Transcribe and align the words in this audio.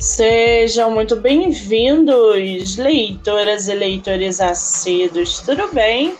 Sejam 0.00 0.92
muito 0.92 1.16
bem-vindos, 1.16 2.76
leitoras 2.76 3.66
e 3.66 3.74
leitores 3.74 4.40
assíduos, 4.40 5.40
tudo 5.40 5.74
bem? 5.74 6.14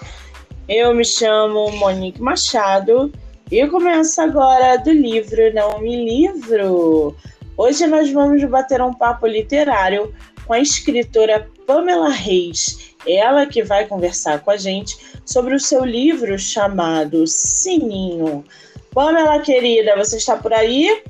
Eu 0.69 0.93
me 0.93 1.05
chamo 1.05 1.71
Monique 1.71 2.21
Machado 2.21 3.13
e 3.49 3.65
começo 3.69 4.21
agora 4.21 4.79
do 4.79 4.91
livro 4.91 5.55
Não 5.55 5.79
Me 5.79 6.05
Livro. 6.05 7.17
Hoje 7.57 7.87
nós 7.87 8.11
vamos 8.11 8.43
bater 8.47 8.83
um 8.83 8.93
papo 8.93 9.29
literário 9.29 10.13
com 10.45 10.55
a 10.55 10.59
escritora 10.59 11.49
Pamela 11.65 12.11
Reis, 12.11 12.97
ela 13.07 13.47
que 13.47 13.63
vai 13.63 13.87
conversar 13.87 14.41
com 14.41 14.51
a 14.51 14.57
gente 14.57 14.99
sobre 15.25 15.55
o 15.55 15.61
seu 15.61 15.85
livro 15.85 16.37
chamado 16.37 17.29
Sininho. 17.29 18.45
Pamela 18.93 19.39
querida, 19.39 19.97
você 19.97 20.17
está 20.17 20.37
por 20.37 20.53
aí? 20.53 21.01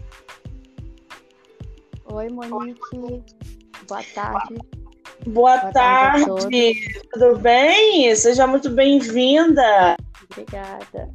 Oi, 2.10 2.28
Monique. 2.30 3.24
Boa 3.86 4.02
tarde. 4.14 4.54
Boa, 5.26 5.58
Boa 5.58 5.72
tarde. 5.72 6.24
tarde 6.24 7.00
Tudo 7.12 7.38
bem? 7.38 8.14
Seja 8.16 8.46
muito 8.46 8.70
bem-vinda. 8.70 9.96
Obrigada. 10.30 11.10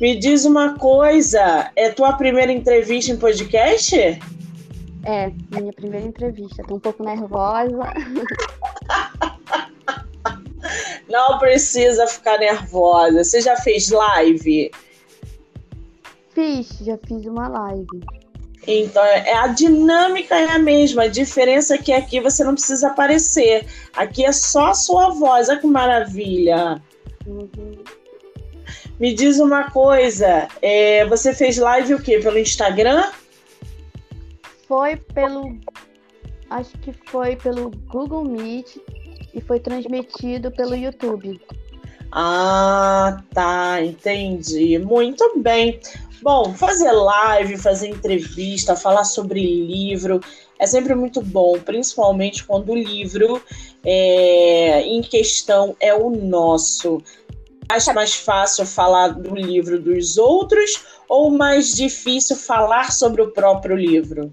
Me 0.00 0.18
diz 0.18 0.44
uma 0.44 0.76
coisa, 0.76 1.70
é 1.74 1.88
tua 1.90 2.12
primeira 2.12 2.52
entrevista 2.52 3.12
em 3.12 3.16
podcast? 3.16 3.96
É, 5.04 5.32
minha 5.50 5.72
primeira 5.72 6.06
entrevista. 6.06 6.62
Tô 6.64 6.74
um 6.74 6.80
pouco 6.80 7.02
nervosa. 7.02 7.94
Não 11.08 11.38
precisa 11.38 12.06
ficar 12.06 12.38
nervosa. 12.38 13.24
Você 13.24 13.40
já 13.40 13.56
fez 13.56 13.88
live? 13.90 14.70
Fiz, 16.30 16.68
já 16.82 16.98
fiz 16.98 17.24
uma 17.24 17.48
live. 17.48 18.19
Então, 18.66 19.02
é, 19.04 19.34
a 19.34 19.48
dinâmica 19.48 20.34
é 20.34 20.50
a 20.50 20.58
mesma. 20.58 21.04
A 21.04 21.08
diferença 21.08 21.74
é 21.74 21.78
que 21.78 21.92
aqui 21.92 22.20
você 22.20 22.44
não 22.44 22.54
precisa 22.54 22.88
aparecer. 22.88 23.66
Aqui 23.94 24.24
é 24.24 24.32
só 24.32 24.68
a 24.68 24.74
sua 24.74 25.10
voz. 25.10 25.48
Olha 25.48 25.58
que 25.58 25.66
maravilha. 25.66 26.80
Uhum. 27.26 27.82
Me 28.98 29.14
diz 29.14 29.38
uma 29.38 29.70
coisa. 29.70 30.46
É, 30.60 31.06
você 31.06 31.32
fez 31.32 31.56
live 31.56 31.94
o 31.94 32.02
quê? 32.02 32.18
Pelo 32.18 32.38
Instagram? 32.38 33.10
Foi 34.68 34.96
pelo. 34.96 35.58
Acho 36.50 36.76
que 36.78 36.92
foi 37.06 37.36
pelo 37.36 37.70
Google 37.88 38.24
Meet 38.24 38.76
e 39.32 39.40
foi 39.40 39.58
transmitido 39.58 40.50
pelo 40.50 40.74
YouTube. 40.74 41.40
Ah, 42.12 43.22
tá, 43.32 43.82
entendi. 43.82 44.78
Muito 44.78 45.38
bem. 45.38 45.80
Bom, 46.22 46.52
fazer 46.54 46.92
live, 46.92 47.56
fazer 47.56 47.88
entrevista, 47.88 48.76
falar 48.76 49.04
sobre 49.04 49.40
livro 49.40 50.20
é 50.58 50.66
sempre 50.66 50.94
muito 50.94 51.22
bom, 51.22 51.58
principalmente 51.58 52.44
quando 52.44 52.72
o 52.72 52.76
livro 52.76 53.42
é, 53.82 54.82
em 54.82 55.00
questão 55.00 55.74
é 55.80 55.94
o 55.94 56.10
nosso. 56.10 57.02
Acha 57.66 57.94
mais 57.94 58.14
fácil 58.14 58.66
falar 58.66 59.08
do 59.08 59.34
livro 59.34 59.80
dos 59.80 60.18
outros 60.18 60.84
ou 61.08 61.30
mais 61.30 61.72
difícil 61.72 62.36
falar 62.36 62.92
sobre 62.92 63.22
o 63.22 63.30
próprio 63.30 63.74
livro? 63.74 64.30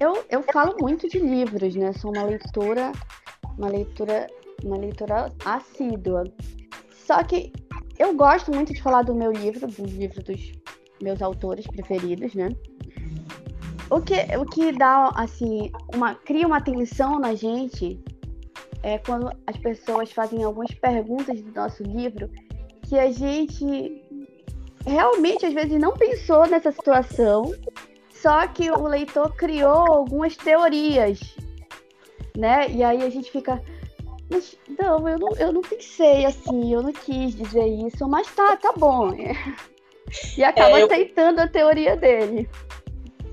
Eu, 0.00 0.24
eu 0.28 0.42
falo 0.42 0.76
muito 0.80 1.08
de 1.08 1.20
livros, 1.20 1.76
né? 1.76 1.92
Sou 1.92 2.10
uma 2.10 2.24
leitora, 2.24 2.90
uma 3.56 3.68
leitura, 3.68 4.26
uma 4.64 4.76
leitora 4.76 5.32
assídua. 5.44 6.24
Só 7.06 7.22
que 7.22 7.52
eu 7.98 8.14
gosto 8.14 8.52
muito 8.52 8.72
de 8.72 8.82
falar 8.82 9.02
do 9.02 9.14
meu 9.14 9.32
livro, 9.32 9.66
do 9.66 9.84
livro 9.84 10.22
dos 10.22 10.52
meus 11.00 11.20
autores 11.22 11.66
preferidos, 11.66 12.34
né? 12.34 12.48
O 13.90 14.00
que, 14.00 14.14
o 14.36 14.46
que 14.46 14.72
dá, 14.72 15.12
assim, 15.14 15.70
uma, 15.94 16.14
cria 16.14 16.46
uma 16.46 16.60
tensão 16.60 17.18
na 17.18 17.34
gente 17.34 18.02
é 18.82 18.98
quando 18.98 19.30
as 19.46 19.56
pessoas 19.56 20.10
fazem 20.12 20.42
algumas 20.42 20.72
perguntas 20.74 21.40
do 21.40 21.52
nosso 21.52 21.82
livro 21.82 22.30
que 22.82 22.98
a 22.98 23.10
gente 23.10 24.02
realmente, 24.86 25.46
às 25.46 25.54
vezes, 25.54 25.80
não 25.80 25.92
pensou 25.94 26.46
nessa 26.46 26.70
situação, 26.70 27.54
só 28.10 28.46
que 28.46 28.70
o 28.70 28.86
leitor 28.86 29.34
criou 29.34 29.92
algumas 29.92 30.36
teorias, 30.36 31.20
né? 32.36 32.68
E 32.70 32.82
aí 32.82 33.02
a 33.02 33.10
gente 33.10 33.30
fica, 33.30 33.62
mas 34.30 34.56
não, 34.78 35.08
eu 35.08 35.18
não, 35.18 35.36
eu 35.36 35.52
não 35.52 35.60
pensei 35.60 36.24
assim, 36.24 36.72
eu 36.72 36.82
não 36.82 36.92
quis 36.92 37.34
dizer 37.34 37.66
isso, 37.66 38.08
mas 38.08 38.26
tá, 38.34 38.56
tá 38.56 38.72
bom. 38.76 39.14
E 40.36 40.44
acaba 40.44 40.78
é, 40.78 40.82
eu... 40.82 40.86
aceitando 40.86 41.40
a 41.40 41.48
teoria 41.48 41.96
dele. 41.96 42.48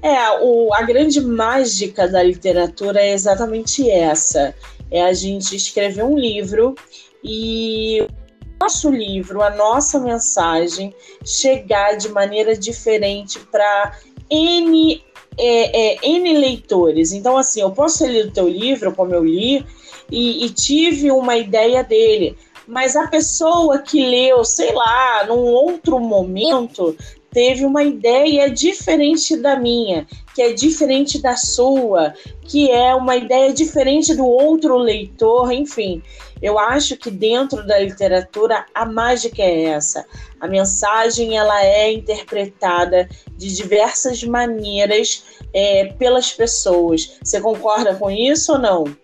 É, 0.02 0.32
o, 0.42 0.74
a 0.74 0.82
grande 0.82 1.22
mágica 1.22 2.08
da 2.08 2.24
literatura 2.24 3.00
é 3.00 3.14
exatamente 3.14 3.90
essa. 3.90 4.56
É 4.90 5.04
a 5.04 5.14
gente 5.14 5.56
escrever 5.56 6.04
um 6.04 6.18
livro 6.18 6.76
e 7.24 8.02
o 8.02 8.64
nosso 8.64 8.90
livro, 8.90 9.42
a 9.42 9.50
nossa 9.52 10.00
mensagem, 10.00 10.94
chegar 11.24 11.96
de 11.98 12.10
maneira 12.10 12.58
diferente 12.58 13.40
para 13.52 13.98
N, 14.30 15.04
é, 15.38 15.94
é, 15.94 16.10
N 16.10 16.38
leitores. 16.38 17.12
Então, 17.12 17.38
assim, 17.38 17.62
eu 17.62 17.72
posso 17.72 18.06
ler 18.06 18.26
o 18.28 18.32
teu 18.32 18.50
livro, 18.50 18.94
como 18.94 19.14
eu 19.14 19.24
li, 19.24 19.66
e, 20.12 20.46
e 20.46 20.50
tive 20.50 21.12
uma 21.12 21.38
ideia 21.38 21.84
dele. 21.84 22.38
Mas 22.68 22.96
a 22.96 23.08
pessoa 23.08 23.80
que 23.80 24.06
leu, 24.06 24.44
sei 24.46 24.72
lá, 24.74 25.26
num 25.28 25.46
outro 25.46 26.00
momento, 26.00 26.96
teve 27.32 27.66
uma 27.66 27.84
ideia 27.84 28.50
diferente 28.50 29.38
da 29.38 29.56
minha, 29.56 30.06
que 30.36 30.42
é 30.42 30.54
diferente 30.54 31.20
da 31.22 31.36
sua, 31.36 32.14
que 32.44 32.70
é 32.70 32.94
uma 32.94 33.16
ideia 33.16 33.54
diferente 33.54 34.14
do 34.14 34.26
outro 34.26 34.78
leitor, 34.78 35.52
enfim. 35.52 36.04
Eu 36.42 36.60
acho 36.60 36.98
que 36.98 37.10
dentro 37.10 37.66
da 37.66 37.80
literatura 37.80 38.66
a 38.74 38.86
mágica 38.86 39.42
é 39.42 39.64
essa. 39.64 40.06
A 40.40 40.48
mensagem 40.48 41.38
ela 41.38 41.64
é 41.64 41.94
interpretada 41.94 43.08
de 43.38 43.54
diversas 43.56 44.24
maneiras 44.24 45.24
é, 45.54 45.94
pelas 45.98 46.34
pessoas. 46.34 47.18
Você 47.24 47.40
concorda 47.40 47.96
com 47.96 48.10
isso 48.10 48.54
ou 48.54 48.60
não? 48.60 49.01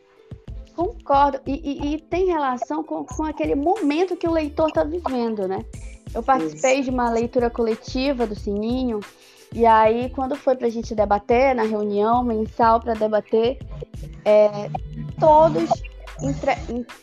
Concordo. 0.78 1.42
E, 1.46 1.54
e, 1.54 1.96
e 1.96 2.02
tem 2.02 2.28
relação 2.28 2.84
com, 2.84 3.04
com 3.04 3.24
aquele 3.24 3.56
momento 3.56 4.16
que 4.16 4.28
o 4.28 4.32
leitor 4.32 4.70
está 4.70 4.84
vivendo, 4.84 5.48
né? 5.48 5.66
Eu 6.14 6.22
participei 6.22 6.76
Isso. 6.76 6.84
de 6.84 6.90
uma 6.92 7.10
leitura 7.10 7.50
coletiva 7.50 8.28
do 8.28 8.36
Sininho, 8.36 9.00
e 9.54 9.66
aí, 9.66 10.10
quando 10.10 10.36
foi 10.36 10.56
para 10.56 10.68
a 10.68 10.70
gente 10.70 10.94
debater, 10.94 11.56
na 11.56 11.64
reunião 11.64 12.24
mensal 12.24 12.80
para 12.80 12.94
debater, 12.94 13.58
é, 14.26 14.70
todos 15.20 15.70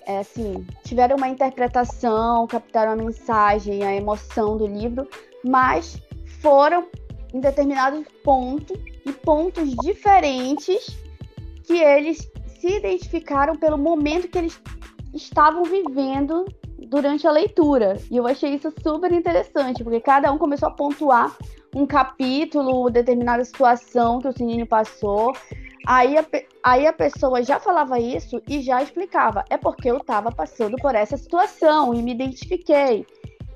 é, 0.07 0.19
assim, 0.19 0.67
tiveram 0.85 1.17
uma 1.17 1.29
interpretação, 1.29 2.47
captaram 2.47 2.93
a 2.93 2.97
mensagem, 2.97 3.83
a 3.83 3.95
emoção 3.95 4.57
do 4.57 4.67
livro, 4.67 5.09
mas 5.45 5.99
foram 6.41 6.87
em 7.33 7.41
determinados 7.41 8.05
pontos 8.23 8.79
e 9.07 9.13
pontos 9.13 9.75
diferentes 9.77 10.97
que 11.65 11.79
eles 11.79 12.31
se 12.65 12.79
identificaram 12.79 13.55
pelo 13.57 13.77
momento 13.77 14.27
que 14.27 14.39
eles 14.39 14.59
estavam 15.13 15.65
vivendo 15.65 16.47
durante 16.89 17.27
a 17.27 17.31
leitura. 17.31 17.99
E 18.11 18.17
eu 18.17 18.27
achei 18.27 18.55
isso 18.55 18.73
super 18.83 19.13
interessante, 19.13 19.85
porque 19.85 20.01
cada 20.01 20.33
um 20.33 20.39
começou 20.39 20.69
a 20.69 20.73
pontuar 20.73 21.37
um 21.77 21.87
capítulo, 21.87 22.89
determinada 22.89 23.45
situação 23.45 24.19
que 24.19 24.29
o 24.29 24.33
Sininho 24.33 24.67
passou. 24.67 25.35
Aí 25.87 26.17
a, 26.17 26.25
aí 26.63 26.87
a 26.87 26.93
pessoa 26.93 27.43
já 27.43 27.61
falava 27.61 28.01
isso 28.01 28.41
e 28.49 28.63
já 28.63 28.83
explicava. 28.83 29.45
É 29.51 29.59
porque 29.59 29.91
eu 29.91 29.99
estava 29.99 30.33
passando 30.33 30.79
por 30.79 30.95
essa 30.95 31.19
situação 31.19 31.93
e 31.93 32.01
me 32.01 32.13
identifiquei. 32.13 33.05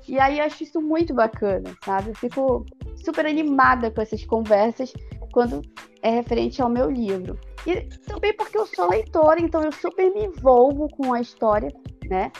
E 0.07 0.19
aí 0.19 0.37
eu 0.37 0.45
acho 0.45 0.63
isso 0.63 0.79
muito 0.79 1.15
bacana, 1.15 1.75
sabe? 1.83 2.09
Eu 2.09 2.15
fico 2.15 2.65
super 3.03 3.25
animada 3.25 3.89
com 3.89 4.01
essas 4.01 4.23
conversas 4.23 4.93
quando 5.31 5.61
é 6.01 6.09
referente 6.09 6.61
ao 6.61 6.69
meu 6.69 6.89
livro. 6.89 7.39
E 7.65 7.81
também 8.07 8.33
porque 8.33 8.57
eu 8.57 8.65
sou 8.65 8.89
leitora, 8.89 9.41
então 9.41 9.63
eu 9.63 9.71
super 9.71 10.11
me 10.13 10.25
envolvo 10.25 10.87
com 10.89 11.13
a 11.13 11.21
história, 11.21 11.71
né? 12.05 12.31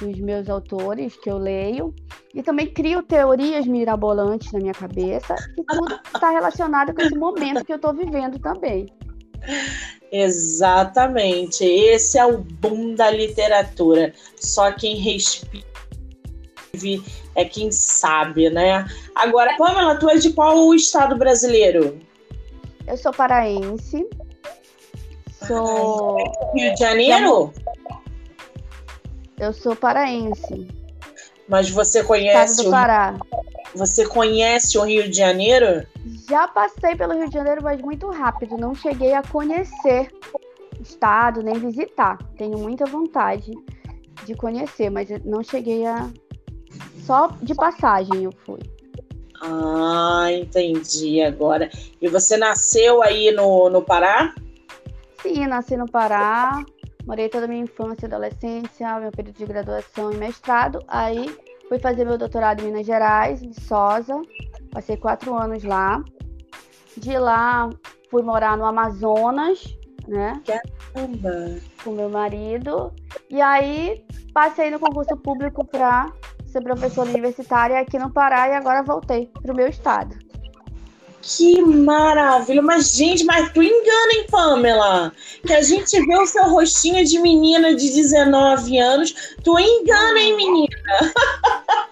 Dos 0.00 0.18
meus 0.18 0.48
autores 0.48 1.16
que 1.16 1.30
eu 1.30 1.38
leio. 1.38 1.94
E 2.34 2.42
também 2.42 2.72
crio 2.72 3.02
teorias 3.02 3.66
mirabolantes 3.66 4.50
na 4.52 4.58
minha 4.58 4.72
cabeça. 4.72 5.34
E 5.58 5.64
tudo 5.64 6.00
está 6.14 6.30
relacionado 6.30 6.94
com 6.94 7.02
esse 7.02 7.14
momento 7.14 7.64
que 7.64 7.72
eu 7.72 7.76
estou 7.76 7.92
vivendo 7.92 8.38
também. 8.38 8.86
Exatamente. 10.10 11.64
Esse 11.64 12.18
é 12.18 12.24
o 12.24 12.38
boom 12.38 12.94
da 12.94 13.10
literatura. 13.10 14.14
Só 14.36 14.72
quem 14.72 14.96
respira 14.96 15.72
é 17.34 17.44
quem 17.44 17.70
sabe, 17.70 18.48
né? 18.50 18.86
Agora, 19.14 19.56
Pamela, 19.56 19.98
tu 19.98 20.08
é 20.08 20.16
de 20.16 20.32
qual 20.32 20.74
estado 20.74 21.16
brasileiro? 21.16 22.00
Eu 22.92 22.98
sou 22.98 23.10
paraense. 23.10 24.06
Sou. 25.46 26.18
Rio 26.54 26.74
de 26.74 26.78
Janeiro? 26.78 27.50
Eu 29.38 29.54
sou 29.54 29.74
paraense. 29.74 30.68
Mas 31.48 31.70
você 31.70 32.04
conhece. 32.04 32.50
Estado 32.52 32.66
do 32.66 32.70
Pará. 32.70 33.18
Você 33.74 34.06
conhece 34.06 34.76
o 34.76 34.82
Rio 34.82 35.08
de 35.10 35.16
Janeiro? 35.16 35.86
Já 36.28 36.46
passei 36.46 36.94
pelo 36.94 37.14
Rio 37.14 37.30
de 37.30 37.34
Janeiro, 37.34 37.62
mas 37.62 37.80
muito 37.80 38.10
rápido. 38.10 38.58
Não 38.58 38.74
cheguei 38.74 39.14
a 39.14 39.22
conhecer 39.22 40.12
o 40.78 40.82
estado, 40.82 41.42
nem 41.42 41.54
visitar. 41.54 42.18
Tenho 42.36 42.58
muita 42.58 42.84
vontade 42.84 43.52
de 44.26 44.34
conhecer, 44.34 44.90
mas 44.90 45.08
não 45.24 45.42
cheguei 45.42 45.86
a. 45.86 46.10
Só 47.06 47.28
de 47.40 47.54
passagem 47.54 48.24
eu 48.24 48.32
fui. 48.44 48.60
Ah, 49.42 50.26
entendi 50.30 51.20
agora. 51.20 51.68
E 52.00 52.08
você 52.08 52.36
nasceu 52.36 53.02
aí 53.02 53.32
no, 53.32 53.68
no 53.68 53.82
Pará? 53.82 54.32
Sim, 55.20 55.46
nasci 55.48 55.76
no 55.76 55.90
Pará. 55.90 56.64
Morei 57.04 57.28
toda 57.28 57.46
a 57.46 57.48
minha 57.48 57.64
infância 57.64 58.06
e 58.06 58.08
adolescência, 58.08 59.00
meu 59.00 59.10
período 59.10 59.36
de 59.36 59.44
graduação 59.44 60.12
e 60.12 60.16
mestrado. 60.16 60.78
Aí 60.86 61.36
fui 61.68 61.80
fazer 61.80 62.04
meu 62.04 62.16
doutorado 62.16 62.62
em 62.62 62.66
Minas 62.66 62.86
Gerais, 62.86 63.42
em 63.42 63.52
Sosa. 63.52 64.22
Passei 64.70 64.96
quatro 64.96 65.36
anos 65.36 65.64
lá. 65.64 66.00
De 66.96 67.18
lá 67.18 67.68
fui 68.12 68.22
morar 68.22 68.56
no 68.56 68.64
Amazonas, 68.64 69.76
né? 70.06 70.40
Caramba! 70.46 71.58
Com 71.82 71.92
meu 71.92 72.10
marido. 72.10 72.92
E 73.28 73.40
aí 73.40 74.04
passei 74.32 74.70
no 74.70 74.78
concurso 74.78 75.16
público 75.16 75.64
para 75.64 76.12
ser 76.52 76.62
professora 76.62 77.08
universitária 77.08 77.80
aqui 77.80 77.98
no 77.98 78.10
Pará 78.10 78.48
e 78.48 78.52
agora 78.52 78.82
voltei 78.82 79.30
para 79.42 79.52
o 79.52 79.56
meu 79.56 79.68
estado. 79.68 80.16
Que 81.22 81.62
maravilha! 81.62 82.60
Mas, 82.60 82.96
gente, 82.96 83.24
mas 83.24 83.52
tu 83.52 83.62
engana, 83.62 84.12
hein, 84.12 84.26
Pamela? 84.28 85.12
Que 85.46 85.52
a 85.52 85.62
gente 85.62 86.04
vê 86.04 86.16
o 86.16 86.26
seu 86.26 86.44
rostinho 86.50 87.04
de 87.04 87.18
menina 87.20 87.76
de 87.76 87.92
19 87.92 88.78
anos. 88.78 89.36
Tu 89.44 89.58
engana, 89.58 90.18
hein, 90.18 90.36
menina? 90.36 90.76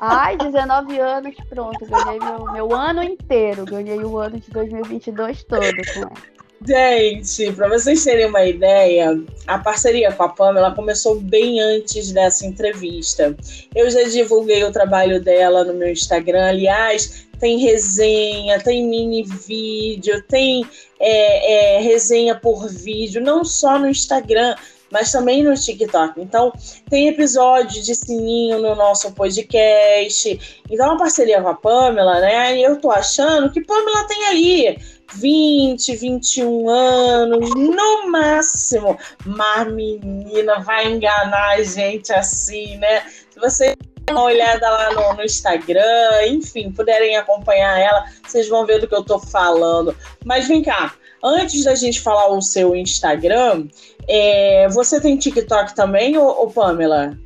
Ai, 0.00 0.36
19 0.36 0.98
anos, 0.98 1.36
pronto. 1.48 1.86
Ganhei 1.86 2.18
meu, 2.18 2.52
meu 2.52 2.74
ano 2.74 3.04
inteiro. 3.04 3.64
Ganhei 3.64 4.02
o 4.02 4.18
ano 4.18 4.40
de 4.40 4.50
2022 4.50 5.44
todo 5.44 5.60
com 5.60 6.00
ela. 6.00 6.39
Gente, 6.62 7.52
para 7.52 7.68
vocês 7.68 8.04
terem 8.04 8.26
uma 8.26 8.44
ideia, 8.44 9.18
a 9.46 9.58
parceria 9.58 10.12
com 10.12 10.24
a 10.24 10.28
Pamela 10.28 10.74
começou 10.74 11.18
bem 11.18 11.58
antes 11.58 12.12
dessa 12.12 12.44
entrevista. 12.44 13.34
Eu 13.74 13.90
já 13.90 14.02
divulguei 14.02 14.62
o 14.62 14.70
trabalho 14.70 15.22
dela 15.22 15.64
no 15.64 15.72
meu 15.72 15.90
Instagram. 15.90 16.48
Aliás, 16.48 17.26
tem 17.38 17.58
resenha, 17.58 18.60
tem 18.60 18.86
mini 18.86 19.24
vídeo, 19.24 20.22
tem 20.28 20.66
é, 21.00 21.78
é, 21.78 21.80
resenha 21.80 22.34
por 22.34 22.68
vídeo, 22.68 23.22
não 23.22 23.42
só 23.42 23.78
no 23.78 23.88
Instagram, 23.88 24.54
mas 24.90 25.10
também 25.10 25.42
no 25.42 25.54
TikTok. 25.54 26.20
Então, 26.20 26.52
tem 26.90 27.08
episódio 27.08 27.82
de 27.82 27.94
sininho 27.94 28.58
no 28.58 28.74
nosso 28.74 29.12
podcast. 29.12 30.60
Então, 30.70 30.90
a 30.90 30.98
parceria 30.98 31.40
com 31.40 31.48
a 31.48 31.54
Pamela, 31.54 32.20
né? 32.20 32.58
E 32.58 32.62
eu 32.62 32.76
tô 32.78 32.90
achando 32.90 33.50
que 33.50 33.64
Pamela 33.64 34.06
tem 34.06 34.26
ali 34.26 34.99
20, 35.14 35.96
21 35.96 36.68
anos, 36.68 37.50
no 37.54 38.10
máximo. 38.10 38.98
Mas, 39.24 39.72
menina, 39.72 40.60
vai 40.60 40.92
enganar 40.92 41.56
a 41.56 41.62
gente 41.62 42.12
assim, 42.12 42.76
né? 42.78 43.02
Se 43.30 43.38
você 43.38 43.76
uma 44.10 44.24
olhada 44.24 44.68
lá 44.68 44.92
no, 44.92 45.14
no, 45.14 45.22
Instagram, 45.22 46.26
enfim, 46.26 46.72
puderem 46.72 47.16
acompanhar 47.16 47.78
ela, 47.78 48.04
vocês 48.26 48.48
vão 48.48 48.66
ver 48.66 48.80
do 48.80 48.88
que 48.88 48.94
eu 48.94 49.04
tô 49.04 49.18
falando. 49.18 49.94
Mas 50.24 50.48
vem 50.48 50.62
cá, 50.62 50.94
antes 51.22 51.64
da 51.64 51.74
gente 51.74 52.00
falar 52.00 52.28
o 52.28 52.42
seu 52.42 52.74
Instagram, 52.74 53.68
é, 54.08 54.68
você 54.68 55.00
tem 55.00 55.16
TikTok 55.16 55.74
também, 55.74 56.18
ou, 56.18 56.26
ou 56.26 56.50
Pamela? 56.50 57.16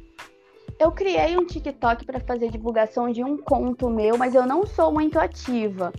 Eu 0.79 0.91
criei 0.91 1.37
um 1.39 1.47
TikTok 1.47 2.05
para 2.05 2.21
fazer 2.21 2.51
divulgação 2.51 3.11
de 3.11 3.23
um 3.23 3.39
conto 3.39 3.89
meu, 3.89 4.19
mas 4.19 4.35
eu 4.35 4.45
não 4.45 4.67
sou 4.67 4.93
muito 4.93 5.19
ativa 5.19 5.93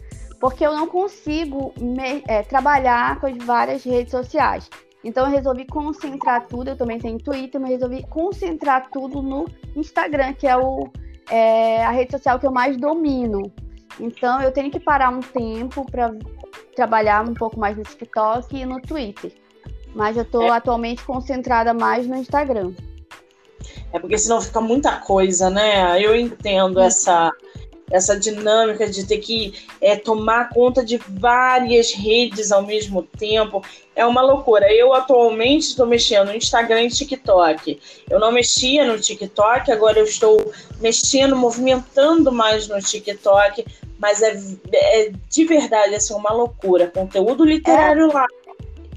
porque 0.45 0.63
eu 0.63 0.75
não 0.75 0.85
consigo 0.85 1.73
me, 1.75 2.23
é, 2.27 2.43
trabalhar 2.43 3.19
com 3.19 3.25
as 3.25 3.35
várias 3.35 3.83
redes 3.83 4.11
sociais. 4.11 4.69
Então 5.03 5.25
eu 5.25 5.31
resolvi 5.31 5.65
concentrar 5.65 6.45
tudo, 6.45 6.69
eu 6.69 6.77
também 6.77 6.99
tenho 6.99 7.17
Twitter, 7.17 7.59
mas 7.59 7.71
resolvi 7.71 8.05
concentrar 8.11 8.91
tudo 8.91 9.23
no 9.23 9.47
Instagram, 9.75 10.33
que 10.33 10.45
é, 10.45 10.55
o, 10.55 10.87
é 11.31 11.83
a 11.83 11.89
rede 11.89 12.11
social 12.11 12.37
que 12.37 12.45
eu 12.45 12.51
mais 12.51 12.77
domino. 12.77 13.51
Então 13.99 14.39
eu 14.39 14.51
tenho 14.51 14.69
que 14.69 14.79
parar 14.79 15.09
um 15.09 15.19
tempo 15.19 15.83
para 15.89 16.13
trabalhar 16.75 17.27
um 17.27 17.33
pouco 17.33 17.59
mais 17.59 17.75
no 17.75 17.81
TikTok 17.81 18.55
e 18.55 18.67
no 18.67 18.79
Twitter. 18.79 19.33
Mas 19.95 20.15
eu 20.15 20.21
estou 20.21 20.43
é. 20.43 20.49
atualmente 20.51 21.03
concentrada 21.03 21.73
mais 21.73 22.05
no 22.05 22.17
Instagram. 22.17 22.71
É 23.91 23.97
porque 23.97 24.15
senão 24.15 24.39
fica 24.39 24.61
muita 24.61 24.97
coisa, 24.97 25.49
né? 25.49 25.99
Eu 25.99 26.15
entendo 26.15 26.79
essa 26.79 27.31
essa 27.91 28.19
dinâmica 28.19 28.89
de 28.89 29.05
ter 29.05 29.19
que 29.19 29.53
é, 29.79 29.95
tomar 29.95 30.49
conta 30.49 30.83
de 30.83 30.97
várias 31.07 31.91
redes 31.91 32.51
ao 32.51 32.63
mesmo 32.63 33.03
tempo 33.03 33.63
é 33.95 34.05
uma 34.05 34.21
loucura. 34.21 34.71
Eu 34.71 34.93
atualmente 34.93 35.67
estou 35.67 35.85
mexendo 35.85 36.27
no 36.27 36.35
Instagram 36.35 36.83
e 36.83 36.89
TikTok. 36.89 37.79
Eu 38.09 38.19
não 38.19 38.31
mexia 38.31 38.85
no 38.85 38.99
TikTok, 38.99 39.71
agora 39.71 39.99
eu 39.99 40.05
estou 40.05 40.51
mexendo, 40.81 41.35
movimentando 41.35 42.31
mais 42.31 42.67
no 42.67 42.79
TikTok, 42.79 43.65
mas 43.99 44.21
é, 44.21 44.37
é 44.73 45.11
de 45.29 45.45
verdade 45.45 45.95
assim, 45.95 46.13
uma 46.13 46.33
loucura. 46.33 46.87
Conteúdo 46.87 47.45
literário 47.45 48.09
é. 48.09 48.13
lá 48.13 48.27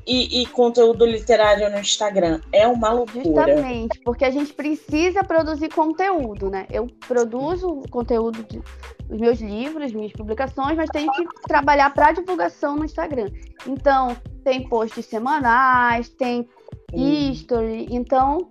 e, 0.09 0.41
e, 0.41 0.47
conteúdo 0.47 1.05
literário 1.05 1.71
no 1.71 1.79
Instagram. 1.79 2.41
É 2.51 2.67
uma 2.67 2.91
loucura. 2.91 3.23
Justamente, 3.23 4.01
porque 4.01 4.25
a 4.25 4.31
gente 4.31 4.55
precisa 4.55 5.23
produzir 5.23 5.69
conteúdo, 5.69 6.49
né? 6.49 6.67
Eu 6.71 6.87
produzo 7.07 7.83
conteúdo 7.91 8.43
de, 8.45 8.59
dos 9.07 9.21
meus 9.21 9.39
livros, 9.39 9.93
minhas 9.93 10.13
publicações, 10.13 10.79
mas 10.79 10.89
tenho 10.89 11.13
que 11.13 11.43
trabalhar 11.47 11.93
para 11.93 12.13
divulgação 12.13 12.77
no 12.77 12.87
Instagram. 12.87 13.31
Então, 13.67 14.17
tem 14.43 14.67
posts 14.67 15.05
semanais, 15.05 16.09
tem 16.09 16.49
Sim. 16.91 17.31
history, 17.31 17.87
então 17.91 18.49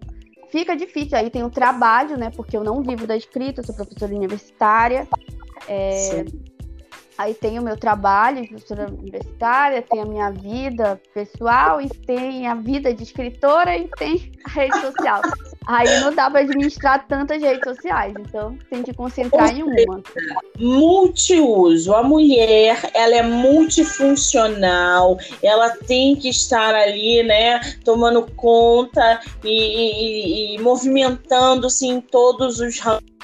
fica 0.51 0.75
difícil. 0.75 1.17
Aí 1.17 1.31
tem 1.31 1.43
o 1.43 1.49
trabalho, 1.49 2.17
né? 2.17 2.29
Porque 2.35 2.55
eu 2.55 2.63
não 2.63 2.83
vivo 2.83 3.07
da 3.07 3.17
escrita, 3.17 3.63
sou 3.63 3.73
professora 3.73 4.13
universitária. 4.13 5.07
É, 5.67 6.23
Aí 7.17 7.33
tem 7.33 7.57
o 7.57 7.63
meu 7.63 7.75
trabalho 7.75 8.43
de 8.43 8.49
professora 8.49 8.87
universitária, 8.87 9.81
tem 9.81 10.01
a 10.01 10.05
minha 10.05 10.29
vida 10.29 11.01
pessoal 11.15 11.81
e 11.81 11.89
tem 11.89 12.47
a 12.47 12.53
vida 12.53 12.93
de 12.93 13.01
escritora 13.01 13.75
e 13.75 13.89
tem 13.97 14.31
a 14.45 14.49
rede 14.49 14.79
social. 14.79 15.21
Aí 15.65 15.99
não 15.99 16.13
dá 16.13 16.29
para 16.29 16.41
administrar 16.41 17.07
tantas 17.07 17.41
redes 17.41 17.63
sociais, 17.63 18.13
então 18.19 18.55
tem 18.69 18.83
que 18.83 18.93
concentrar 18.93 19.53
em 19.53 19.63
uma. 19.63 20.01
Multiuso. 20.59 21.93
A 21.93 22.03
mulher, 22.03 22.89
ela 22.93 23.15
é 23.15 23.23
multifuncional, 23.23 25.17
ela 25.41 25.71
tem 25.71 26.15
que 26.15 26.29
estar 26.29 26.75
ali, 26.75 27.23
né, 27.23 27.59
tomando 27.83 28.27
conta 28.35 29.19
e, 29.43 29.49
e, 29.49 30.55
e 30.55 30.61
movimentando-se 30.61 31.87
em 31.87 31.99
todos 31.99 32.59
os 32.59 32.79
ramos 32.79 33.17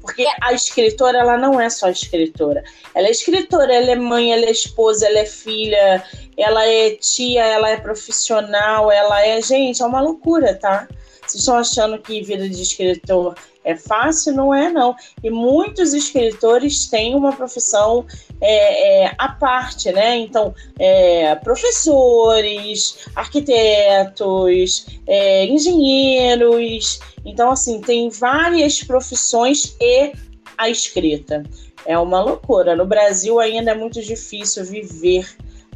porque 0.00 0.26
a 0.40 0.52
escritora, 0.52 1.18
ela 1.18 1.36
não 1.36 1.60
é 1.60 1.68
só 1.70 1.88
escritora. 1.88 2.62
Ela 2.94 3.08
é 3.08 3.10
escritora, 3.10 3.72
ela 3.72 3.90
é 3.90 3.96
mãe, 3.96 4.32
ela 4.32 4.46
é 4.46 4.50
esposa, 4.50 5.06
ela 5.06 5.18
é 5.18 5.26
filha, 5.26 6.04
ela 6.36 6.66
é 6.66 6.90
tia, 6.90 7.44
ela 7.44 7.70
é 7.70 7.76
profissional, 7.76 8.90
ela 8.90 9.24
é. 9.24 9.40
Gente, 9.40 9.82
é 9.82 9.86
uma 9.86 10.00
loucura, 10.00 10.54
tá? 10.54 10.88
Vocês 11.26 11.42
estão 11.42 11.56
achando 11.56 11.98
que 11.98 12.22
vida 12.22 12.48
de 12.48 12.62
escritor 12.62 13.34
é 13.64 13.74
fácil? 13.74 14.32
Não 14.32 14.54
é, 14.54 14.70
não. 14.70 14.94
E 15.22 15.28
muitos 15.28 15.92
escritores 15.92 16.86
têm 16.86 17.16
uma 17.16 17.34
profissão 17.34 18.06
é, 18.40 19.04
é, 19.04 19.14
à 19.18 19.28
parte, 19.28 19.90
né? 19.92 20.16
Então, 20.16 20.54
é, 20.78 21.34
professores, 21.36 23.06
arquitetos, 23.14 24.86
é, 25.06 25.46
engenheiros. 25.46 27.00
Então, 27.24 27.50
assim, 27.50 27.80
tem 27.80 28.10
várias 28.10 28.82
profissões 28.82 29.76
e 29.80 30.12
a 30.56 30.68
escrita. 30.68 31.42
É 31.84 31.98
uma 31.98 32.20
loucura. 32.20 32.74
No 32.74 32.86
Brasil 32.86 33.38
ainda 33.38 33.70
é 33.70 33.74
muito 33.74 34.02
difícil 34.02 34.64
viver 34.64 35.26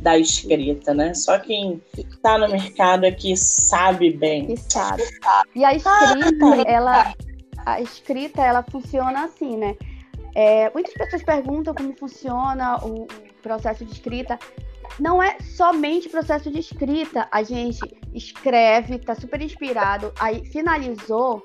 da 0.00 0.18
escrita, 0.18 0.94
né? 0.94 1.14
Só 1.14 1.38
quem 1.38 1.80
está 1.96 2.38
no 2.38 2.48
mercado 2.48 3.04
aqui 3.04 3.36
sabe 3.36 4.10
bem. 4.10 4.56
sabe. 4.56 5.02
E 5.54 5.64
a 5.64 5.74
escrita, 5.74 6.46
ela, 6.66 7.14
a 7.66 7.80
escrita, 7.80 8.42
ela 8.42 8.62
funciona 8.62 9.24
assim, 9.24 9.56
né? 9.56 9.76
É, 10.34 10.70
muitas 10.70 10.94
pessoas 10.94 11.22
perguntam 11.22 11.74
como 11.74 11.96
funciona 11.96 12.76
o 12.84 13.06
processo 13.42 13.84
de 13.84 13.92
escrita. 13.92 14.38
Não 14.98 15.22
é 15.22 15.38
somente 15.40 16.08
processo 16.08 16.50
de 16.50 16.60
escrita. 16.60 17.28
A 17.30 17.42
gente 17.42 17.80
escreve, 18.14 18.96
está 18.96 19.14
super 19.14 19.40
inspirado, 19.40 20.12
aí 20.18 20.44
finalizou, 20.44 21.44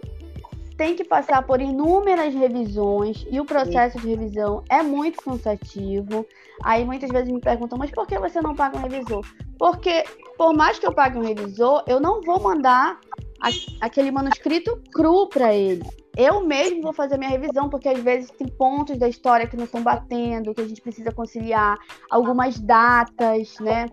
tem 0.78 0.96
que 0.96 1.04
passar 1.04 1.44
por 1.44 1.62
inúmeras 1.62 2.34
revisões 2.34 3.26
e 3.32 3.40
o 3.40 3.46
processo 3.46 4.00
de 4.00 4.10
revisão 4.10 4.64
é 4.70 4.84
muito 4.84 5.22
cansativo. 5.22 6.26
Aí 6.64 6.84
muitas 6.84 7.10
vezes 7.10 7.32
me 7.32 7.40
perguntam, 7.40 7.78
mas 7.78 7.92
por 7.92 8.06
que 8.06 8.18
você 8.20 8.42
não 8.42 8.56
paga 8.56 8.78
um 8.78 8.82
revisor? 8.82 9.26
Porque 9.58 10.04
por 10.38 10.54
mais 10.54 10.78
que 10.78 10.86
eu 10.86 10.94
pague 10.94 11.18
um 11.18 11.24
revisor, 11.24 11.84
eu 11.88 12.00
não 12.00 12.22
vou 12.22 12.42
mandar 12.42 13.00
a, 13.46 13.86
aquele 13.86 14.10
manuscrito 14.10 14.82
cru 14.92 15.28
para 15.28 15.54
ele. 15.54 15.84
Eu 16.18 16.46
mesmo 16.46 16.82
vou 16.82 16.94
fazer 16.94 17.18
minha 17.18 17.30
revisão, 17.30 17.70
porque 17.70 17.90
às 17.90 18.00
vezes 18.00 18.32
tem 18.32 18.48
pontos 18.48 18.98
da 18.98 19.08
história 19.08 19.46
que 19.46 19.58
não 19.58 19.66
estão 19.66 19.84
batendo, 19.84 20.54
que 20.54 20.62
a 20.62 20.68
gente 20.68 20.82
precisa 20.82 21.12
conciliar, 21.12 21.78
algumas 22.10 22.58
datas, 22.60 23.56
né? 23.60 23.88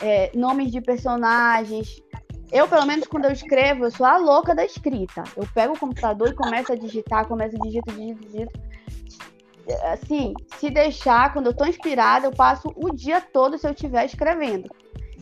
É, 0.00 0.30
nomes 0.34 0.70
de 0.70 0.80
personagens. 0.80 2.02
Eu, 2.50 2.68
pelo 2.68 2.84
menos, 2.84 3.06
quando 3.06 3.24
eu 3.24 3.32
escrevo, 3.32 3.84
eu 3.84 3.90
sou 3.90 4.04
a 4.04 4.18
louca 4.18 4.54
da 4.54 4.64
escrita. 4.64 5.22
Eu 5.36 5.48
pego 5.54 5.74
o 5.74 5.78
computador 5.78 6.28
e 6.28 6.34
começo 6.34 6.72
a 6.72 6.76
digitar, 6.76 7.26
começo 7.26 7.56
a 7.56 7.58
digitar, 7.60 7.94
digito, 7.94 8.20
digito. 8.26 8.60
Assim, 9.92 10.34
se 10.58 10.68
deixar, 10.68 11.32
quando 11.32 11.46
eu 11.46 11.54
tô 11.54 11.64
inspirada, 11.64 12.26
eu 12.26 12.32
passo 12.32 12.72
o 12.74 12.90
dia 12.90 13.20
todo 13.20 13.56
se 13.56 13.66
eu 13.66 13.70
estiver 13.70 14.04
escrevendo. 14.04 14.68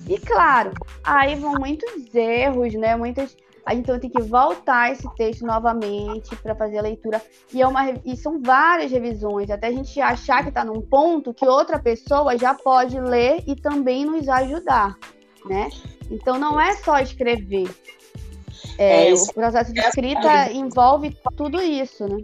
E 0.09 0.19
claro, 0.19 0.73
aí 1.05 1.35
vão 1.35 1.55
muitos 1.59 2.15
erros, 2.15 2.75
né? 2.75 2.97
Muitas. 2.97 3.37
A 3.65 3.75
gente 3.75 3.99
tem 3.99 4.11
que 4.11 4.23
voltar 4.23 4.93
esse 4.93 5.09
texto 5.15 5.45
novamente 5.45 6.35
para 6.37 6.55
fazer 6.55 6.79
a 6.79 6.83
leitura. 6.83 7.23
E, 7.53 7.61
é 7.61 7.67
uma, 7.67 7.91
e 8.05 8.17
são 8.17 8.41
várias 8.41 8.91
revisões, 8.91 9.51
até 9.51 9.69
a 9.69 9.73
gente 9.73 10.01
achar 10.01 10.43
que 10.43 10.49
está 10.49 10.65
num 10.65 10.81
ponto 10.81 11.35
que 11.35 11.47
outra 11.47 11.79
pessoa 11.79 12.37
já 12.39 12.55
pode 12.55 12.99
ler 12.99 13.43
e 13.47 13.55
também 13.55 14.05
nos 14.05 14.29
ajudar, 14.29 14.97
né? 15.47 15.69
Então 16.11 16.39
não 16.39 16.61
é 16.61 16.75
só 16.77 16.99
escrever. 16.99 17.71
É, 18.79 19.11
é 19.11 19.15
o 19.15 19.33
processo 19.33 19.73
de 19.73 19.81
escrita 19.81 20.51
envolve 20.53 21.17
tudo 21.37 21.61
isso, 21.61 22.07
né? 22.07 22.21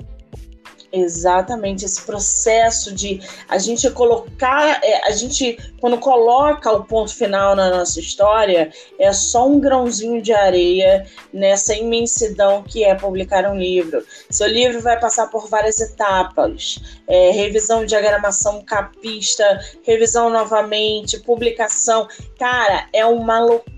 Exatamente, 0.99 1.85
esse 1.85 2.00
processo 2.00 2.91
de 2.95 3.21
a 3.50 3.59
gente 3.59 3.91
colocar, 3.91 4.81
é, 4.83 5.07
a 5.07 5.11
gente, 5.11 5.59
quando 5.79 5.99
coloca 5.99 6.73
o 6.73 6.85
ponto 6.85 7.15
final 7.15 7.55
na 7.55 7.69
nossa 7.69 8.00
história, 8.00 8.73
é 8.99 9.12
só 9.12 9.47
um 9.47 9.61
grãozinho 9.61 10.23
de 10.23 10.33
areia 10.33 11.07
nessa 11.35 11.75
imensidão 11.75 12.62
que 12.62 12.83
é 12.83 12.95
publicar 12.95 13.45
um 13.45 13.59
livro. 13.59 14.03
Seu 14.31 14.47
livro 14.47 14.81
vai 14.81 14.99
passar 14.99 15.26
por 15.26 15.50
várias 15.50 15.79
etapas: 15.81 16.79
é, 17.07 17.31
revisão, 17.31 17.85
diagramação, 17.85 18.65
capista, 18.65 19.61
revisão 19.83 20.31
novamente, 20.31 21.21
publicação. 21.21 22.09
Cara, 22.38 22.88
é 22.91 23.05
uma 23.05 23.38
loucura 23.38 23.75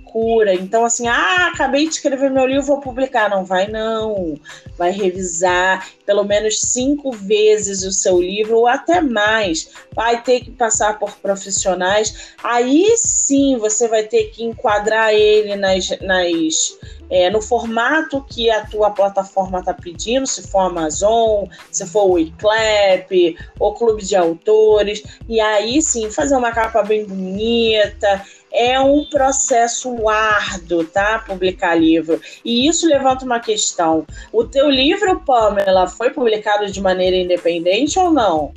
Então, 0.55 0.85
assim, 0.85 1.07
ah, 1.07 1.51
acabei 1.53 1.85
de 1.85 1.95
escrever 1.95 2.31
meu 2.31 2.47
livro, 2.47 2.67
vou 2.67 2.81
publicar. 2.81 3.29
Não 3.29 3.45
vai, 3.45 3.67
não. 3.69 4.39
Vai 4.77 4.91
revisar 4.91 5.87
pelo 6.07 6.25
menos 6.25 6.61
cinco 6.61 7.13
vezes 7.13 7.83
o 7.83 7.93
seu 7.93 8.21
livro, 8.21 8.59
ou 8.59 8.67
até 8.67 9.01
mais. 9.01 9.71
Vai 9.95 10.23
ter 10.23 10.41
que 10.41 10.51
passar 10.51 10.99
por 10.99 11.13
profissionais. 11.17 12.35
Aí 12.43 12.95
sim 12.97 13.57
você 13.59 13.87
vai 13.89 14.05
ter 14.05 14.31
que 14.31 14.45
enquadrar 14.45 15.13
ele 15.13 15.57
nas. 15.57 15.91
nas 16.01 16.79
é, 17.11 17.31
no 17.31 17.41
formato 17.41 18.23
que 18.29 18.51
a 18.51 18.67
tua 18.67 18.91
plataforma 18.91 19.61
está 19.61 19.73
pedindo, 19.73 20.27
se 20.27 20.47
for 20.47 20.61
Amazon, 20.61 21.47
se 21.71 21.87
for 21.87 22.11
o 22.11 22.19
Eclap, 22.19 23.11
ou 23.59 23.75
Clube 23.75 24.05
de 24.05 24.15
Autores, 24.15 25.03
e 25.29 25.41
aí 25.41 25.81
sim 25.81 26.11
fazer 26.11 26.37
uma 26.37 26.53
capa 26.53 26.83
bem 26.83 27.07
bonita, 27.07 28.25
é 28.53 28.81
um 28.81 29.05
processo 29.05 30.09
árduo, 30.09 30.85
tá? 30.85 31.19
Publicar 31.21 31.75
livro. 31.75 32.21
E 32.45 32.67
isso 32.69 32.87
levanta 32.87 33.25
uma 33.25 33.41
questão. 33.41 34.07
O 34.33 34.45
teu 34.45 34.71
livro, 34.71 35.21
Pamela, 35.21 35.87
foi 35.87 36.11
publicado 36.11 36.71
de 36.71 36.81
maneira 36.81 37.17
independente 37.17 37.99
ou 37.99 38.11
não? 38.11 38.53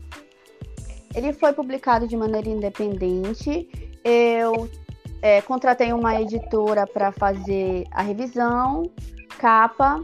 Ele 1.14 1.34
foi 1.34 1.54
publicado 1.54 2.08
de 2.08 2.16
maneira 2.16 2.50
independente. 2.50 3.68
Eu 4.04 4.70
é, 5.22 5.42
contratei 5.42 5.92
uma 5.94 6.20
editora 6.20 6.88
para 6.88 7.12
fazer 7.12 7.86
a 7.92 8.02
revisão, 8.02 8.90
capa, 9.38 10.04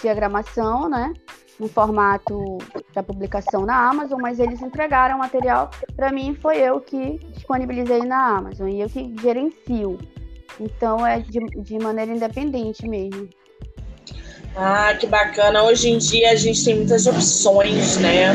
diagramação, 0.00 0.88
né? 0.88 1.12
No 1.58 1.68
formato 1.68 2.58
da 2.94 3.02
publicação 3.02 3.64
na 3.64 3.88
Amazon, 3.88 4.20
mas 4.20 4.38
eles 4.38 4.60
entregaram 4.60 5.16
o 5.16 5.18
material 5.18 5.70
para 5.94 6.12
mim 6.12 6.34
foi 6.34 6.58
eu 6.58 6.80
que 6.80 7.18
disponibilizei 7.32 8.00
na 8.00 8.36
Amazon 8.36 8.68
e 8.68 8.80
eu 8.80 8.88
que 8.88 9.14
gerencio. 9.20 9.98
Então 10.60 11.06
é 11.06 11.20
de, 11.20 11.40
de 11.62 11.78
maneira 11.78 12.12
independente 12.12 12.88
mesmo. 12.88 13.28
Ah, 14.58 14.94
que 14.98 15.06
bacana. 15.06 15.62
Hoje 15.64 15.90
em 15.90 15.98
dia 15.98 16.30
a 16.30 16.34
gente 16.34 16.64
tem 16.64 16.76
muitas 16.76 17.06
opções, 17.06 17.98
né? 17.98 18.30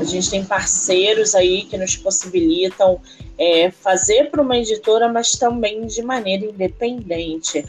A 0.00 0.04
gente 0.04 0.30
tem 0.30 0.42
parceiros 0.42 1.34
aí 1.34 1.64
que 1.64 1.76
nos 1.76 1.94
possibilitam 1.96 2.98
é, 3.38 3.70
fazer 3.70 4.30
para 4.30 4.40
uma 4.40 4.56
editora, 4.56 5.06
mas 5.06 5.32
também 5.32 5.86
de 5.86 6.00
maneira 6.00 6.46
independente. 6.46 7.62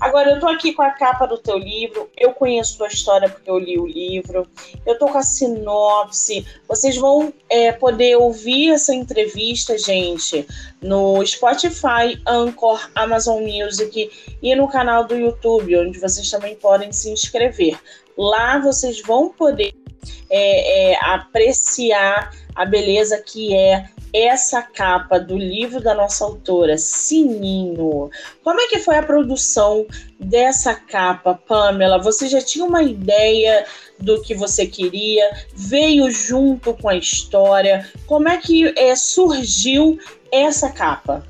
Agora, 0.00 0.30
eu 0.30 0.34
estou 0.36 0.48
aqui 0.48 0.72
com 0.72 0.80
a 0.80 0.92
capa 0.92 1.26
do 1.26 1.36
teu 1.36 1.58
livro, 1.58 2.08
eu 2.16 2.32
conheço 2.32 2.82
a 2.82 2.88
história 2.88 3.28
porque 3.28 3.50
eu 3.50 3.58
li 3.58 3.78
o 3.78 3.86
livro, 3.86 4.48
eu 4.86 4.94
estou 4.94 5.10
com 5.10 5.18
a 5.18 5.22
sinopse. 5.22 6.46
Vocês 6.66 6.96
vão 6.96 7.30
é, 7.50 7.70
poder 7.70 8.16
ouvir 8.16 8.70
essa 8.70 8.94
entrevista, 8.94 9.76
gente, 9.76 10.46
no 10.80 11.24
Spotify, 11.26 12.18
Anchor, 12.26 12.90
Amazon 12.94 13.42
Music 13.42 14.10
e 14.42 14.54
no 14.54 14.68
canal 14.68 15.04
do 15.04 15.14
YouTube, 15.14 15.76
onde 15.76 15.98
vocês 15.98 16.30
também 16.30 16.56
podem 16.56 16.90
se 16.92 17.10
inscrever. 17.10 17.49
Lá 18.16 18.58
vocês 18.58 19.00
vão 19.00 19.30
poder 19.30 19.72
é, 20.30 20.92
é, 20.92 21.04
apreciar 21.04 22.30
a 22.54 22.64
beleza 22.64 23.18
que 23.18 23.54
é 23.54 23.84
essa 24.12 24.60
capa 24.60 25.18
do 25.18 25.36
livro 25.36 25.80
da 25.80 25.94
nossa 25.94 26.24
autora, 26.24 26.76
Sininho. 26.76 28.10
Como 28.42 28.60
é 28.60 28.66
que 28.66 28.80
foi 28.80 28.96
a 28.96 29.02
produção 29.02 29.86
dessa 30.18 30.74
capa, 30.74 31.34
Pamela? 31.34 31.98
Você 31.98 32.26
já 32.26 32.40
tinha 32.40 32.64
uma 32.64 32.82
ideia 32.82 33.64
do 33.98 34.20
que 34.22 34.34
você 34.34 34.66
queria? 34.66 35.30
Veio 35.54 36.10
junto 36.10 36.74
com 36.74 36.88
a 36.88 36.96
história? 36.96 37.88
Como 38.06 38.28
é 38.28 38.36
que 38.36 38.72
é, 38.76 38.96
surgiu 38.96 39.98
essa 40.32 40.70
capa? 40.70 41.24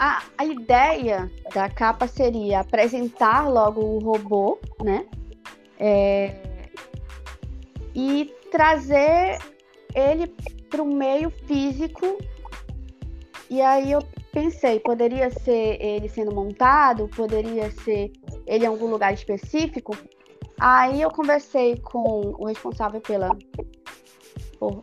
A, 0.00 0.22
a 0.38 0.46
ideia 0.46 1.30
da 1.52 1.68
capa 1.68 2.08
seria 2.08 2.60
apresentar 2.60 3.46
logo 3.50 3.82
o 3.82 3.98
robô, 3.98 4.58
né? 4.82 5.06
É, 5.78 6.34
e 7.94 8.34
trazer 8.50 9.38
ele 9.94 10.26
para 10.70 10.82
o 10.82 10.86
meio 10.86 11.28
físico. 11.28 12.16
E 13.50 13.60
aí 13.60 13.92
eu 13.92 14.00
pensei, 14.32 14.80
poderia 14.80 15.30
ser 15.30 15.76
ele 15.78 16.08
sendo 16.08 16.34
montado, 16.34 17.06
poderia 17.08 17.70
ser 17.70 18.10
ele 18.46 18.64
em 18.64 18.68
algum 18.68 18.86
lugar 18.86 19.12
específico. 19.12 19.94
Aí 20.58 21.02
eu 21.02 21.10
conversei 21.10 21.76
com 21.76 22.34
o 22.38 22.46
responsável 22.46 23.02
pela 23.02 23.36
por 24.58 24.82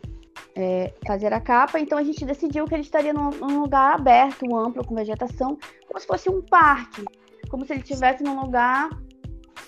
é, 0.58 0.92
fazer 1.06 1.32
a 1.32 1.40
capa, 1.40 1.78
então 1.78 1.96
a 1.96 2.02
gente 2.02 2.24
decidiu 2.24 2.64
que 2.64 2.74
ele 2.74 2.82
estaria 2.82 3.12
num, 3.12 3.30
num, 3.30 3.60
lugar 3.60 3.94
aberto, 3.94 4.56
amplo, 4.56 4.84
com 4.84 4.94
vegetação, 4.94 5.56
como 5.86 6.00
se 6.00 6.06
fosse 6.06 6.28
um 6.28 6.42
parque, 6.42 7.04
como 7.48 7.64
se 7.64 7.72
ele 7.72 7.82
estivesse 7.82 8.24
num 8.24 8.40
lugar 8.40 8.90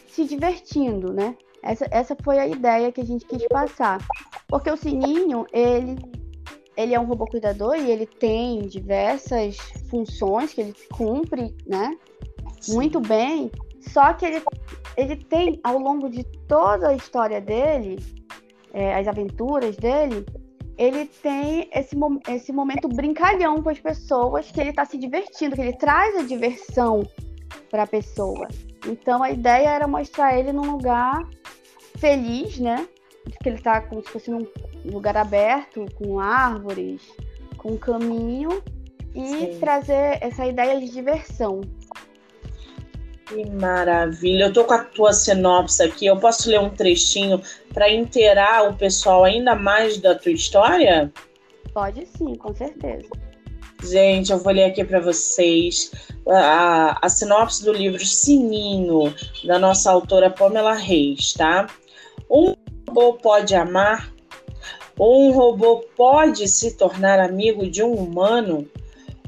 se 0.09 0.25
divertindo, 0.25 1.13
né? 1.13 1.37
Essa, 1.63 1.87
essa 1.93 2.17
foi 2.25 2.41
a 2.41 2.49
ideia 2.49 2.91
que 2.91 3.01
a 3.01 3.05
gente 3.05 3.25
quis 3.25 3.47
passar. 3.47 3.99
Porque 4.49 4.69
o 4.69 4.77
Sininho, 4.77 5.47
ele, 5.53 5.97
ele 6.77 6.95
é 6.95 6.99
um 6.99 7.05
robô 7.05 7.25
cuidador 7.27 7.77
e 7.77 7.89
ele 7.89 8.07
tem 8.07 8.63
diversas 8.63 9.57
funções 9.89 10.53
que 10.53 10.63
ele 10.63 10.75
cumpre, 10.93 11.55
né? 11.67 11.97
Muito 12.69 12.99
bem. 12.99 13.53
Só 13.81 14.13
que 14.13 14.27
ele, 14.27 14.43
ele 14.97 15.17
tem, 15.17 15.61
ao 15.63 15.79
longo 15.79 16.09
de 16.09 16.25
toda 16.49 16.89
a 16.89 16.95
história 16.95 17.41
dele, 17.41 17.99
é, 18.73 18.95
as 18.95 19.07
aventuras 19.07 19.77
dele, 19.77 20.25
ele 20.81 21.05
tem 21.05 21.69
esse, 21.75 21.95
esse 22.27 22.53
momento 22.55 22.89
brincalhão 22.89 23.63
com 23.63 23.69
as 23.69 23.79
pessoas, 23.79 24.51
que 24.51 24.59
ele 24.59 24.71
está 24.71 24.87
se 24.87 24.97
divertindo, 24.97 25.55
que 25.55 25.61
ele 25.61 25.75
traz 25.75 26.17
a 26.17 26.23
diversão 26.23 27.07
para 27.71 27.83
a 27.83 27.87
pessoa. 27.87 28.49
Então 28.87 29.23
a 29.23 29.31
ideia 29.31 29.69
era 29.69 29.87
mostrar 29.87 30.39
ele 30.39 30.55
num 30.55 30.73
lugar 30.73 31.29
feliz, 31.99 32.59
né? 32.59 32.89
Que 33.43 33.51
ele 33.51 33.59
tá 33.59 33.83
como 33.83 34.03
se 34.03 34.09
fosse 34.09 34.31
num 34.31 34.47
lugar 34.87 35.19
aberto, 35.19 35.85
com 35.97 36.19
árvores, 36.19 37.03
com 37.59 37.77
caminho, 37.77 38.63
e 39.15 39.27
Sim. 39.27 39.59
trazer 39.61 40.17
essa 40.23 40.47
ideia 40.47 40.81
de 40.81 40.89
diversão. 40.89 41.61
Que 43.31 43.49
maravilha! 43.49 44.47
Eu 44.47 44.53
tô 44.53 44.65
com 44.65 44.75
a 44.75 44.83
tua 44.83 45.13
sinopse 45.13 45.81
aqui. 45.85 46.05
Eu 46.05 46.17
posso 46.17 46.51
ler 46.51 46.59
um 46.59 46.69
trechinho 46.69 47.41
para 47.73 47.89
inteirar 47.89 48.69
o 48.69 48.75
pessoal 48.75 49.23
ainda 49.23 49.55
mais 49.55 49.99
da 49.99 50.17
tua 50.17 50.33
história? 50.33 51.13
Pode 51.73 52.05
sim, 52.07 52.35
com 52.35 52.53
certeza. 52.53 53.09
Gente, 53.85 54.33
eu 54.33 54.39
vou 54.39 54.53
ler 54.53 54.65
aqui 54.65 54.83
para 54.85 54.99
vocês 54.99 55.93
a, 56.29 56.99
a 57.01 57.09
sinopse 57.09 57.65
do 57.65 57.73
livro 57.73 58.05
Sininho, 58.05 59.15
da 59.45 59.61
nossa 59.61 59.93
autora 59.93 60.29
Pamela 60.29 60.75
Reis, 60.75 61.33
tá? 61.33 61.69
Um 62.29 62.57
robô 62.89 63.13
pode 63.13 63.55
amar? 63.55 64.13
Ou 64.99 65.29
um 65.29 65.31
robô 65.31 65.85
pode 65.97 66.49
se 66.49 66.77
tornar 66.77 67.21
amigo 67.21 67.71
de 67.71 67.81
um 67.81 67.95
humano? 67.95 68.69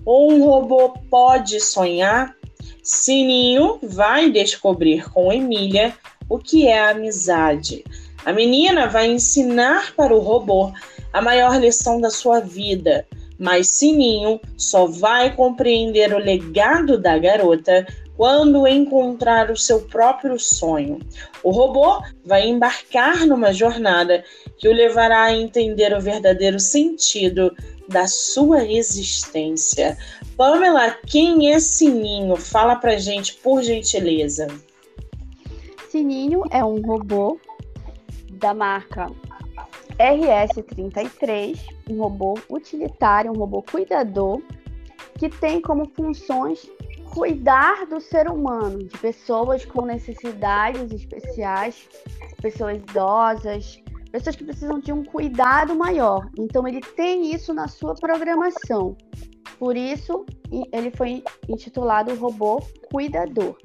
Ou 0.04 0.32
um 0.32 0.44
robô 0.44 0.90
pode 1.09 1.61
sonhar? 1.61 2.37
Sininho 2.83 3.79
vai 3.81 4.29
descobrir 4.29 5.09
com 5.11 5.33
Emília 5.33 5.95
o 6.29 6.39
que 6.39 6.67
é 6.67 6.91
amizade. 6.91 7.85
A 8.25 8.33
menina 8.33 8.89
vai 8.89 9.09
ensinar 9.09 9.95
para 9.95 10.15
o 10.15 10.19
robô 10.19 10.73
a 11.12 11.23
maior 11.23 11.61
lição 11.61 12.01
da 12.01 12.11
sua 12.11 12.41
vida, 12.41 13.07
mas 13.39 13.71
Sininho 13.71 14.41
só 14.57 14.87
vai 14.87 15.35
compreender 15.35 16.12
o 16.12 16.19
legado 16.19 16.99
da 16.99 17.17
garota 17.19 17.87
quando 18.16 18.66
encontrar 18.66 19.50
o 19.50 19.57
seu 19.57 19.81
próprio 19.83 20.38
sonho. 20.38 20.99
O 21.42 21.50
robô 21.50 22.02
vai 22.25 22.47
embarcar 22.47 23.26
numa 23.26 23.52
jornada 23.52 24.25
que 24.59 24.69
o 24.69 24.73
levará 24.73 25.25
a 25.25 25.35
entender 25.35 25.95
o 25.97 26.00
verdadeiro 26.00 26.61
sentido 26.61 27.54
da 27.88 28.07
sua 28.07 28.64
existência. 28.64 29.97
Pamela, 30.37 30.90
quem 31.07 31.52
é 31.52 31.59
Sininho? 31.59 32.37
Fala 32.37 32.76
pra 32.76 32.97
gente, 32.97 33.35
por 33.35 33.62
gentileza. 33.62 34.49
Sininho 35.90 36.42
é 36.50 36.64
um 36.64 36.81
robô 36.81 37.38
da 38.33 38.54
marca 38.54 39.11
RS33, 39.99 41.59
um 41.90 41.99
robô 41.99 42.38
utilitário, 42.49 43.31
um 43.31 43.37
robô 43.37 43.62
cuidador, 43.62 44.40
que 45.19 45.28
tem 45.28 45.61
como 45.61 45.87
funções 45.95 46.69
cuidar 47.12 47.87
do 47.87 48.00
ser 48.00 48.28
humano, 48.28 48.78
de 48.78 48.97
pessoas 48.99 49.64
com 49.64 49.85
necessidades 49.85 50.90
especiais, 50.90 51.87
pessoas 52.40 52.78
idosas, 52.78 53.78
pessoas 54.11 54.35
que 54.35 54.45
precisam 54.45 54.81
de 54.81 54.92
um 54.92 55.04
cuidado 55.04 55.75
maior. 55.75 56.28
Então 56.38 56.66
ele 56.66 56.81
tem 56.81 57.35
isso 57.35 57.52
na 57.52 57.69
sua 57.69 57.95
programação. 57.95 58.97
Por 59.59 59.76
isso 59.76 60.25
ele 60.73 60.90
foi 60.90 61.23
intitulado 61.49 62.14
Robô 62.14 62.62
Cuidador. 62.90 63.57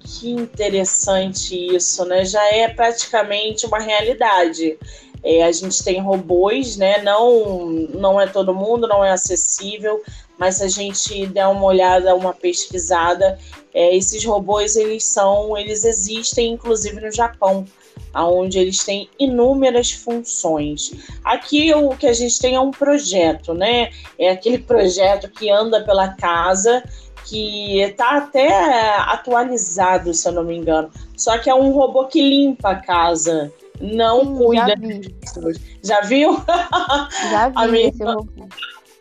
Que 0.00 0.30
interessante 0.30 1.76
isso, 1.76 2.04
né? 2.04 2.24
Já 2.24 2.44
é 2.54 2.68
praticamente 2.68 3.66
uma 3.66 3.78
realidade. 3.78 4.78
É, 5.22 5.42
a 5.42 5.50
gente 5.50 5.82
tem 5.82 6.00
robôs, 6.00 6.76
né? 6.76 7.02
Não, 7.02 7.68
não 7.68 8.20
é 8.20 8.26
todo 8.26 8.54
mundo, 8.54 8.86
não 8.86 9.04
é 9.04 9.10
acessível, 9.10 10.00
mas 10.38 10.56
se 10.56 10.64
a 10.64 10.68
gente 10.68 11.26
der 11.26 11.46
uma 11.46 11.64
olhada, 11.64 12.14
uma 12.14 12.32
pesquisada, 12.32 13.38
é, 13.72 13.94
esses 13.96 14.24
robôs 14.24 14.76
eles 14.76 15.04
são, 15.04 15.56
eles 15.56 15.84
existem 15.84 16.52
inclusive 16.52 17.00
no 17.00 17.12
Japão, 17.12 17.66
onde 18.14 18.58
eles 18.58 18.84
têm 18.84 19.08
inúmeras 19.18 19.92
funções. 19.92 20.92
Aqui 21.24 21.74
o 21.74 21.90
que 21.90 22.06
a 22.06 22.12
gente 22.12 22.38
tem 22.38 22.54
é 22.54 22.60
um 22.60 22.70
projeto, 22.70 23.52
né? 23.52 23.90
É 24.18 24.30
aquele 24.30 24.58
projeto 24.64 25.30
que 25.30 25.50
anda 25.50 25.84
pela 25.84 26.08
casa 26.08 26.82
que 27.26 27.80
está 27.80 28.18
até 28.18 28.96
atualizado, 28.98 30.14
se 30.14 30.28
eu 30.28 30.32
não 30.32 30.44
me 30.44 30.56
engano. 30.56 30.90
Só 31.16 31.36
que 31.38 31.50
é 31.50 31.54
um 31.54 31.72
robô 31.72 32.06
que 32.06 32.22
limpa 32.22 32.70
a 32.70 32.76
casa, 32.76 33.52
não 33.80 34.20
Sim, 34.20 34.36
cuida. 34.36 34.66
Já, 34.68 34.74
vi. 34.76 35.60
já 35.82 36.00
viu? 36.02 36.36
Já 37.30 37.48
vi 37.48 37.54
a 37.56 37.66
minha, 37.66 37.86
irmã, 37.88 38.16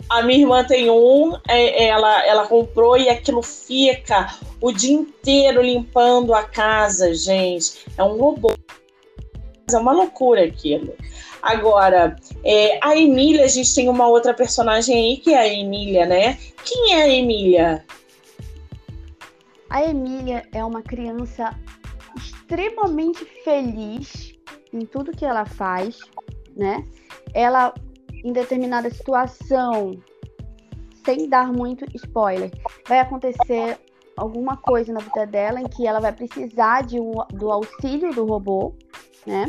a 0.10 0.22
minha 0.22 0.40
irmã 0.40 0.64
tem 0.64 0.90
um, 0.90 1.36
é, 1.48 1.86
ela, 1.88 2.26
ela 2.26 2.48
comprou 2.48 2.98
e 2.98 3.10
aquilo 3.10 3.42
fica 3.42 4.28
o 4.62 4.72
dia 4.72 4.94
inteiro 4.94 5.62
limpando 5.62 6.34
a 6.34 6.44
casa, 6.44 7.14
gente. 7.14 7.86
É 7.98 8.04
um 8.04 8.18
robô. 8.18 8.54
É 9.72 9.78
uma 9.78 9.94
loucura 9.94 10.46
aquilo. 10.46 10.94
Agora, 11.42 12.16
é, 12.44 12.80
a 12.84 12.96
Emília, 12.96 13.46
a 13.46 13.48
gente 13.48 13.74
tem 13.74 13.90
uma 13.90 14.08
outra 14.08 14.34
personagem 14.34 14.96
aí 14.96 15.18
que 15.18 15.34
é 15.34 15.40
a 15.40 15.48
Emília, 15.48 16.06
né? 16.06 16.38
Quem 16.64 16.94
é 16.94 17.04
a 17.04 17.10
Emília? 17.10 17.86
A 19.70 19.84
Emília 19.84 20.44
é 20.54 20.64
uma 20.64 20.82
criança 20.82 21.56
extremamente 22.18 23.26
feliz 23.44 24.34
em 24.72 24.86
tudo 24.86 25.12
que 25.12 25.26
ela 25.26 25.46
faz, 25.46 26.00
né? 26.56 26.84
Ela, 27.34 27.74
em 28.25 28.34
determinada 28.34 28.89
situação, 28.89 29.91
sem 31.05 31.29
dar 31.29 31.53
muito 31.53 31.85
spoiler, 31.96 32.51
vai 32.88 33.00
acontecer 33.00 33.77
alguma 34.18 34.57
coisa 34.57 34.92
na 34.92 35.00
vida 35.00 35.27
dela 35.27 35.61
em 35.61 35.68
que 35.68 35.85
ela 35.85 36.00
vai 36.00 36.11
precisar 36.11 36.81
de, 36.81 36.98
do 37.33 37.51
auxílio 37.51 38.11
do 38.16 38.25
robô, 38.25 38.74
né? 39.27 39.46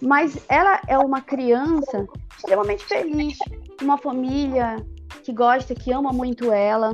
Mas 0.00 0.38
ela 0.48 0.80
é 0.88 0.96
uma 0.96 1.20
criança 1.20 2.06
extremamente 2.38 2.86
feliz, 2.86 3.36
uma 3.82 3.98
família 3.98 4.76
que 5.22 5.32
gosta, 5.32 5.74
que 5.74 5.92
ama 5.92 6.10
muito 6.10 6.50
ela, 6.50 6.92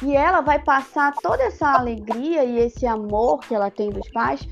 e 0.00 0.14
ela 0.14 0.40
vai 0.40 0.60
passar 0.60 1.12
toda 1.20 1.42
essa 1.42 1.72
alegria 1.72 2.44
e 2.44 2.60
esse 2.60 2.86
amor 2.86 3.40
que 3.40 3.56
ela 3.56 3.72
tem 3.72 3.90
dos 3.90 4.08
pais 4.10 4.46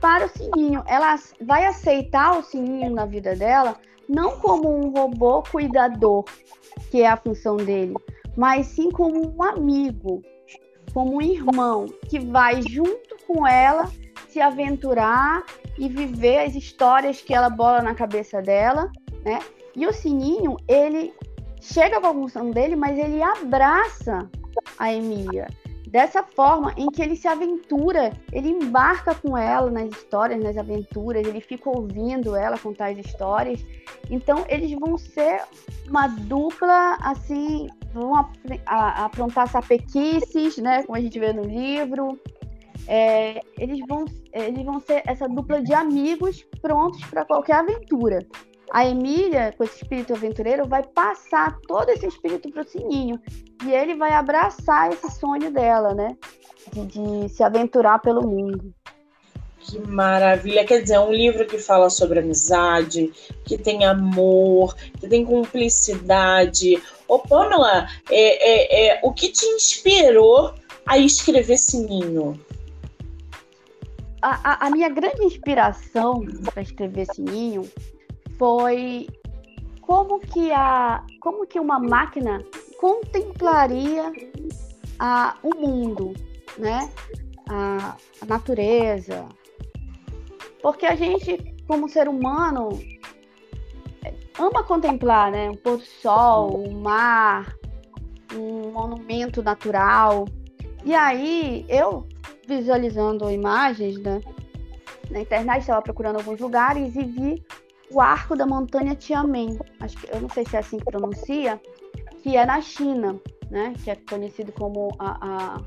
para 0.00 0.26
o 0.26 0.28
sininho. 0.28 0.84
Ela 0.86 1.16
vai 1.40 1.66
aceitar 1.66 2.38
o 2.38 2.42
sininho 2.44 2.92
na 2.92 3.04
vida 3.04 3.34
dela 3.34 3.76
não 4.08 4.38
como 4.38 4.68
um 4.68 4.90
robô 4.90 5.42
cuidador, 5.42 6.24
que 6.90 7.02
é 7.02 7.08
a 7.08 7.16
função 7.16 7.56
dele, 7.56 7.94
mas 8.36 8.66
sim 8.66 8.90
como 8.90 9.34
um 9.34 9.42
amigo, 9.42 10.22
como 10.92 11.16
um 11.16 11.22
irmão 11.22 11.86
que 12.08 12.18
vai 12.18 12.62
junto 12.62 13.16
com 13.26 13.46
ela 13.46 13.90
se 14.28 14.40
aventurar 14.40 15.44
e 15.78 15.88
viver 15.88 16.40
as 16.40 16.54
histórias 16.54 17.20
que 17.20 17.34
ela 17.34 17.48
bola 17.48 17.82
na 17.82 17.94
cabeça 17.94 18.42
dela, 18.42 18.90
né? 19.24 19.40
E 19.76 19.86
o 19.86 19.92
sininho, 19.92 20.56
ele 20.68 21.12
chega 21.60 22.00
com 22.00 22.06
a 22.06 22.12
função 22.12 22.50
dele, 22.50 22.76
mas 22.76 22.98
ele 22.98 23.22
abraça 23.22 24.28
a 24.78 24.92
Emília. 24.92 25.48
Dessa 25.94 26.24
forma 26.24 26.74
em 26.76 26.88
que 26.88 27.00
ele 27.00 27.14
se 27.14 27.28
aventura, 27.28 28.12
ele 28.32 28.48
embarca 28.48 29.14
com 29.14 29.38
ela 29.38 29.70
nas 29.70 29.90
histórias, 29.90 30.42
nas 30.42 30.56
aventuras, 30.56 31.24
ele 31.24 31.40
fica 31.40 31.70
ouvindo 31.70 32.34
ela 32.34 32.58
contar 32.58 32.90
as 32.90 32.98
histórias. 32.98 33.64
Então, 34.10 34.44
eles 34.48 34.72
vão 34.72 34.98
ser 34.98 35.42
uma 35.88 36.08
dupla, 36.08 36.98
assim, 37.00 37.68
vão 37.92 38.12
aprontar 38.66 39.48
sapequices, 39.48 40.58
né, 40.58 40.82
como 40.82 40.98
a 40.98 41.00
gente 41.00 41.16
vê 41.16 41.32
no 41.32 41.44
livro. 41.44 42.18
É, 42.88 43.40
eles, 43.56 43.78
vão, 43.86 44.04
eles 44.32 44.64
vão 44.64 44.80
ser 44.80 45.00
essa 45.06 45.28
dupla 45.28 45.62
de 45.62 45.74
amigos 45.74 46.44
prontos 46.60 47.04
para 47.04 47.24
qualquer 47.24 47.54
aventura 47.54 48.18
a 48.72 48.86
Emília, 48.86 49.54
com 49.56 49.64
esse 49.64 49.82
espírito 49.82 50.12
aventureiro, 50.12 50.66
vai 50.66 50.82
passar 50.82 51.58
todo 51.66 51.88
esse 51.90 52.06
espírito 52.06 52.50
para 52.50 52.62
o 52.62 52.68
Sininho. 52.68 53.20
E 53.64 53.72
ele 53.72 53.94
vai 53.94 54.12
abraçar 54.12 54.92
esse 54.92 55.10
sonho 55.18 55.50
dela, 55.50 55.94
né? 55.94 56.16
De, 56.72 56.86
de, 56.86 57.28
se 57.28 57.42
aventurar 57.42 58.00
pelo 58.00 58.26
mundo. 58.26 58.74
Que 59.60 59.78
maravilha! 59.78 60.64
Quer 60.64 60.82
dizer, 60.82 60.94
é 60.94 61.00
um 61.00 61.12
livro 61.12 61.46
que 61.46 61.58
fala 61.58 61.88
sobre 61.88 62.18
amizade, 62.18 63.12
que 63.44 63.56
tem 63.56 63.84
amor, 63.84 64.74
que 65.00 65.08
tem 65.08 65.24
cumplicidade. 65.24 66.82
Ô, 67.08 67.18
Pamela, 67.18 67.86
é, 68.10 68.16
é, 68.16 68.88
é, 68.88 69.00
o 69.02 69.12
que 69.12 69.28
te 69.28 69.46
inspirou 69.46 70.54
a 70.86 70.98
escrever 70.98 71.56
Sininho? 71.56 72.38
A, 74.20 74.52
a, 74.52 74.66
a 74.66 74.70
minha 74.70 74.88
grande 74.88 75.22
inspiração 75.22 76.24
para 76.52 76.62
escrever 76.62 77.06
Sininho 77.14 77.70
foi 78.38 79.06
como 79.80 80.18
que 80.20 80.52
a 80.52 81.04
como 81.20 81.46
que 81.46 81.60
uma 81.60 81.78
máquina 81.78 82.42
contemplaria 82.78 84.12
a, 84.98 85.36
o 85.42 85.54
mundo, 85.54 86.12
né? 86.58 86.90
A, 87.48 87.96
a 88.20 88.26
natureza. 88.26 89.26
Porque 90.62 90.86
a 90.86 90.94
gente, 90.94 91.38
como 91.66 91.88
ser 91.88 92.08
humano, 92.08 92.70
ama 94.38 94.62
contemplar, 94.64 95.30
né? 95.30 95.50
Um 95.50 95.56
pôr 95.56 95.78
do 95.78 95.84
sol, 95.84 96.66
um 96.66 96.80
mar, 96.80 97.54
um 98.34 98.70
monumento 98.70 99.42
natural. 99.42 100.26
E 100.84 100.94
aí, 100.94 101.64
eu 101.68 102.06
visualizando 102.46 103.30
imagens, 103.30 103.98
né? 103.98 104.20
Na 105.10 105.20
internet, 105.20 105.60
estava 105.60 105.82
procurando 105.82 106.16
alguns 106.16 106.40
lugares 106.40 106.96
e 106.96 107.04
vi 107.04 107.44
o 107.90 108.00
arco 108.00 108.36
da 108.36 108.46
montanha 108.46 108.94
Tianmen, 108.94 109.58
acho 109.80 109.96
que 109.96 110.14
eu 110.14 110.20
não 110.20 110.28
sei 110.28 110.44
se 110.44 110.56
é 110.56 110.60
assim 110.60 110.78
que 110.78 110.84
pronuncia, 110.84 111.60
que 112.22 112.36
é 112.36 112.46
na 112.46 112.60
China, 112.60 113.20
né? 113.50 113.74
Que 113.82 113.90
é 113.90 113.96
conhecido 113.96 114.52
como 114.52 114.88
a, 114.98 115.18
a, 115.20 115.60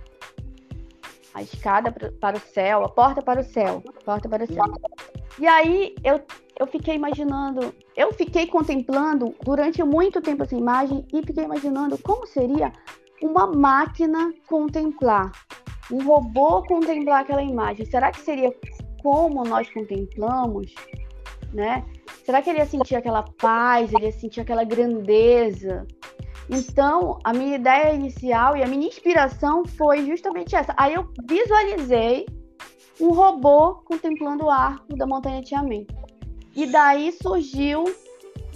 a 1.34 1.41
escada 1.41 1.93
para 2.19 2.38
o 2.38 2.39
céu, 2.39 2.84
a 2.84 2.89
porta 2.89 3.21
para 3.21 3.41
o 3.41 3.43
céu, 3.43 3.84
porta 4.03 4.27
para 4.27 4.43
o 4.43 4.47
céu. 4.47 4.65
E 5.39 5.45
aí 5.45 5.95
eu, 6.03 6.19
eu 6.60 6.65
fiquei 6.65 6.95
imaginando, 6.95 7.73
eu 7.95 8.12
fiquei 8.13 8.47
contemplando 8.47 9.36
durante 9.43 9.84
muito 9.84 10.19
tempo 10.19 10.43
essa 10.43 10.56
imagem 10.56 11.06
e 11.13 11.21
fiquei 11.21 11.43
imaginando 11.43 11.97
como 11.99 12.25
seria 12.25 12.73
uma 13.21 13.47
máquina 13.47 14.34
contemplar, 14.47 15.32
um 15.91 16.03
robô 16.03 16.63
contemplar 16.63 17.21
aquela 17.21 17.43
imagem. 17.43 17.86
Será 17.86 18.12
que 18.12 18.19
seria 18.21 18.53
como 19.01 19.43
nós 19.43 19.69
contemplamos, 19.69 20.73
né? 21.54 21.86
Será 22.26 22.42
que 22.42 22.50
ele 22.50 22.60
ia 22.60 22.66
sentir 22.66 22.96
aquela 22.96 23.24
paz, 23.24 23.94
ele 23.94 24.06
ia 24.06 24.12
sentir 24.12 24.42
aquela 24.42 24.64
grandeza? 24.64 25.86
Então, 26.50 27.20
a 27.24 27.34
minha 27.34 27.56
ideia 27.56 27.94
inicial 27.94 28.56
e 28.56 28.64
a 28.64 28.68
minha 28.68 28.88
inspiração 28.88 29.66
foi 29.66 30.06
justamente 30.06 30.56
essa. 30.56 30.74
Aí 30.78 30.94
eu 30.94 31.10
visualizei 31.28 32.26
um 33.00 33.12
robô 33.12 33.76
contemplando 33.86 34.46
o 34.46 34.50
arco 34.50 34.96
da 34.96 35.06
montanha 35.06 35.42
Tiamen. 35.42 35.86
E 36.56 36.66
daí 36.66 37.12
surgiu 37.12 37.84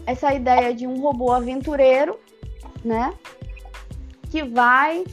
essa 0.06 0.34
ideia 0.34 0.74
de 0.74 0.88
um 0.88 1.00
robô 1.00 1.32
aventureiro, 1.32 2.18
né? 2.84 3.14
Que 4.30 4.44
vai 4.44 5.04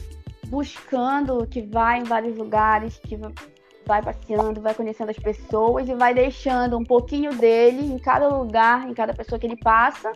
buscando, 0.47 1.45
que 1.47 1.61
vai 1.61 1.99
em 1.99 2.03
vários 2.03 2.35
lugares, 2.37 2.97
que 2.97 3.19
vai 3.89 4.03
passeando, 4.03 4.61
vai 4.61 4.75
conhecendo 4.75 5.09
as 5.09 5.17
pessoas 5.17 5.89
e 5.89 5.95
vai 5.95 6.13
deixando 6.13 6.77
um 6.77 6.83
pouquinho 6.83 7.33
dele 7.33 7.91
em 7.91 7.97
cada 7.97 8.27
lugar, 8.27 8.87
em 8.87 8.93
cada 8.93 9.15
pessoa 9.15 9.39
que 9.39 9.47
ele 9.47 9.57
passa, 9.57 10.13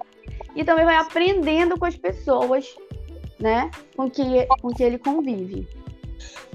e 0.55 0.63
também 0.63 0.85
vai 0.85 0.95
aprendendo 0.95 1.77
com 1.77 1.85
as 1.85 1.97
pessoas, 1.97 2.75
né, 3.39 3.71
com 3.97 4.07
que, 4.07 4.45
com 4.61 4.69
que 4.69 4.83
ele 4.83 4.99
convive. 4.99 5.67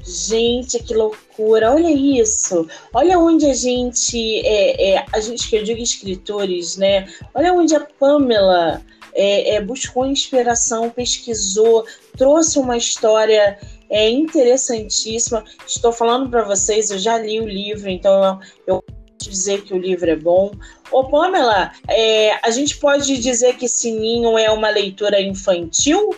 Gente, 0.00 0.80
que 0.84 0.94
loucura! 0.94 1.72
Olha 1.72 1.90
isso! 1.90 2.68
Olha 2.94 3.18
onde 3.18 3.46
a 3.46 3.52
gente, 3.52 4.38
é, 4.46 4.94
é, 4.94 5.04
a 5.12 5.18
gente 5.18 5.50
que 5.50 5.56
eu 5.56 5.64
digo 5.64 5.82
escritores, 5.82 6.76
né? 6.76 7.06
Olha 7.34 7.52
onde 7.52 7.74
a 7.74 7.80
Pamela 7.80 8.80
é, 9.12 9.56
é, 9.56 9.60
buscou 9.60 10.06
inspiração, 10.06 10.88
pesquisou, 10.88 11.84
trouxe 12.18 12.58
uma 12.58 12.76
história 12.76 13.58
é 13.88 14.10
interessantíssima. 14.10 15.42
Estou 15.66 15.92
falando 15.92 16.28
para 16.28 16.44
vocês, 16.44 16.90
eu 16.90 16.98
já 16.98 17.16
li 17.16 17.40
o 17.40 17.48
livro, 17.48 17.88
então 17.88 18.38
eu, 18.66 18.82
posso 18.82 19.30
dizer 19.30 19.62
que 19.62 19.72
o 19.72 19.78
livro 19.78 20.10
é 20.10 20.16
bom. 20.16 20.52
Ô, 20.92 21.04
Pamela, 21.04 21.72
é, 21.88 22.38
a 22.46 22.50
gente 22.50 22.76
pode 22.78 23.18
dizer 23.18 23.56
que 23.56 23.68
Sininho 23.68 24.38
é 24.38 24.50
uma 24.50 24.70
leitura 24.70 25.20
infantil? 25.20 26.14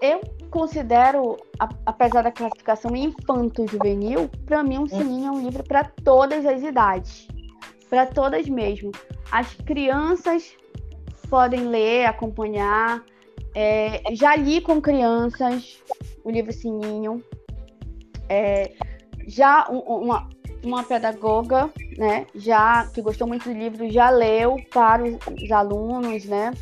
Eu 0.00 0.20
considero, 0.50 1.36
apesar 1.86 2.22
da 2.22 2.32
classificação 2.32 2.94
infanto-juvenil, 2.94 4.30
para 4.46 4.62
mim, 4.62 4.78
um. 4.78 4.86
Sininho 4.86 5.26
é 5.26 5.30
um 5.30 5.42
livro 5.44 5.62
para 5.64 5.84
todas 5.84 6.44
as 6.46 6.62
idades. 6.62 7.28
Para 7.88 8.06
todas 8.06 8.48
mesmo. 8.48 8.92
As 9.30 9.54
crianças 9.54 10.52
podem 11.28 11.68
ler, 11.68 12.06
acompanhar. 12.06 13.02
É, 13.60 14.14
já 14.14 14.36
li 14.36 14.60
com 14.60 14.80
crianças 14.80 15.82
o 16.22 16.30
livro 16.30 16.52
Sininho. 16.52 17.24
É, 18.28 18.70
já 19.26 19.68
um, 19.68 19.78
uma, 19.80 20.28
uma 20.62 20.84
pedagoga, 20.84 21.68
né, 21.96 22.24
já 22.36 22.86
que 22.86 23.02
gostou 23.02 23.26
muito 23.26 23.48
do 23.48 23.52
livro, 23.52 23.90
já 23.90 24.10
leu 24.10 24.58
para 24.72 25.02
os, 25.02 25.16
os 25.42 25.50
alunos, 25.50 26.24
né, 26.26 26.52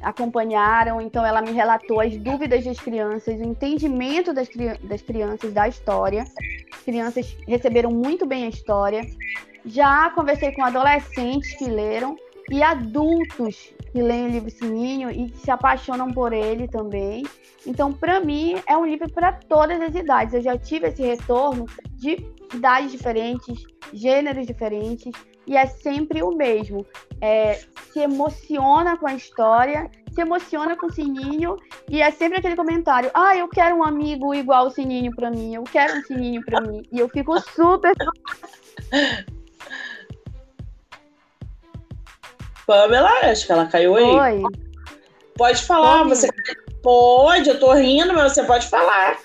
acompanharam, 0.00 0.98
então 0.98 1.26
ela 1.26 1.42
me 1.42 1.50
relatou 1.50 2.00
as 2.00 2.16
dúvidas 2.16 2.64
das 2.64 2.80
crianças, 2.80 3.38
o 3.38 3.44
entendimento 3.44 4.32
das, 4.32 4.48
das 4.82 5.02
crianças 5.02 5.52
da 5.52 5.68
história. 5.68 6.24
As 6.72 6.82
crianças 6.82 7.36
receberam 7.46 7.90
muito 7.90 8.24
bem 8.24 8.46
a 8.46 8.48
história. 8.48 9.02
Já 9.66 10.08
conversei 10.14 10.52
com 10.52 10.64
adolescentes 10.64 11.54
que 11.58 11.66
leram 11.66 12.16
e 12.50 12.62
adultos 12.62 13.72
que 13.92 14.02
leem 14.02 14.26
o 14.26 14.30
livro 14.30 14.50
Sininho 14.50 15.10
e 15.10 15.28
se 15.36 15.50
apaixonam 15.50 16.10
por 16.12 16.32
ele 16.32 16.66
também. 16.66 17.24
Então, 17.66 17.92
para 17.92 18.20
mim, 18.20 18.60
é 18.66 18.76
um 18.76 18.84
livro 18.84 19.10
para 19.12 19.32
todas 19.32 19.80
as 19.80 19.94
idades. 19.94 20.34
Eu 20.34 20.42
já 20.42 20.58
tive 20.58 20.88
esse 20.88 21.02
retorno 21.02 21.66
de 21.92 22.26
idades 22.52 22.90
diferentes, 22.90 23.62
gêneros 23.92 24.46
diferentes, 24.46 25.12
e 25.46 25.56
é 25.56 25.66
sempre 25.66 26.22
o 26.22 26.30
mesmo. 26.30 26.84
É, 27.20 27.60
se 27.92 28.00
emociona 28.00 28.96
com 28.96 29.06
a 29.06 29.14
história, 29.14 29.90
se 30.12 30.20
emociona 30.20 30.76
com 30.76 30.86
o 30.86 30.92
Sininho, 30.92 31.56
e 31.88 32.00
é 32.00 32.10
sempre 32.10 32.38
aquele 32.38 32.56
comentário: 32.56 33.10
ah, 33.14 33.36
eu 33.36 33.48
quero 33.48 33.76
um 33.76 33.84
amigo 33.84 34.34
igual 34.34 34.66
o 34.66 34.70
Sininho 34.70 35.14
para 35.14 35.30
mim, 35.30 35.54
eu 35.54 35.64
quero 35.64 35.98
um 35.98 36.02
Sininho 36.02 36.44
para 36.44 36.60
mim. 36.60 36.82
E 36.90 36.98
eu 36.98 37.08
fico 37.08 37.38
super. 37.40 37.94
Pamela, 42.70 43.10
acho 43.24 43.46
que 43.46 43.50
ela 43.50 43.66
caiu 43.66 43.96
aí. 43.96 44.04
Oi. 44.04 44.42
Pode 45.36 45.60
falar, 45.64 46.04
você 46.04 46.28
pode, 46.80 47.50
eu 47.50 47.58
tô 47.58 47.72
rindo, 47.72 48.14
mas 48.14 48.32
você 48.32 48.44
pode 48.44 48.68
falar. 48.68 49.18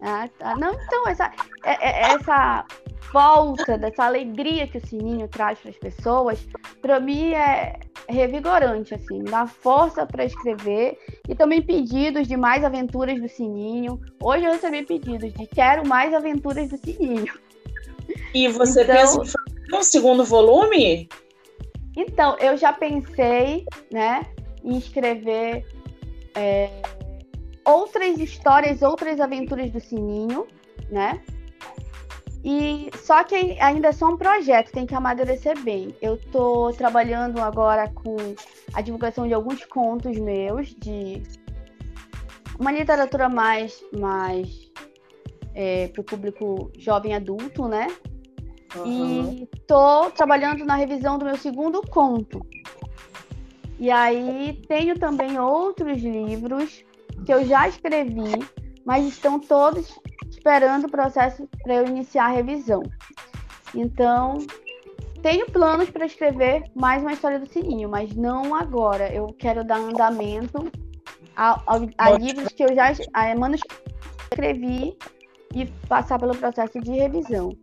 Ah, 0.00 0.26
tá. 0.38 0.56
Não, 0.56 0.72
então, 0.72 1.06
essa, 1.06 1.30
é, 1.62 1.72
é, 1.72 2.12
essa 2.14 2.64
volta, 3.12 3.76
dessa 3.76 4.04
alegria 4.04 4.66
que 4.66 4.78
o 4.78 4.86
sininho 4.86 5.28
traz 5.28 5.58
para 5.58 5.72
as 5.72 5.76
pessoas, 5.76 6.38
para 6.80 6.98
mim 7.00 7.34
é 7.34 7.78
revigorante, 8.08 8.94
assim, 8.94 9.22
dá 9.24 9.46
força 9.46 10.06
para 10.06 10.24
escrever 10.24 10.98
e 11.28 11.34
também 11.34 11.60
pedidos 11.60 12.26
de 12.26 12.36
mais 12.36 12.64
aventuras 12.64 13.20
do 13.20 13.28
sininho. 13.28 14.00
Hoje 14.22 14.46
eu 14.46 14.52
recebi 14.52 14.82
pedidos 14.86 15.34
de 15.34 15.46
quero 15.48 15.86
mais 15.86 16.14
aventuras 16.14 16.70
do 16.70 16.78
sininho. 16.78 17.32
E 18.32 18.48
você 18.48 18.84
então, 18.84 18.96
pensa 18.96 19.22
em 19.22 19.26
fazer 19.26 19.76
um 19.76 19.82
segundo 19.82 20.24
volume? 20.24 21.10
Então, 21.96 22.36
eu 22.38 22.56
já 22.56 22.72
pensei, 22.72 23.64
né, 23.90 24.26
em 24.62 24.76
escrever 24.76 25.64
é, 26.34 26.70
outras 27.64 28.18
histórias, 28.18 28.82
outras 28.82 29.20
aventuras 29.20 29.70
do 29.70 29.80
Sininho, 29.80 30.46
né? 30.90 31.20
E 32.44 32.90
só 32.96 33.24
que 33.24 33.58
ainda 33.58 33.88
é 33.88 33.92
só 33.92 34.08
um 34.08 34.18
projeto, 34.18 34.70
tem 34.70 34.84
que 34.84 34.94
amadurecer 34.94 35.58
bem. 35.62 35.96
Eu 36.02 36.18
tô 36.30 36.70
trabalhando 36.72 37.40
agora 37.40 37.88
com 37.88 38.16
a 38.74 38.82
divulgação 38.82 39.26
de 39.26 39.32
alguns 39.32 39.64
contos 39.64 40.18
meus, 40.18 40.74
de 40.74 41.22
uma 42.58 42.70
literatura 42.70 43.30
mais, 43.30 43.82
mais 43.98 44.70
é, 45.54 45.88
para 45.88 46.02
o 46.02 46.04
público 46.04 46.70
jovem 46.76 47.14
adulto, 47.14 47.66
né? 47.66 47.86
Uhum. 48.76 49.38
E 49.42 49.46
tô 49.66 50.10
trabalhando 50.10 50.64
na 50.64 50.74
revisão 50.74 51.18
do 51.18 51.24
meu 51.24 51.36
segundo 51.36 51.80
conto. 51.82 52.44
E 53.78 53.90
aí 53.90 54.60
tenho 54.68 54.98
também 54.98 55.38
outros 55.38 56.02
livros 56.02 56.84
que 57.24 57.32
eu 57.32 57.44
já 57.44 57.68
escrevi, 57.68 58.32
mas 58.84 59.06
estão 59.06 59.38
todos 59.38 59.98
esperando 60.30 60.86
o 60.86 60.90
processo 60.90 61.48
para 61.62 61.74
eu 61.74 61.86
iniciar 61.86 62.26
a 62.26 62.32
revisão. 62.32 62.82
Então, 63.74 64.38
tenho 65.22 65.46
planos 65.46 65.90
para 65.90 66.06
escrever 66.06 66.64
mais 66.74 67.02
uma 67.02 67.12
história 67.12 67.38
do 67.38 67.48
Sininho, 67.48 67.88
mas 67.88 68.14
não 68.14 68.54
agora. 68.54 69.12
Eu 69.12 69.28
quero 69.38 69.64
dar 69.64 69.78
andamento 69.78 70.70
a, 71.36 71.60
a, 71.66 71.80
a 71.98 72.10
livros 72.12 72.48
que 72.48 72.62
eu 72.62 72.74
já 72.74 72.92
a 73.12 73.34
manuscritos 73.34 73.84
escrevi 74.34 74.96
e 75.54 75.66
passar 75.88 76.18
pelo 76.18 76.36
processo 76.36 76.80
de 76.80 76.90
revisão. 76.90 77.56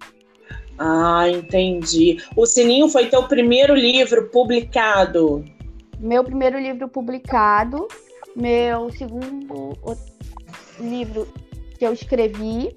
Ah, 0.83 1.29
entendi. 1.29 2.17
O 2.35 2.43
Sininho 2.47 2.89
foi 2.89 3.07
teu 3.07 3.27
primeiro 3.27 3.75
livro 3.75 4.29
publicado? 4.29 5.45
Meu 5.99 6.23
primeiro 6.23 6.57
livro 6.57 6.87
publicado, 6.87 7.87
meu 8.35 8.89
segundo 8.89 9.77
livro 10.79 11.27
que 11.77 11.85
eu 11.85 11.93
escrevi, 11.93 12.75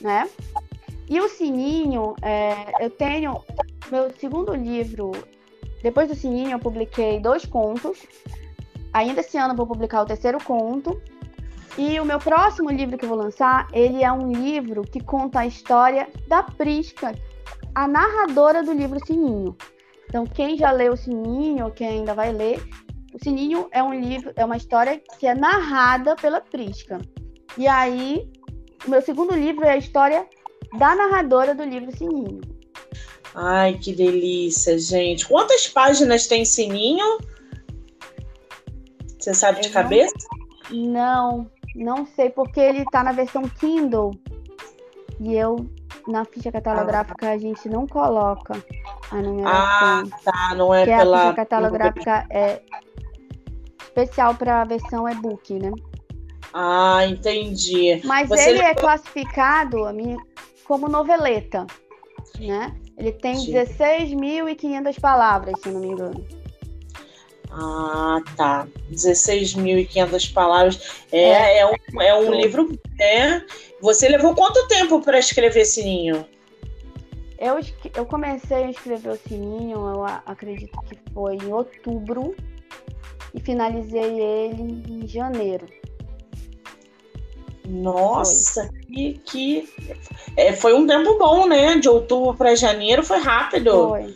né? 0.00 0.28
E 1.08 1.20
o 1.20 1.28
Sininho, 1.28 2.16
é, 2.22 2.84
eu 2.84 2.90
tenho 2.90 3.40
meu 3.88 4.10
segundo 4.18 4.52
livro. 4.52 5.12
Depois 5.80 6.08
do 6.08 6.16
Sininho, 6.16 6.50
eu 6.50 6.58
publiquei 6.58 7.20
dois 7.20 7.44
contos. 7.44 8.00
Ainda 8.92 9.20
esse 9.20 9.38
ano 9.38 9.54
vou 9.54 9.68
publicar 9.68 10.02
o 10.02 10.06
terceiro 10.06 10.42
conto. 10.42 11.00
E 11.78 12.00
o 12.00 12.04
meu 12.04 12.18
próximo 12.18 12.68
livro 12.68 12.98
que 12.98 13.04
eu 13.04 13.08
vou 13.08 13.18
lançar, 13.18 13.68
ele 13.72 14.02
é 14.02 14.10
um 14.10 14.32
livro 14.32 14.82
que 14.82 15.00
conta 15.00 15.40
a 15.40 15.46
história 15.46 16.08
da 16.26 16.42
Prisca, 16.42 17.14
a 17.74 17.88
narradora 17.88 18.62
do 18.62 18.72
livro 18.72 19.04
Sininho. 19.04 19.56
Então, 20.08 20.26
quem 20.26 20.56
já 20.56 20.70
leu 20.70 20.92
o 20.92 20.96
Sininho, 20.96 21.66
ou 21.66 21.70
quem 21.70 21.88
ainda 21.88 22.14
vai 22.14 22.32
ler, 22.32 22.62
o 23.12 23.22
Sininho 23.22 23.68
é 23.72 23.82
um 23.82 23.92
livro, 23.92 24.32
é 24.36 24.44
uma 24.44 24.56
história 24.56 25.00
que 25.18 25.26
é 25.26 25.34
narrada 25.34 26.14
pela 26.16 26.40
Prisca. 26.40 27.00
E 27.58 27.66
aí, 27.66 28.30
o 28.86 28.90
meu 28.90 29.02
segundo 29.02 29.34
livro 29.34 29.64
é 29.64 29.70
a 29.70 29.76
história 29.76 30.26
da 30.78 30.94
narradora 30.94 31.54
do 31.54 31.64
livro 31.64 31.96
Sininho. 31.96 32.40
Ai, 33.34 33.76
que 33.78 33.92
delícia, 33.92 34.78
gente. 34.78 35.26
Quantas 35.26 35.66
páginas 35.66 36.26
tem 36.26 36.44
Sininho? 36.44 37.18
Você 39.18 39.34
sabe 39.34 39.60
de 39.60 39.68
Eu 39.68 39.72
cabeça? 39.72 40.14
Não, 40.70 41.50
não 41.74 42.06
sei, 42.06 42.30
porque 42.30 42.60
ele 42.60 42.82
está 42.82 43.02
na 43.02 43.12
versão 43.12 43.42
Kindle. 43.48 44.12
E 45.20 45.34
eu 45.34 45.56
na 46.06 46.24
ficha 46.24 46.52
catalográfica 46.52 47.30
a 47.30 47.38
gente 47.38 47.68
não 47.68 47.86
coloca 47.86 48.54
a 49.10 49.16
numeração. 49.16 49.52
Ah, 49.52 50.02
tá, 50.24 50.54
não 50.54 50.72
é 50.74 50.84
que 50.84 50.90
pela. 50.90 51.16
A 51.16 51.20
ficha 51.22 51.34
catalográfica 51.34 52.26
é 52.30 52.62
especial 53.82 54.34
para 54.34 54.62
a 54.62 54.64
versão 54.64 55.08
e-book, 55.08 55.58
né? 55.58 55.72
Ah, 56.52 57.04
entendi. 57.06 58.00
Mas 58.04 58.28
Você 58.28 58.50
ele 58.50 58.60
é 58.60 58.74
classificado 58.74 59.84
a 59.84 59.92
mim, 59.92 60.16
como 60.64 60.88
noveleta, 60.88 61.66
né? 62.38 62.74
Ele 62.96 63.12
tem 63.12 63.34
16.500 63.34 65.00
palavras, 65.00 65.60
se 65.60 65.68
não 65.68 65.80
me 65.80 65.88
engano. 65.88 66.24
Ah, 67.50 68.20
tá. 68.36 68.66
16.500 68.90 70.32
palavras. 70.32 71.04
É, 71.12 71.20
é. 71.20 71.58
é 71.58 71.66
um, 71.66 72.02
é 72.02 72.14
um 72.14 72.34
livro. 72.34 72.78
É. 73.00 73.42
Você 73.84 74.08
levou 74.08 74.34
quanto 74.34 74.66
tempo 74.66 75.02
para 75.02 75.18
escrever 75.18 75.62
Sininho? 75.66 76.26
Eu, 77.38 77.60
eu 77.94 78.06
comecei 78.06 78.64
a 78.64 78.70
escrever 78.70 79.10
o 79.10 79.28
Sininho, 79.28 79.76
eu 79.76 80.06
acredito 80.24 80.80
que 80.88 80.98
foi 81.12 81.34
em 81.34 81.52
outubro, 81.52 82.34
e 83.34 83.40
finalizei 83.40 84.18
ele 84.18 84.82
em 84.88 85.06
janeiro. 85.06 85.66
Nossa, 87.68 88.68
foi. 88.68 88.80
que, 88.80 89.12
que... 89.22 89.68
É, 90.34 90.54
foi 90.54 90.72
um 90.72 90.86
tempo 90.86 91.18
bom, 91.18 91.46
né? 91.46 91.76
De 91.76 91.86
outubro 91.86 92.32
para 92.32 92.54
janeiro 92.54 93.02
foi 93.02 93.18
rápido. 93.18 93.90
Foi. 93.90 94.14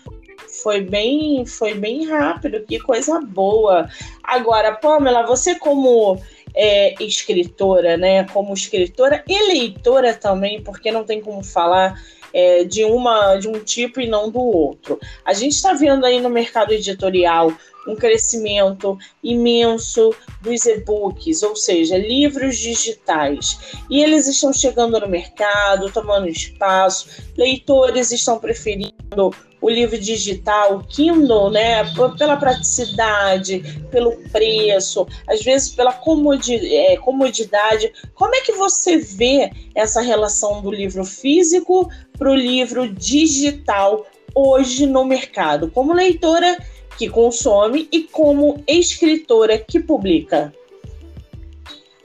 Foi 0.63 0.81
bem, 0.81 1.45
foi 1.45 1.75
bem 1.75 2.07
rápido, 2.07 2.65
que 2.65 2.81
coisa 2.81 3.21
boa. 3.21 3.87
Agora, 4.25 4.77
Pamela, 4.77 5.27
você 5.27 5.57
como 5.57 6.19
é, 6.55 6.95
escritora, 7.03 7.97
né? 7.97 8.25
Como 8.25 8.55
escritora 8.55 9.23
e 9.29 9.49
leitora 9.49 10.15
também, 10.15 10.63
porque 10.63 10.91
não 10.91 11.05
tem 11.05 11.21
como 11.21 11.43
falar 11.43 12.01
é, 12.33 12.65
de, 12.65 12.85
uma, 12.85 13.37
de 13.37 13.49
um 13.49 13.59
tipo 13.61 14.01
e 14.01 14.07
não 14.07 14.31
do 14.31 14.41
outro. 14.41 14.99
A 15.25 15.33
gente 15.33 15.53
está 15.53 15.73
vendo 15.73 16.05
aí 16.05 16.21
no 16.21 16.31
mercado 16.31 16.73
editorial 16.73 17.53
um 17.87 17.97
crescimento 17.97 18.99
imenso 19.25 20.15
dos 20.43 20.67
e-books, 20.67 21.43
ou 21.43 21.57
seja, 21.57 21.97
livros 21.97 22.59
digitais. 22.59 23.59
E 23.89 24.03
eles 24.03 24.27
estão 24.27 24.53
chegando 24.53 25.01
no 25.01 25.09
mercado, 25.09 25.91
tomando 25.91 26.29
espaço, 26.29 27.09
leitores 27.37 28.13
estão 28.13 28.39
preferindo 28.39 29.33
o 29.61 29.69
livro 29.69 29.99
digital, 29.99 30.77
o 30.77 30.85
Kindle, 30.85 31.51
né, 31.51 31.85
pela 32.17 32.37
praticidade, 32.37 33.63
pelo 33.91 34.17
preço, 34.31 35.07
às 35.29 35.43
vezes 35.43 35.71
pela 35.71 35.91
é, 35.91 36.97
comodidade. 36.97 37.93
Como 38.15 38.35
é 38.35 38.41
que 38.41 38.53
você 38.53 38.99
vê 38.99 39.51
essa 39.75 40.01
relação 40.01 40.63
do 40.63 40.71
livro 40.71 41.05
físico 41.05 41.91
para 42.17 42.31
o 42.31 42.35
livro 42.35 42.89
digital 42.89 44.07
hoje 44.35 44.87
no 44.87 45.05
mercado, 45.05 45.71
como 45.71 45.93
leitora 45.93 46.57
que 46.97 47.09
consome 47.09 47.89
e 47.93 48.03
como 48.03 48.63
escritora 48.67 49.59
que 49.59 49.81
publica? 49.81 50.53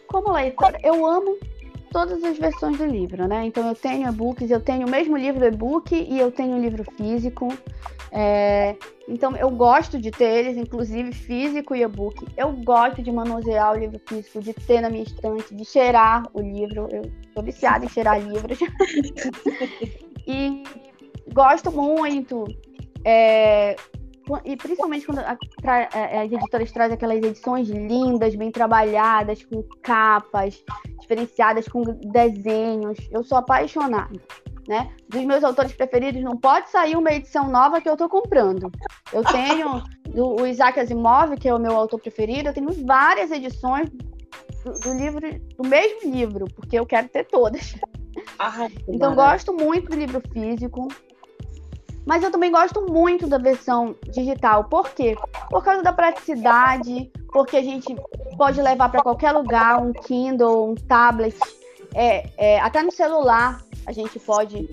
Como 0.07 0.31
leitora, 0.31 0.79
eu 0.83 1.05
amo 1.05 1.37
todas 1.93 2.23
as 2.23 2.37
versões 2.39 2.77
do 2.77 2.85
livro, 2.85 3.27
né? 3.27 3.45
Então 3.45 3.65
eu 3.67 3.75
tenho 3.75 4.09
e-books, 4.09 4.49
eu 4.49 4.59
tenho 4.59 4.87
o 4.87 4.89
mesmo 4.89 5.15
livro 5.15 5.45
e-book 5.45 5.93
e 5.95 6.19
eu 6.19 6.31
tenho 6.31 6.55
um 6.55 6.59
livro 6.59 6.83
físico. 6.97 7.47
É... 8.11 8.75
Então 9.07 9.35
eu 9.37 9.49
gosto 9.51 9.99
de 9.99 10.09
ter 10.09 10.39
eles, 10.39 10.57
inclusive 10.57 11.13
físico 11.13 11.75
e 11.75 11.83
e-book. 11.83 12.25
Eu 12.35 12.51
gosto 12.51 13.03
de 13.03 13.11
manusear 13.11 13.73
o 13.73 13.79
livro 13.79 14.01
físico, 14.07 14.41
de 14.41 14.53
ter 14.53 14.81
na 14.81 14.89
minha 14.89 15.03
estante, 15.03 15.53
de 15.53 15.63
cheirar 15.63 16.23
o 16.33 16.41
livro. 16.41 16.89
Eu 16.91 17.03
sou 17.31 17.43
viciada 17.43 17.85
em 17.85 17.89
cheirar 17.89 18.19
livros. 18.19 18.57
e 20.27 20.63
gosto 21.31 21.71
muito. 21.71 22.43
É, 23.05 23.75
e 24.45 24.55
principalmente 24.55 25.05
quando 25.05 25.19
a, 25.19 25.37
a, 25.63 26.21
as 26.21 26.31
editoras 26.31 26.71
trazem 26.71 26.95
aquelas 26.95 27.17
edições 27.17 27.69
lindas, 27.69 28.35
bem 28.35 28.51
trabalhadas, 28.51 29.43
com 29.43 29.63
capas 29.81 30.63
diferenciadas, 30.99 31.67
com 31.67 31.81
desenhos. 31.83 32.97
Eu 33.11 33.23
sou 33.23 33.37
apaixonada. 33.37 34.19
Né? 34.65 34.93
Dos 35.09 35.25
meus 35.25 35.43
autores 35.43 35.73
preferidos, 35.73 36.23
não 36.23 36.37
pode 36.37 36.69
sair 36.69 36.95
uma 36.95 37.11
edição 37.11 37.49
nova 37.49 37.81
que 37.81 37.89
eu 37.89 37.93
estou 37.93 38.07
comprando. 38.07 38.71
Eu 39.11 39.21
tenho 39.23 39.83
do, 40.07 40.41
o 40.41 40.47
Isaac 40.47 40.79
Asimov, 40.79 41.35
que 41.35 41.49
é 41.49 41.53
o 41.53 41.59
meu 41.59 41.75
autor 41.75 41.99
preferido, 41.99 42.47
eu 42.47 42.53
tenho 42.53 42.71
várias 42.85 43.29
edições 43.29 43.89
do, 44.63 44.79
do 44.79 44.93
livro, 44.93 45.19
do 45.57 45.67
mesmo 45.67 46.09
livro, 46.09 46.45
porque 46.55 46.79
eu 46.79 46.85
quero 46.85 47.09
ter 47.09 47.25
todas. 47.25 47.75
Ah, 48.39 48.69
então, 48.87 49.15
gosto 49.15 49.53
muito 49.53 49.89
do 49.89 49.97
livro 49.97 50.21
físico. 50.31 50.87
Mas 52.05 52.23
eu 52.23 52.31
também 52.31 52.51
gosto 52.51 52.81
muito 52.81 53.27
da 53.27 53.37
versão 53.37 53.95
digital. 54.09 54.65
Por 54.65 54.89
quê? 54.89 55.15
Por 55.49 55.63
causa 55.63 55.81
da 55.81 55.93
praticidade, 55.93 57.11
porque 57.31 57.57
a 57.57 57.63
gente 57.63 57.95
pode 58.37 58.61
levar 58.61 58.89
para 58.89 59.01
qualquer 59.01 59.31
lugar 59.31 59.81
um 59.81 59.93
Kindle, 59.93 60.71
um 60.71 60.75
tablet, 60.75 61.37
é, 61.93 62.29
é, 62.37 62.59
até 62.59 62.81
no 62.81 62.91
celular 62.91 63.61
a 63.85 63.91
gente 63.91 64.19
pode 64.19 64.69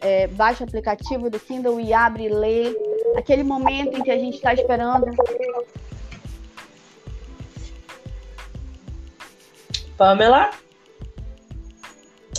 é, 0.00 0.26
baixa 0.26 0.64
o 0.64 0.66
aplicativo 0.66 1.30
do 1.30 1.38
Kindle 1.38 1.80
e 1.80 1.92
abre 1.92 2.24
e 2.24 2.28
lê. 2.28 2.76
Aquele 3.16 3.42
momento 3.42 3.98
em 3.98 4.02
que 4.02 4.10
a 4.10 4.18
gente 4.18 4.36
está 4.36 4.52
esperando. 4.52 5.06
Pamela? 9.96 10.50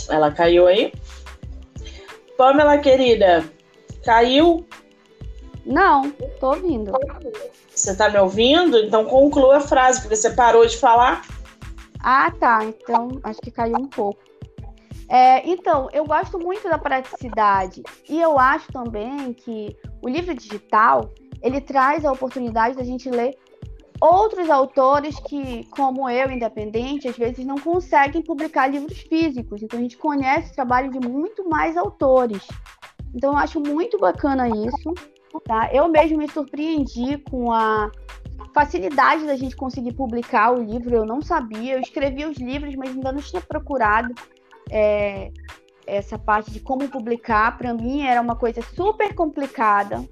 Ela 0.08 0.30
caiu 0.30 0.66
aí? 0.66 0.92
Pamela, 2.36 2.78
querida, 2.78 3.44
Caiu? 4.04 4.66
Não, 5.64 6.10
tô 6.40 6.50
ouvindo. 6.50 6.92
Você 7.74 7.94
tá 7.94 8.08
me 8.08 8.18
ouvindo? 8.18 8.78
Então 8.78 9.04
conclua 9.04 9.58
a 9.58 9.60
frase, 9.60 10.00
porque 10.00 10.16
você 10.16 10.30
parou 10.30 10.66
de 10.66 10.76
falar. 10.76 11.22
Ah, 12.02 12.30
tá. 12.30 12.64
Então 12.64 13.20
acho 13.22 13.40
que 13.40 13.50
caiu 13.50 13.76
um 13.76 13.88
pouco. 13.88 14.20
É, 15.08 15.44
então, 15.48 15.88
eu 15.92 16.04
gosto 16.06 16.38
muito 16.38 16.68
da 16.68 16.78
praticidade 16.78 17.82
e 18.08 18.20
eu 18.20 18.38
acho 18.38 18.72
também 18.72 19.32
que 19.32 19.76
o 20.00 20.08
livro 20.08 20.32
digital 20.32 21.12
ele 21.42 21.60
traz 21.60 22.04
a 22.04 22.12
oportunidade 22.12 22.76
da 22.76 22.84
gente 22.84 23.10
ler 23.10 23.36
outros 24.00 24.48
autores 24.48 25.18
que, 25.20 25.64
como 25.70 26.08
eu, 26.08 26.30
independente, 26.30 27.08
às 27.08 27.16
vezes 27.16 27.44
não 27.44 27.56
conseguem 27.56 28.22
publicar 28.22 28.68
livros 28.68 28.98
físicos. 29.00 29.62
Então 29.62 29.78
a 29.78 29.82
gente 29.82 29.98
conhece 29.98 30.52
o 30.52 30.54
trabalho 30.54 30.90
de 30.90 31.06
muito 31.06 31.48
mais 31.48 31.76
autores. 31.76 32.46
Então 33.14 33.32
eu 33.32 33.36
acho 33.36 33.60
muito 33.60 33.98
bacana 33.98 34.48
isso, 34.48 34.94
tá? 35.44 35.70
Eu 35.72 35.88
mesmo 35.88 36.18
me 36.18 36.28
surpreendi 36.28 37.18
com 37.30 37.52
a 37.52 37.90
facilidade 38.54 39.26
da 39.26 39.36
gente 39.36 39.56
conseguir 39.56 39.92
publicar 39.92 40.52
o 40.52 40.62
livro, 40.62 40.94
eu 40.94 41.04
não 41.04 41.20
sabia, 41.20 41.74
eu 41.74 41.80
escrevi 41.80 42.24
os 42.24 42.38
livros, 42.38 42.74
mas 42.74 42.90
ainda 42.90 43.12
não 43.12 43.20
tinha 43.20 43.40
procurado 43.40 44.14
é, 44.70 45.30
essa 45.86 46.18
parte 46.18 46.50
de 46.50 46.60
como 46.60 46.88
publicar. 46.88 47.56
Para 47.58 47.74
mim 47.74 48.02
era 48.02 48.20
uma 48.20 48.36
coisa 48.36 48.62
super 48.62 49.14
complicada 49.14 50.04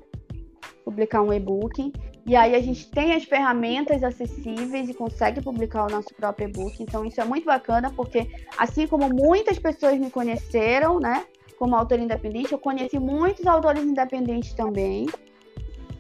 publicar 0.84 1.20
um 1.22 1.32
e-book. 1.32 1.92
E 2.26 2.36
aí 2.36 2.54
a 2.54 2.60
gente 2.60 2.90
tem 2.90 3.14
as 3.14 3.24
ferramentas 3.24 4.02
acessíveis 4.02 4.88
e 4.88 4.94
consegue 4.94 5.40
publicar 5.40 5.86
o 5.86 5.90
nosso 5.90 6.14
próprio 6.14 6.48
e-book. 6.48 6.82
Então 6.82 7.04
isso 7.04 7.20
é 7.20 7.24
muito 7.24 7.44
bacana, 7.44 7.90
porque 7.90 8.28
assim 8.56 8.86
como 8.86 9.08
muitas 9.08 9.58
pessoas 9.58 9.98
me 9.98 10.10
conheceram, 10.10 10.98
né? 10.98 11.24
Como 11.58 11.74
autor 11.74 11.98
independente, 11.98 12.52
eu 12.52 12.58
conheci 12.58 12.98
muitos 12.98 13.46
autores 13.46 13.82
independentes 13.82 14.52
também, 14.54 15.06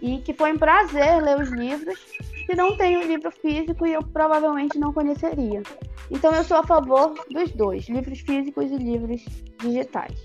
e 0.00 0.18
que 0.18 0.32
foi 0.32 0.52
um 0.52 0.58
prazer 0.58 1.20
ler 1.22 1.40
os 1.40 1.50
livros, 1.50 1.98
que 2.46 2.54
não 2.54 2.76
tem 2.76 2.96
um 2.96 3.02
livro 3.02 3.30
físico 3.30 3.86
e 3.86 3.92
eu 3.92 4.02
provavelmente 4.02 4.78
não 4.78 4.92
conheceria. 4.92 5.62
Então 6.10 6.32
eu 6.32 6.44
sou 6.44 6.56
a 6.56 6.62
favor 6.62 7.14
dos 7.30 7.50
dois, 7.52 7.88
livros 7.88 8.20
físicos 8.20 8.70
e 8.70 8.76
livros 8.76 9.22
digitais. 9.60 10.16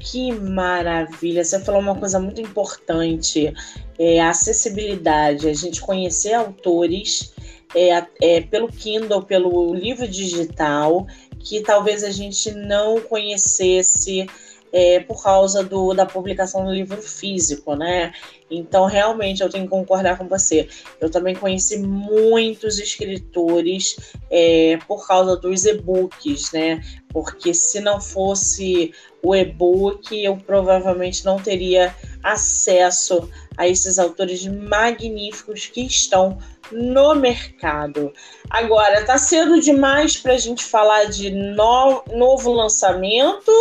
Que 0.00 0.32
maravilha! 0.32 1.44
Você 1.44 1.60
falou 1.60 1.80
uma 1.80 1.94
coisa 1.94 2.18
muito 2.18 2.40
importante, 2.40 3.52
é 3.98 4.20
a 4.20 4.30
acessibilidade, 4.30 5.48
a 5.48 5.52
gente 5.52 5.80
conhecer 5.80 6.32
autores 6.32 7.34
é, 7.74 8.06
é, 8.22 8.40
pelo 8.40 8.68
Kindle, 8.68 9.24
pelo 9.24 9.74
livro 9.74 10.06
digital 10.08 11.06
que 11.48 11.62
talvez 11.62 12.04
a 12.04 12.10
gente 12.10 12.52
não 12.52 13.00
conhecesse 13.00 14.26
é, 14.72 15.00
por 15.00 15.22
causa 15.22 15.62
do, 15.62 15.94
da 15.94 16.04
publicação 16.06 16.64
do 16.64 16.72
livro 16.72 17.00
físico, 17.00 17.74
né? 17.74 18.12
Então, 18.50 18.86
realmente, 18.86 19.42
eu 19.42 19.50
tenho 19.50 19.64
que 19.64 19.70
concordar 19.70 20.16
com 20.16 20.26
você. 20.26 20.68
Eu 21.00 21.10
também 21.10 21.34
conheci 21.34 21.78
muitos 21.78 22.78
escritores 22.78 23.96
é, 24.30 24.78
por 24.86 25.06
causa 25.06 25.36
dos 25.36 25.64
e-books, 25.66 26.52
né? 26.52 26.82
Porque 27.10 27.52
se 27.52 27.80
não 27.80 28.00
fosse 28.00 28.92
o 29.22 29.34
e-book, 29.34 30.16
eu 30.16 30.36
provavelmente 30.36 31.24
não 31.24 31.38
teria 31.38 31.94
acesso 32.22 33.28
a 33.56 33.66
esses 33.66 33.98
autores 33.98 34.46
magníficos 34.46 35.66
que 35.66 35.82
estão 35.82 36.38
no 36.70 37.14
mercado. 37.14 38.12
Agora, 38.48 39.04
tá 39.04 39.18
cedo 39.18 39.60
demais 39.60 40.16
para 40.16 40.34
a 40.34 40.38
gente 40.38 40.64
falar 40.64 41.04
de 41.06 41.30
no, 41.30 42.02
novo 42.14 42.52
lançamento, 42.52 43.52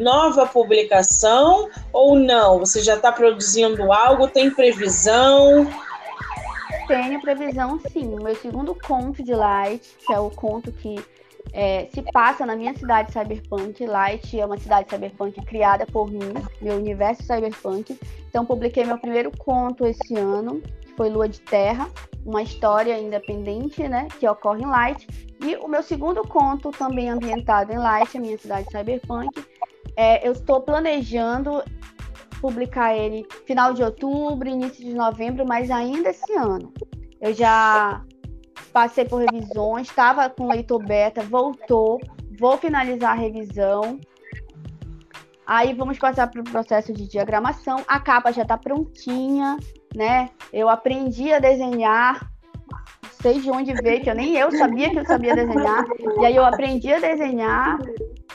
nova 0.00 0.46
publicação 0.46 1.68
ou 1.92 2.16
não? 2.18 2.58
Você 2.58 2.82
já 2.82 2.96
está 2.96 3.12
produzindo 3.12 3.92
algo? 3.92 4.26
Tem 4.26 4.50
previsão? 4.50 5.68
Tenho 6.88 7.20
previsão, 7.20 7.80
sim. 7.92 8.16
Meu 8.20 8.34
segundo 8.34 8.74
conto 8.74 9.22
de 9.22 9.32
Light, 9.32 9.96
que 10.04 10.12
é 10.12 10.18
o 10.18 10.30
conto 10.30 10.72
que 10.72 10.96
é, 11.52 11.88
se 11.92 12.02
passa 12.12 12.44
na 12.44 12.56
minha 12.56 12.74
cidade 12.76 13.12
cyberpunk. 13.12 13.86
Light 13.86 14.38
é 14.38 14.44
uma 14.44 14.58
cidade 14.58 14.88
cyberpunk 14.90 15.40
criada 15.44 15.86
por 15.86 16.10
mim, 16.10 16.32
meu 16.60 16.76
universo 16.76 17.22
cyberpunk. 17.22 17.98
Então, 18.28 18.44
publiquei 18.44 18.84
meu 18.84 18.98
primeiro 18.98 19.30
conto 19.38 19.86
esse 19.86 20.16
ano, 20.16 20.60
que 20.80 20.92
foi 20.96 21.08
Lua 21.10 21.28
de 21.28 21.40
Terra. 21.40 21.88
uma 22.24 22.42
história 22.42 22.98
independente, 22.98 23.86
né, 23.88 24.06
que 24.18 24.28
ocorre 24.28 24.62
em 24.62 24.66
Light. 24.66 25.06
E 25.42 25.56
o 25.56 25.68
meu 25.68 25.82
segundo 25.82 26.22
conto, 26.22 26.70
também 26.70 27.08
ambientado 27.08 27.72
em 27.72 27.78
Light, 27.78 28.16
a 28.16 28.20
minha 28.20 28.36
cidade 28.36 28.68
cyberpunk, 28.70 29.42
é, 29.96 30.26
eu 30.26 30.32
estou 30.32 30.60
planejando 30.60 31.62
publicar 32.40 32.96
ele 32.96 33.26
final 33.46 33.74
de 33.74 33.82
outubro, 33.82 34.48
início 34.48 34.84
de 34.84 34.94
novembro, 34.94 35.46
mas 35.46 35.70
ainda 35.70 36.10
esse 36.10 36.32
ano. 36.34 36.72
Eu 37.20 37.34
já 37.34 38.02
passei 38.72 39.04
por 39.04 39.18
revisões, 39.18 39.88
estava 39.88 40.30
com 40.30 40.48
leitor 40.48 40.82
beta, 40.82 41.22
voltou, 41.22 42.00
vou 42.38 42.56
finalizar 42.56 43.12
a 43.12 43.20
revisão. 43.20 44.00
Aí 45.46 45.74
vamos 45.74 45.98
passar 45.98 46.30
para 46.30 46.40
o 46.40 46.44
processo 46.44 46.92
de 46.92 47.08
diagramação. 47.08 47.84
A 47.86 47.98
capa 47.98 48.32
já 48.32 48.42
está 48.42 48.56
prontinha, 48.56 49.58
né? 49.94 50.30
Eu 50.52 50.68
aprendi 50.68 51.32
a 51.32 51.40
desenhar, 51.40 52.30
sei 53.20 53.40
de 53.40 53.50
onde 53.50 53.74
veio, 53.74 54.00
que 54.00 54.08
eu 54.08 54.14
nem 54.14 54.36
eu 54.36 54.50
sabia 54.52 54.90
que 54.90 54.98
eu 55.00 55.04
sabia 55.04 55.34
desenhar. 55.34 55.84
E 56.20 56.24
aí 56.24 56.36
eu 56.36 56.44
aprendi 56.44 56.92
a 56.92 57.00
desenhar 57.00 57.78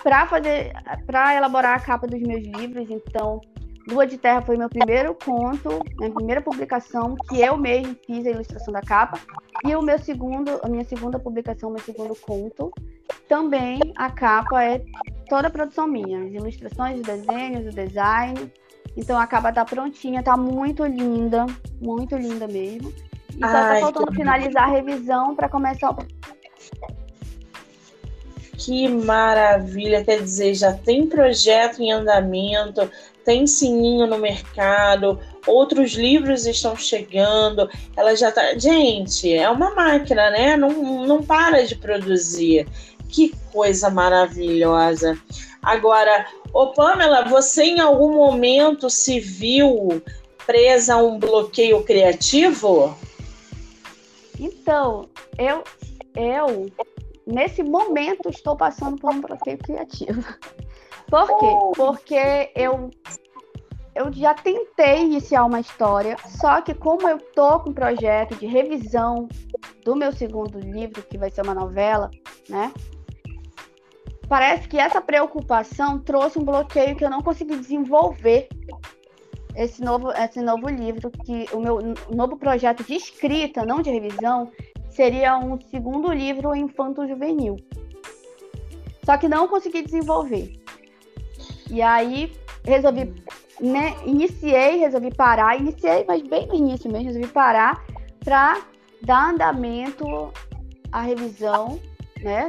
para 0.03 0.25
fazer, 0.27 0.73
para 1.05 1.35
elaborar 1.35 1.77
a 1.77 1.79
capa 1.79 2.07
dos 2.07 2.21
meus 2.21 2.43
livros. 2.43 2.89
Então, 2.89 3.41
Lua 3.87 4.07
de 4.07 4.17
Terra 4.17 4.41
foi 4.41 4.57
meu 4.57 4.67
primeiro 4.67 5.13
conto, 5.13 5.79
minha 5.97 6.11
primeira 6.11 6.41
publicação 6.41 7.15
que 7.29 7.39
eu 7.39 7.55
mesmo 7.55 7.95
fiz 8.05 8.25
a 8.25 8.31
ilustração 8.31 8.73
da 8.73 8.81
capa. 8.81 9.19
E 9.63 9.75
o 9.75 9.81
meu 9.81 9.99
segundo, 9.99 10.59
a 10.63 10.67
minha 10.67 10.83
segunda 10.83 11.19
publicação, 11.19 11.69
meu 11.69 11.79
segundo 11.79 12.15
conto, 12.15 12.71
também 13.27 13.79
a 13.95 14.09
capa 14.09 14.63
é 14.63 14.83
toda 15.29 15.47
a 15.47 15.51
produção 15.51 15.87
minha, 15.87 16.23
as 16.23 16.33
ilustrações, 16.33 16.99
os 16.99 17.03
desenhos, 17.03 17.67
o 17.67 17.75
design. 17.75 18.51
Então 18.97 19.19
a 19.19 19.27
capa 19.27 19.51
tá 19.51 19.63
prontinha, 19.63 20.23
tá 20.23 20.35
muito 20.35 20.83
linda, 20.85 21.45
muito 21.79 22.15
linda 22.15 22.47
mesmo. 22.47 22.91
E 23.35 23.39
só 23.39 23.51
tá 23.51 23.79
faltando 23.81 24.13
finalizar 24.13 24.63
a 24.63 24.71
revisão 24.71 25.35
para 25.35 25.49
começar 25.49 25.91
o 25.91 25.95
que 28.65 28.87
maravilha! 28.87 30.03
Quer 30.03 30.23
dizer, 30.23 30.55
já 30.55 30.73
tem 30.73 31.05
projeto 31.05 31.83
em 31.83 31.91
andamento, 31.91 32.89
tem 33.23 33.45
sininho 33.45 34.07
no 34.07 34.17
mercado, 34.17 35.19
outros 35.45 35.93
livros 35.93 36.47
estão 36.47 36.75
chegando, 36.75 37.69
ela 37.95 38.15
já 38.15 38.31
tá. 38.31 38.57
Gente, 38.57 39.31
é 39.31 39.47
uma 39.51 39.75
máquina, 39.75 40.31
né? 40.31 40.57
Não, 40.57 41.05
não 41.05 41.21
para 41.21 41.63
de 41.63 41.75
produzir. 41.75 42.67
Que 43.07 43.35
coisa 43.53 43.91
maravilhosa. 43.91 45.15
Agora, 45.61 46.25
ô 46.51 46.67
Pamela, 46.73 47.23
você 47.25 47.65
em 47.65 47.79
algum 47.79 48.15
momento 48.15 48.89
se 48.89 49.19
viu 49.19 50.01
presa 50.43 50.95
a 50.95 51.03
um 51.03 51.19
bloqueio 51.19 51.83
criativo? 51.83 52.97
Então, 54.39 55.07
eu, 55.37 55.63
eu 56.15 56.67
nesse 57.25 57.63
momento 57.63 58.29
estou 58.29 58.55
passando 58.55 58.97
por 58.97 59.11
um 59.11 59.21
bloqueio 59.21 59.57
criativo. 59.57 60.21
Por 61.07 61.27
quê? 61.39 61.45
Oh. 61.45 61.71
Porque 61.75 62.51
eu 62.55 62.89
eu 63.95 64.11
já 64.11 64.33
tentei 64.33 65.03
iniciar 65.03 65.45
uma 65.45 65.61
história, 65.61 66.17
só 66.27 66.61
que 66.61 66.73
como 66.73 67.07
eu 67.07 67.17
tô 67.17 67.61
com 67.61 67.69
um 67.69 67.73
projeto 67.73 68.35
de 68.35 68.45
revisão 68.45 69.29
do 69.85 69.95
meu 69.95 70.11
segundo 70.11 70.59
livro, 70.59 71.01
que 71.03 71.17
vai 71.17 71.29
ser 71.29 71.43
uma 71.43 71.53
novela, 71.53 72.11
né? 72.49 72.73
Parece 74.27 74.67
que 74.67 74.77
essa 74.77 74.99
preocupação 74.99 75.99
trouxe 75.99 76.37
um 76.37 76.43
bloqueio 76.43 76.95
que 76.95 77.05
eu 77.05 77.09
não 77.09 77.21
consegui 77.21 77.55
desenvolver 77.55 78.49
esse 79.55 79.81
novo, 79.81 80.11
esse 80.11 80.41
novo 80.41 80.67
livro, 80.67 81.09
que 81.09 81.45
o 81.53 81.59
meu 81.61 81.79
novo 82.13 82.35
projeto 82.35 82.83
de 82.83 82.95
escrita, 82.95 83.65
não 83.65 83.81
de 83.81 83.91
revisão, 83.91 84.51
seria 84.95 85.37
um 85.37 85.59
segundo 85.59 86.11
livro 86.11 86.55
infanto-juvenil. 86.55 87.57
Só 89.03 89.17
que 89.17 89.27
não 89.27 89.47
consegui 89.47 89.83
desenvolver. 89.83 90.53
E 91.69 91.81
aí 91.81 92.33
resolvi, 92.63 93.13
né, 93.59 93.95
iniciei, 94.05 94.77
resolvi 94.77 95.13
parar, 95.13 95.59
iniciei, 95.59 96.05
mas 96.07 96.21
bem 96.23 96.47
no 96.47 96.55
início 96.55 96.91
mesmo, 96.91 97.07
resolvi 97.07 97.27
parar 97.27 97.83
para 98.23 98.61
dar 99.03 99.31
andamento 99.31 100.31
à 100.91 101.01
revisão, 101.01 101.79
né, 102.21 102.47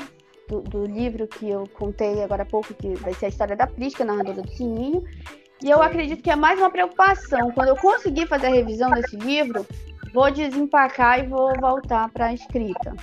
do, 0.49 0.61
do, 0.61 0.87
livro 0.87 1.27
que 1.27 1.51
eu 1.51 1.69
contei 1.75 2.23
agora 2.23 2.45
há 2.45 2.47
pouco, 2.47 2.73
que 2.73 2.95
vai 2.95 3.13
ser 3.13 3.27
a 3.27 3.29
história 3.29 3.57
da 3.57 3.67
Prisca, 3.67 4.05
narradora 4.05 4.43
do 4.43 4.49
Sininho. 4.51 5.03
E 5.63 5.71
eu 5.71 5.83
acredito 5.83 6.23
que 6.23 6.31
é 6.31 6.37
mais 6.37 6.59
uma 6.59 6.71
preocupação. 6.71 7.51
Quando 7.51 7.69
eu 7.69 7.77
conseguir 7.77 8.27
fazer 8.27 8.47
a 8.47 8.51
revisão 8.51 8.91
desse 8.91 9.17
livro, 9.17 9.67
vou 10.17 10.31
desempacar 10.31 11.23
e 11.23 11.27
vou 11.27 11.53
voltar 11.61 12.09
para 12.09 12.29
a 12.29 12.33
escrita. 12.33 12.97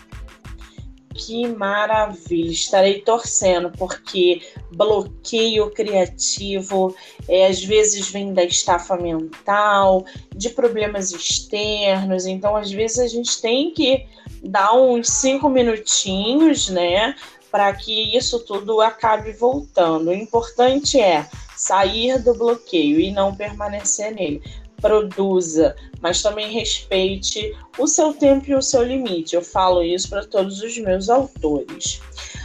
Que 1.14 1.46
maravilha! 1.48 2.50
Estarei 2.50 3.02
torcendo, 3.02 3.72
porque 3.78 4.42
bloqueio 4.72 5.70
criativo 5.70 6.96
é, 7.30 7.46
às 7.46 7.64
vezes 7.64 8.10
vem 8.10 8.34
da 8.34 8.44
estafa 8.44 8.98
mental, 8.98 10.04
de 10.36 10.50
problemas 10.50 11.12
externos, 11.12 12.26
então 12.26 12.56
às 12.56 12.72
vezes 12.72 12.98
a 12.98 13.08
gente 13.08 13.40
tem 13.40 13.72
que 13.72 14.08
dar 14.44 14.74
uns 14.74 15.08
cinco 15.08 15.48
minutinhos, 15.50 16.68
né, 16.70 17.16
para 17.52 17.72
que 17.74 18.18
isso 18.18 18.40
tudo 18.40 18.82
acabe 18.82 19.34
voltando. 19.34 20.10
O 20.10 20.16
importante 20.16 21.00
é 21.00 21.28
sair 21.56 22.18
do 22.24 22.34
bloqueio 22.34 23.00
e 23.00 23.12
não 23.12 23.36
permanecer 23.36 24.12
nele. 24.16 24.42
Produza, 24.84 25.74
mas 26.02 26.22
também 26.22 26.52
respeite 26.52 27.56
o 27.80 27.88
seu 27.88 28.14
tempo 28.14 28.50
e 28.50 28.54
o 28.54 28.62
seu 28.62 28.84
limite. 28.84 29.34
Eu 29.34 29.42
falo 29.42 29.82
isso 29.82 30.10
para 30.10 30.26
todos 30.26 30.62
os 30.62 30.78
meus 30.78 31.10
autores. 31.10 32.02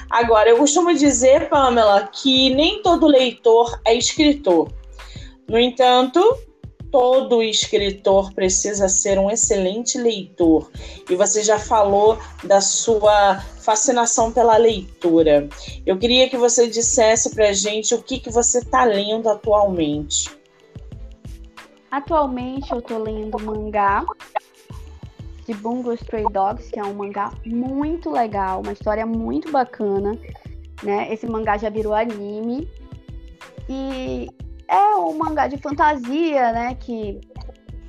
Agora, 0.08 0.48
eu 0.48 0.56
costumo 0.56 0.94
dizer, 0.94 1.48
Pamela, 1.48 2.06
que 2.06 2.54
nem 2.54 2.80
todo 2.80 3.08
leitor 3.08 3.80
é 3.84 3.92
escritor. 3.92 4.72
No 5.48 5.58
entanto, 5.58 6.22
todo 6.90 7.42
escritor 7.42 8.32
precisa 8.32 8.88
ser 8.88 9.18
um 9.18 9.30
excelente 9.30 9.98
leitor. 9.98 10.70
E 11.10 11.16
você 11.16 11.42
já 11.42 11.58
falou 11.58 12.18
da 12.44 12.60
sua 12.60 13.40
fascinação 13.60 14.32
pela 14.32 14.56
leitura. 14.56 15.48
Eu 15.84 15.98
queria 15.98 16.28
que 16.28 16.36
você 16.36 16.68
dissesse 16.68 17.34
para 17.34 17.48
a 17.48 17.52
gente 17.52 17.94
o 17.94 18.02
que, 18.02 18.18
que 18.20 18.30
você 18.30 18.58
está 18.60 18.84
lendo 18.84 19.28
atualmente. 19.28 20.37
Atualmente 21.90 22.70
eu 22.70 22.82
tô 22.82 22.98
lendo 22.98 23.38
mangá 23.42 24.04
de 25.46 25.54
Bungo 25.54 25.92
Stray 25.94 26.24
Dogs, 26.30 26.70
que 26.70 26.78
é 26.78 26.84
um 26.84 26.92
mangá 26.92 27.32
muito 27.46 28.10
legal, 28.10 28.60
uma 28.60 28.72
história 28.72 29.06
muito 29.06 29.50
bacana, 29.50 30.12
né? 30.82 31.10
Esse 31.12 31.26
mangá 31.26 31.56
já 31.56 31.70
virou 31.70 31.94
anime 31.94 32.68
e 33.68 34.28
é 34.68 34.96
um 34.96 35.16
mangá 35.16 35.48
de 35.48 35.56
fantasia, 35.56 36.52
né? 36.52 36.74
Que 36.74 37.18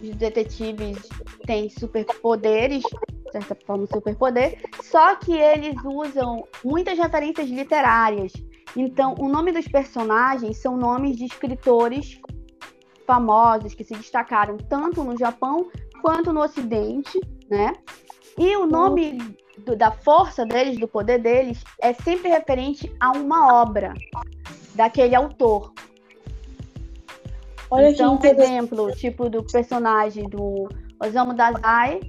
os 0.02 0.16
detetives 0.16 0.98
têm 1.46 1.70
superpoderes, 1.70 2.84
de 2.84 3.32
certa 3.34 3.58
forma, 3.66 3.86
superpoder, 3.88 4.58
só 4.82 5.18
que 5.18 5.34
eles 5.34 5.76
usam 5.84 6.48
muitas 6.64 6.98
referências 6.98 7.50
literárias. 7.50 8.32
Então, 8.78 9.16
o 9.20 9.28
nome 9.28 9.52
dos 9.52 9.68
personagens 9.68 10.58
são 10.58 10.78
nomes 10.78 11.18
de 11.18 11.26
escritores 11.26 12.22
famosos 13.10 13.74
que 13.74 13.84
se 13.84 13.96
destacaram 13.96 14.56
tanto 14.56 15.04
no 15.04 15.18
Japão 15.18 15.72
quanto 16.00 16.32
no 16.32 16.44
Ocidente, 16.44 17.20
né? 17.50 17.74
E 18.38 18.56
o 18.56 18.68
nome 18.68 19.18
do, 19.66 19.76
da 19.76 19.92
força 19.92 20.46
deles, 20.46 20.78
do 20.78 20.88
poder 20.88 21.18
deles, 21.18 21.64
é 21.82 21.92
sempre 21.92 22.30
referente 22.30 22.96
a 23.00 23.12
uma 23.12 23.64
obra 23.64 23.96
daquele 24.76 25.16
autor. 25.16 25.74
Olha 27.72 27.90
então, 27.90 28.16
que 28.20 28.28
exemplo, 28.28 28.92
tipo 28.92 29.28
do 29.28 29.44
personagem 29.44 30.30
do 30.30 30.70
Osamu 31.04 31.34
Dazai, 31.34 32.02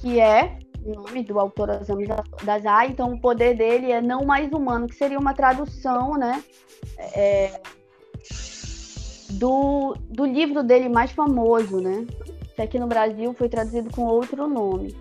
que 0.00 0.18
é 0.18 0.58
o 0.84 0.94
nome 0.94 1.22
do 1.22 1.38
autor 1.38 1.70
Osamu 1.80 2.02
Dazai, 2.42 2.88
então 2.88 3.12
o 3.12 3.20
poder 3.20 3.56
dele 3.56 3.92
é 3.92 4.00
não 4.00 4.24
mais 4.24 4.50
humano, 4.50 4.88
que 4.88 4.96
seria 4.96 5.18
uma 5.18 5.32
tradução, 5.32 6.16
né? 6.16 6.42
É, 6.98 7.60
do, 9.32 9.94
do 10.08 10.24
livro 10.24 10.62
dele 10.62 10.88
mais 10.88 11.10
famoso, 11.12 11.80
né? 11.80 12.06
Que 12.54 12.62
aqui 12.62 12.78
no 12.78 12.86
Brasil 12.86 13.32
foi 13.34 13.48
traduzido 13.48 13.90
com 13.90 14.02
outro 14.04 14.48
nome. 14.48 14.94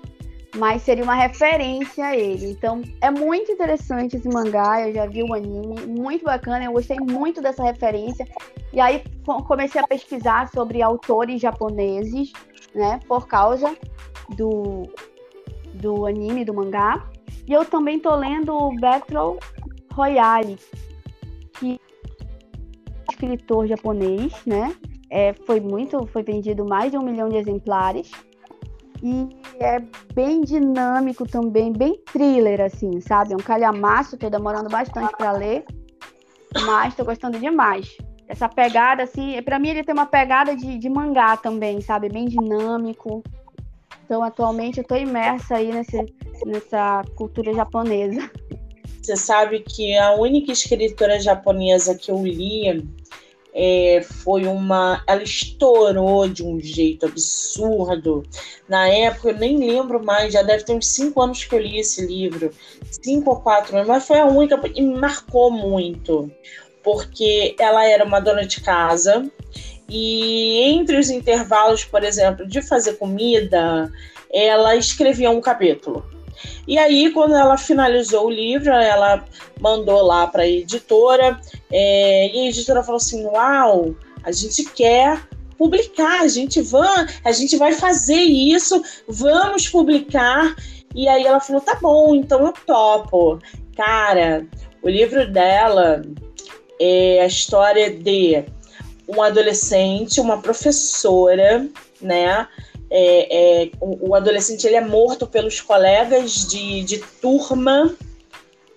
Mas 0.55 0.81
seria 0.81 1.03
uma 1.03 1.13
referência 1.13 2.05
a 2.05 2.17
ele. 2.17 2.51
Então, 2.51 2.81
é 3.01 3.11
muito 3.11 3.51
interessante 3.51 4.17
esse 4.17 4.27
mangá. 4.27 4.87
Eu 4.87 4.93
já 4.93 5.05
vi 5.05 5.23
o 5.23 5.33
anime, 5.33 5.75
muito 5.87 6.25
bacana. 6.25 6.65
Eu 6.65 6.71
gostei 6.71 6.97
muito 6.97 7.41
dessa 7.41 7.63
referência. 7.63 8.27
E 8.73 8.79
aí 8.79 9.03
comecei 9.47 9.79
a 9.79 9.87
pesquisar 9.87 10.49
sobre 10.49 10.81
autores 10.81 11.39
japoneses, 11.39 12.33
né? 12.73 12.99
Por 13.07 13.27
causa 13.27 13.75
do, 14.35 14.83
do 15.75 16.05
anime, 16.05 16.43
do 16.43 16.53
mangá. 16.53 17.07
E 17.47 17.53
eu 17.53 17.63
também 17.65 17.99
tô 17.99 18.15
lendo 18.15 18.71
Battle 18.79 19.37
Royale, 19.91 20.57
escritor 23.09 23.67
japonês, 23.67 24.33
né? 24.45 24.75
É, 25.09 25.33
foi 25.33 25.59
muito, 25.59 26.05
foi 26.07 26.23
vendido 26.23 26.65
mais 26.65 26.91
de 26.91 26.97
um 26.97 27.01
milhão 27.01 27.29
de 27.29 27.37
exemplares. 27.37 28.11
E 29.01 29.29
é 29.59 29.79
bem 30.13 30.41
dinâmico 30.41 31.25
também, 31.25 31.71
bem 31.71 31.99
thriller, 32.11 32.61
assim, 32.61 32.99
sabe? 32.99 33.33
É 33.33 33.35
um 33.35 33.39
calhamaço, 33.39 34.17
tô 34.17 34.29
demorando 34.29 34.69
bastante 34.69 35.15
para 35.17 35.31
ler, 35.31 35.63
mas 36.65 36.95
tô 36.95 37.05
gostando 37.05 37.39
demais. 37.39 37.97
Essa 38.27 38.47
pegada, 38.47 39.03
assim, 39.03 39.41
para 39.41 39.57
mim 39.57 39.69
ele 39.69 39.83
tem 39.83 39.93
uma 39.93 40.05
pegada 40.05 40.55
de, 40.55 40.77
de 40.77 40.89
mangá 40.89 41.37
também, 41.37 41.81
sabe? 41.81 42.09
Bem 42.09 42.25
dinâmico. 42.25 43.23
Então, 44.05 44.21
atualmente, 44.21 44.79
eu 44.79 44.83
tô 44.83 44.95
imersa 44.95 45.55
aí 45.55 45.71
nesse, 45.71 45.97
nessa 46.45 47.03
cultura 47.15 47.53
japonesa. 47.53 48.29
Você 49.01 49.15
sabe 49.15 49.59
que 49.61 49.95
a 49.97 50.13
única 50.13 50.51
escritora 50.51 51.19
japonesa 51.19 51.95
que 51.95 52.11
eu 52.11 52.23
li 52.23 52.85
é, 53.53 54.01
foi 54.23 54.45
uma. 54.45 55.03
Ela 55.07 55.23
estourou 55.23 56.27
de 56.27 56.43
um 56.43 56.59
jeito 56.59 57.05
absurdo. 57.05 58.23
Na 58.67 58.87
época, 58.87 59.29
eu 59.29 59.37
nem 59.37 59.57
lembro 59.57 60.03
mais, 60.03 60.33
já 60.33 60.41
deve 60.43 60.63
ter 60.63 60.73
uns 60.73 60.87
cinco 60.87 61.21
anos 61.21 61.43
que 61.43 61.55
eu 61.55 61.59
li 61.59 61.79
esse 61.79 62.05
livro 62.05 62.51
cinco 63.01 63.31
ou 63.31 63.39
quatro 63.39 63.75
anos, 63.75 63.87
mas 63.87 64.05
foi 64.05 64.19
a 64.19 64.25
única 64.25 64.59
e 64.75 64.81
me 64.81 64.99
marcou 64.99 65.51
muito, 65.51 66.31
porque 66.83 67.55
ela 67.59 67.85
era 67.85 68.03
uma 68.03 68.19
dona 68.19 68.45
de 68.45 68.61
casa. 68.61 69.29
E 69.87 70.61
entre 70.65 70.97
os 70.97 71.09
intervalos, 71.09 71.83
por 71.83 72.03
exemplo, 72.03 72.45
de 72.45 72.61
fazer 72.61 72.97
comida, 72.97 73.91
ela 74.31 74.75
escrevia 74.75 75.31
um 75.31 75.41
capítulo. 75.41 76.05
E 76.67 76.77
aí, 76.77 77.11
quando 77.11 77.35
ela 77.35 77.57
finalizou 77.57 78.27
o 78.27 78.31
livro, 78.31 78.71
ela 78.71 79.25
mandou 79.59 80.01
lá 80.01 80.27
para 80.27 80.43
a 80.43 80.47
editora, 80.47 81.39
é, 81.71 82.31
e 82.33 82.39
a 82.39 82.49
editora 82.49 82.83
falou 82.83 82.97
assim: 82.97 83.25
Uau, 83.25 83.95
a 84.23 84.31
gente 84.31 84.63
quer 84.65 85.21
publicar, 85.57 86.21
a 86.21 86.27
gente 86.27 86.61
vai, 86.61 87.07
a 87.23 87.31
gente 87.31 87.57
vai 87.57 87.73
fazer 87.73 88.21
isso, 88.21 88.81
vamos 89.07 89.67
publicar. 89.67 90.55
E 90.95 91.07
aí 91.07 91.25
ela 91.25 91.39
falou: 91.39 91.61
tá 91.61 91.77
bom, 91.81 92.15
então 92.15 92.45
eu 92.45 92.53
topo. 92.65 93.39
Cara, 93.75 94.45
o 94.81 94.89
livro 94.89 95.29
dela 95.31 96.01
é 96.79 97.21
a 97.21 97.25
história 97.25 97.91
de 97.91 98.43
um 99.07 99.21
adolescente, 99.21 100.21
uma 100.21 100.41
professora, 100.41 101.67
né? 102.01 102.47
É, 102.89 103.63
é, 103.63 103.71
o, 103.79 104.09
o, 104.09 104.15
adolescente 104.15 104.65
ele 104.65 104.75
é 104.75 104.81
morto 104.81 105.27
pelos 105.27 105.61
colegas 105.61 106.47
de, 106.47 106.83
de 106.83 106.97
turma, 107.21 107.95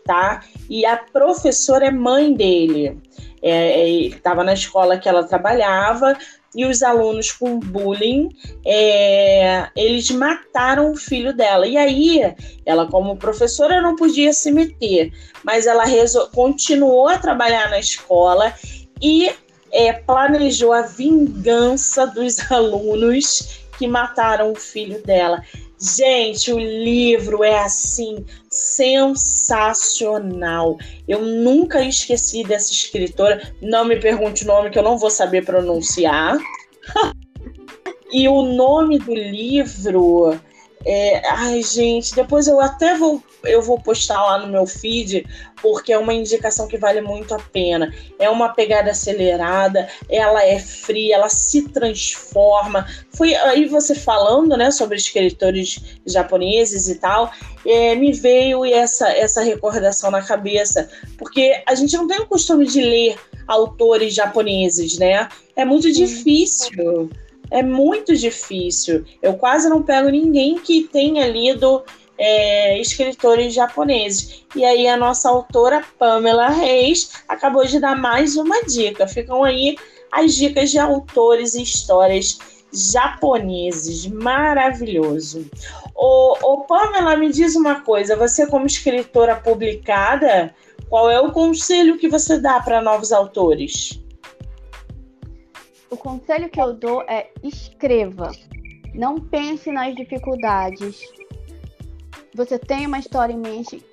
tá? 0.04 0.44
E 0.68 0.84
a 0.84 0.96
professora 0.96 1.86
é 1.86 1.90
mãe 1.90 2.32
dele. 2.32 3.00
É, 3.42 3.80
é 3.80 3.88
estava 3.88 4.44
na 4.44 4.52
escola 4.52 4.98
que 4.98 5.08
ela 5.08 5.24
trabalhava 5.24 6.16
e 6.54 6.66
os 6.66 6.82
alunos 6.82 7.32
com 7.32 7.58
bullying, 7.58 8.28
é, 8.64 9.68
eles 9.74 10.10
mataram 10.10 10.92
o 10.92 10.96
filho 10.96 11.34
dela. 11.34 11.66
E 11.66 11.76
aí, 11.76 12.34
ela 12.66 12.86
como 12.86 13.16
professora 13.16 13.80
não 13.80 13.96
podia 13.96 14.32
se 14.32 14.52
meter, 14.52 15.12
mas 15.42 15.66
ela 15.66 15.84
continuou 16.34 17.08
a 17.08 17.18
trabalhar 17.18 17.70
na 17.70 17.78
escola 17.78 18.52
e 19.00 19.32
é, 19.72 19.94
planejou 19.94 20.72
a 20.72 20.82
vingança 20.82 22.06
dos 22.06 22.38
alunos 22.52 23.61
que 23.78 23.86
mataram 23.86 24.52
o 24.52 24.54
filho 24.54 25.02
dela. 25.02 25.42
Gente, 25.78 26.52
o 26.52 26.58
livro 26.58 27.42
é 27.42 27.58
assim 27.58 28.24
sensacional. 28.48 29.58
Eu 31.08 31.22
nunca 31.22 31.82
esqueci 31.82 32.44
dessa 32.44 32.72
escritora. 32.72 33.52
Não 33.60 33.84
me 33.84 33.98
pergunte 33.98 34.44
o 34.44 34.46
nome 34.46 34.70
que 34.70 34.78
eu 34.78 34.82
não 34.82 34.96
vou 34.96 35.10
saber 35.10 35.44
pronunciar. 35.44 36.38
e 38.12 38.28
o 38.28 38.42
nome 38.42 38.98
do 38.98 39.14
livro 39.14 40.38
é, 40.84 41.22
ai, 41.30 41.62
gente, 41.62 42.14
depois 42.14 42.46
eu 42.48 42.60
até 42.60 42.96
vou, 42.96 43.22
eu 43.45 43.62
vou 43.62 43.80
postar 43.80 44.22
lá 44.22 44.38
no 44.38 44.53
meu 44.53 44.66
feed, 44.66 45.26
porque 45.61 45.93
é 45.93 45.99
uma 45.99 46.14
indicação 46.14 46.66
que 46.66 46.76
vale 46.76 47.01
muito 47.01 47.34
a 47.34 47.38
pena. 47.38 47.93
É 48.18 48.28
uma 48.28 48.51
pegada 48.51 48.90
acelerada, 48.90 49.88
ela 50.09 50.45
é 50.45 50.59
fria, 50.59 51.16
ela 51.16 51.28
se 51.28 51.68
transforma. 51.68 52.86
Foi 53.11 53.34
aí 53.34 53.66
você 53.66 53.95
falando, 53.95 54.57
né, 54.57 54.70
sobre 54.70 54.97
escritores 54.97 55.80
japoneses 56.07 56.88
e 56.88 56.97
tal, 56.97 57.30
é, 57.66 57.95
me 57.95 58.12
veio 58.12 58.64
essa, 58.64 59.09
essa 59.11 59.43
recordação 59.43 60.11
na 60.11 60.22
cabeça, 60.22 60.88
porque 61.18 61.62
a 61.66 61.74
gente 61.74 61.97
não 61.97 62.07
tem 62.07 62.20
o 62.20 62.26
costume 62.26 62.66
de 62.66 62.80
ler 62.80 63.16
autores 63.47 64.14
japoneses, 64.14 64.99
né? 64.99 65.28
É 65.57 65.64
muito 65.64 65.93
difícil 65.93 67.11
é 67.53 67.62
muito 67.62 68.16
difícil. 68.16 69.05
Eu 69.20 69.34
quase 69.34 69.68
não 69.68 69.82
pego 69.82 70.09
ninguém 70.09 70.59
que 70.59 70.84
tenha 70.84 71.28
lido 71.28 71.84
é, 72.24 72.78
escritores 72.80 73.52
japoneses. 73.52 74.44
E 74.54 74.64
aí 74.64 74.86
a 74.86 74.96
nossa 74.96 75.28
autora 75.28 75.82
Pamela 75.98 76.48
Reis 76.48 77.10
acabou 77.28 77.64
de 77.64 77.80
dar 77.80 77.96
mais 77.96 78.36
uma 78.36 78.62
dica. 78.62 79.08
Ficam 79.08 79.42
aí 79.42 79.76
as 80.12 80.34
dicas 80.34 80.70
de 80.70 80.78
autores 80.78 81.54
e 81.54 81.62
histórias 81.62 82.38
japoneses. 82.72 84.06
Maravilhoso. 84.06 85.50
Ô 85.96 86.64
Pamela, 86.68 87.16
me 87.16 87.32
diz 87.32 87.56
uma 87.56 87.80
coisa. 87.80 88.14
Você 88.16 88.46
como 88.46 88.66
escritora 88.66 89.36
publicada, 89.36 90.54
qual 90.88 91.10
é 91.10 91.20
o 91.20 91.32
conselho 91.32 91.98
que 91.98 92.08
você 92.08 92.38
dá 92.38 92.60
para 92.60 92.80
novos 92.80 93.10
autores? 93.10 94.00
o 95.92 95.96
conselho 95.96 96.48
que 96.48 96.58
eu 96.58 96.72
dou 96.72 97.02
é 97.02 97.30
escreva. 97.42 98.32
Não 98.94 99.16
pense 99.20 99.70
nas 99.70 99.94
dificuldades. 99.94 101.02
Você 102.35 102.59
tem 102.59 102.87
uma 102.87 102.99
história 102.99 103.33
em 103.33 103.39
mente, 103.39 103.85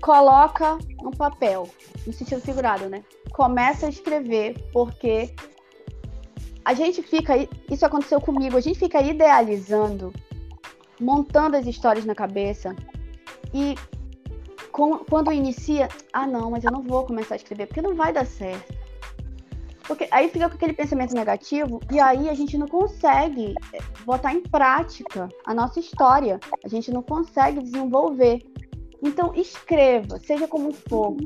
coloca 0.00 0.78
no 1.02 1.10
papel, 1.10 1.68
no 2.06 2.12
sentido 2.12 2.40
figurado, 2.40 2.88
né? 2.88 3.04
Começa 3.32 3.86
a 3.86 3.88
escrever, 3.88 4.54
porque 4.72 5.32
a 6.64 6.74
gente 6.74 7.02
fica, 7.02 7.34
isso 7.70 7.86
aconteceu 7.86 8.20
comigo, 8.20 8.56
a 8.56 8.60
gente 8.60 8.78
fica 8.78 9.00
idealizando, 9.00 10.12
montando 11.00 11.56
as 11.56 11.66
histórias 11.66 12.04
na 12.04 12.14
cabeça 12.14 12.74
e 13.54 13.74
com, 14.72 14.98
quando 14.98 15.32
inicia, 15.32 15.88
ah 16.12 16.26
não, 16.26 16.50
mas 16.50 16.64
eu 16.64 16.70
não 16.70 16.82
vou 16.82 17.04
começar 17.04 17.34
a 17.34 17.36
escrever 17.36 17.66
porque 17.66 17.82
não 17.82 17.94
vai 17.94 18.12
dar 18.12 18.26
certo. 18.26 18.79
Porque 19.86 20.06
aí 20.10 20.28
fica 20.28 20.48
com 20.48 20.54
aquele 20.54 20.72
pensamento 20.72 21.14
negativo 21.14 21.80
e 21.90 21.98
aí 21.98 22.28
a 22.28 22.34
gente 22.34 22.56
não 22.56 22.66
consegue 22.66 23.54
é, 23.72 23.78
botar 24.04 24.34
em 24.34 24.40
prática 24.40 25.28
a 25.44 25.54
nossa 25.54 25.80
história. 25.80 26.38
A 26.64 26.68
gente 26.68 26.90
não 26.90 27.02
consegue 27.02 27.62
desenvolver. 27.62 28.42
Então 29.02 29.32
escreva, 29.34 30.18
seja 30.18 30.46
como 30.46 30.72
for. 30.72 31.16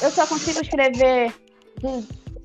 Eu 0.00 0.10
só 0.10 0.26
consigo 0.26 0.60
escrever 0.62 1.32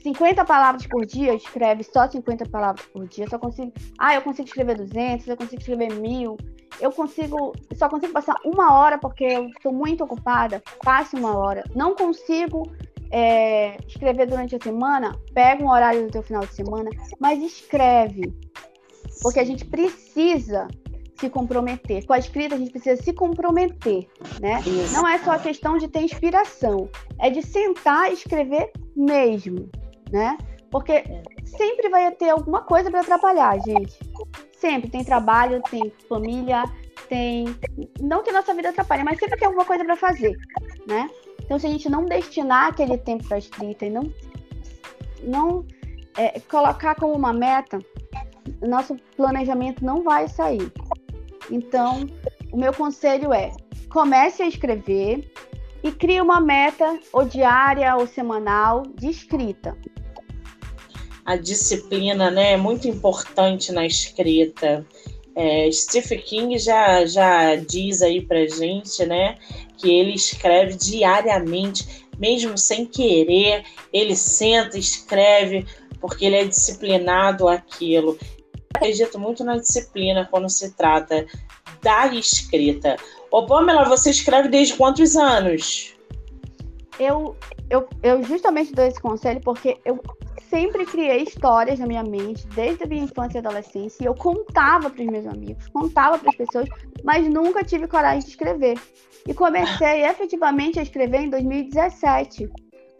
50 0.03 0.43
palavras 0.43 0.85
por 0.85 1.05
dia, 1.05 1.33
escreve 1.33 1.83
só 1.83 2.09
50 2.09 2.45
palavras 2.49 2.85
por 2.87 3.07
dia. 3.07 3.23
Eu 3.23 3.29
só 3.29 3.39
consigo. 3.39 3.71
Ah, 3.97 4.13
eu 4.13 4.21
consigo 4.21 4.47
escrever 4.47 4.77
200, 4.77 5.27
eu 5.27 5.37
consigo 5.37 5.61
escrever 5.61 5.93
mil. 5.93 6.37
Eu 6.79 6.91
consigo. 6.91 7.53
Só 7.75 7.87
consigo 7.87 8.11
passar 8.11 8.35
uma 8.43 8.73
hora 8.73 8.97
porque 8.97 9.23
eu 9.23 9.47
estou 9.47 9.71
muito 9.71 10.03
ocupada. 10.03 10.61
Passe 10.83 11.15
uma 11.15 11.37
hora. 11.37 11.63
Não 11.73 11.95
consigo 11.95 12.69
é, 13.13 13.77
escrever 13.87 14.25
durante 14.25 14.55
a 14.55 14.59
semana, 14.59 15.15
pega 15.35 15.63
um 15.63 15.69
horário 15.69 16.07
do 16.07 16.11
teu 16.11 16.23
final 16.23 16.43
de 16.43 16.55
semana, 16.55 16.89
mas 17.19 17.43
escreve. 17.43 18.33
Porque 19.21 19.39
a 19.39 19.43
gente 19.43 19.63
precisa 19.65 20.67
se 21.19 21.29
comprometer. 21.29 22.03
Com 22.07 22.13
a 22.13 22.17
escrita, 22.17 22.55
a 22.55 22.57
gente 22.57 22.71
precisa 22.71 22.99
se 22.99 23.13
comprometer, 23.13 24.07
né? 24.41 24.59
Isso. 24.61 24.93
Não 24.93 25.07
é 25.07 25.19
só 25.19 25.33
a 25.33 25.39
questão 25.39 25.77
de 25.77 25.87
ter 25.87 26.01
inspiração, 26.01 26.89
é 27.19 27.29
de 27.29 27.43
sentar 27.43 28.09
e 28.09 28.15
escrever 28.15 28.71
mesmo, 28.95 29.69
né? 30.11 30.35
Porque 30.71 31.03
sempre 31.45 31.89
vai 31.89 32.11
ter 32.13 32.31
alguma 32.31 32.61
coisa 32.61 32.89
para 32.89 33.01
atrapalhar, 33.01 33.59
gente. 33.59 33.93
Sempre 34.53 34.89
tem 34.89 35.03
trabalho, 35.03 35.61
tem 35.69 35.93
família, 36.09 36.63
tem. 37.07 37.45
Não 38.01 38.23
que 38.23 38.31
nossa 38.31 38.55
vida 38.55 38.69
atrapalhe, 38.69 39.03
mas 39.03 39.19
sempre 39.19 39.37
tem 39.37 39.45
alguma 39.45 39.65
coisa 39.65 39.85
para 39.85 39.95
fazer, 39.95 40.35
né? 40.87 41.07
Então, 41.43 41.59
se 41.59 41.67
a 41.67 41.69
gente 41.69 41.89
não 41.89 42.05
destinar 42.05 42.69
aquele 42.69 42.97
tempo 42.97 43.27
para 43.27 43.37
escrita 43.37 43.85
e 43.85 43.89
não, 43.89 44.13
não 45.21 45.65
é, 46.17 46.39
colocar 46.41 46.95
como 46.95 47.13
uma 47.13 47.33
meta, 47.33 47.79
nosso 48.61 48.95
planejamento 49.15 49.83
não 49.83 50.03
vai 50.03 50.27
sair. 50.27 50.71
Então, 51.49 52.07
o 52.51 52.57
meu 52.57 52.73
conselho 52.73 53.33
é: 53.33 53.51
comece 53.89 54.41
a 54.41 54.47
escrever 54.47 55.31
e 55.83 55.91
crie 55.91 56.21
uma 56.21 56.39
meta 56.39 56.99
ou 57.11 57.25
diária 57.25 57.95
ou 57.95 58.07
semanal 58.07 58.83
de 58.95 59.09
escrita. 59.09 59.77
A 61.25 61.37
disciplina, 61.37 62.29
né, 62.29 62.53
é 62.53 62.57
muito 62.57 62.87
importante 62.87 63.71
na 63.71 63.85
escrita. 63.85 64.85
É, 65.35 65.69
Stephen 65.71 66.21
King 66.21 66.57
já, 66.59 67.05
já 67.05 67.55
diz 67.55 68.01
aí 68.01 68.21
pra 68.21 68.45
gente, 68.45 69.05
né, 69.05 69.35
que 69.77 69.91
ele 69.91 70.13
escreve 70.13 70.75
diariamente, 70.75 72.07
mesmo 72.19 72.57
sem 72.57 72.85
querer, 72.85 73.63
ele 73.91 74.15
senta, 74.15 74.77
escreve, 74.77 75.65
porque 75.99 76.25
ele 76.25 76.35
é 76.35 76.45
disciplinado 76.45 77.47
aquilo. 77.47 78.17
acredito 78.75 79.17
muito 79.17 79.43
na 79.43 79.57
disciplina 79.57 80.27
quando 80.29 80.49
se 80.49 80.71
trata 80.73 81.25
da 81.81 82.07
escrita. 82.07 82.95
Ô, 83.31 83.45
Pamela, 83.45 83.85
você 83.85 84.11
escreve 84.11 84.47
desde 84.49 84.75
quantos 84.75 85.15
anos? 85.15 85.93
Eu, 86.99 87.35
eu, 87.69 87.87
eu 88.03 88.23
justamente 88.23 88.71
dou 88.71 88.85
esse 88.85 89.01
conselho 89.01 89.41
porque 89.41 89.79
eu 89.83 89.99
sempre 90.49 90.85
criei 90.85 91.23
histórias 91.23 91.79
na 91.79 91.87
minha 91.87 92.03
mente, 92.03 92.45
desde 92.47 92.83
a 92.83 92.87
minha 92.87 93.03
infância 93.03 93.37
e 93.37 93.39
adolescência, 93.39 94.03
e 94.03 94.05
eu 94.05 94.15
contava 94.15 94.89
para 94.89 95.03
os 95.03 95.09
meus 95.09 95.25
amigos, 95.25 95.67
contava 95.69 96.17
para 96.17 96.29
as 96.29 96.35
pessoas, 96.35 96.69
mas 97.03 97.27
nunca 97.27 97.63
tive 97.63 97.87
coragem 97.87 98.19
de 98.19 98.29
escrever. 98.29 98.79
E 99.27 99.33
comecei 99.33 100.03
efetivamente 100.05 100.79
a 100.79 100.83
escrever 100.83 101.21
em 101.21 101.29
2017. 101.29 102.49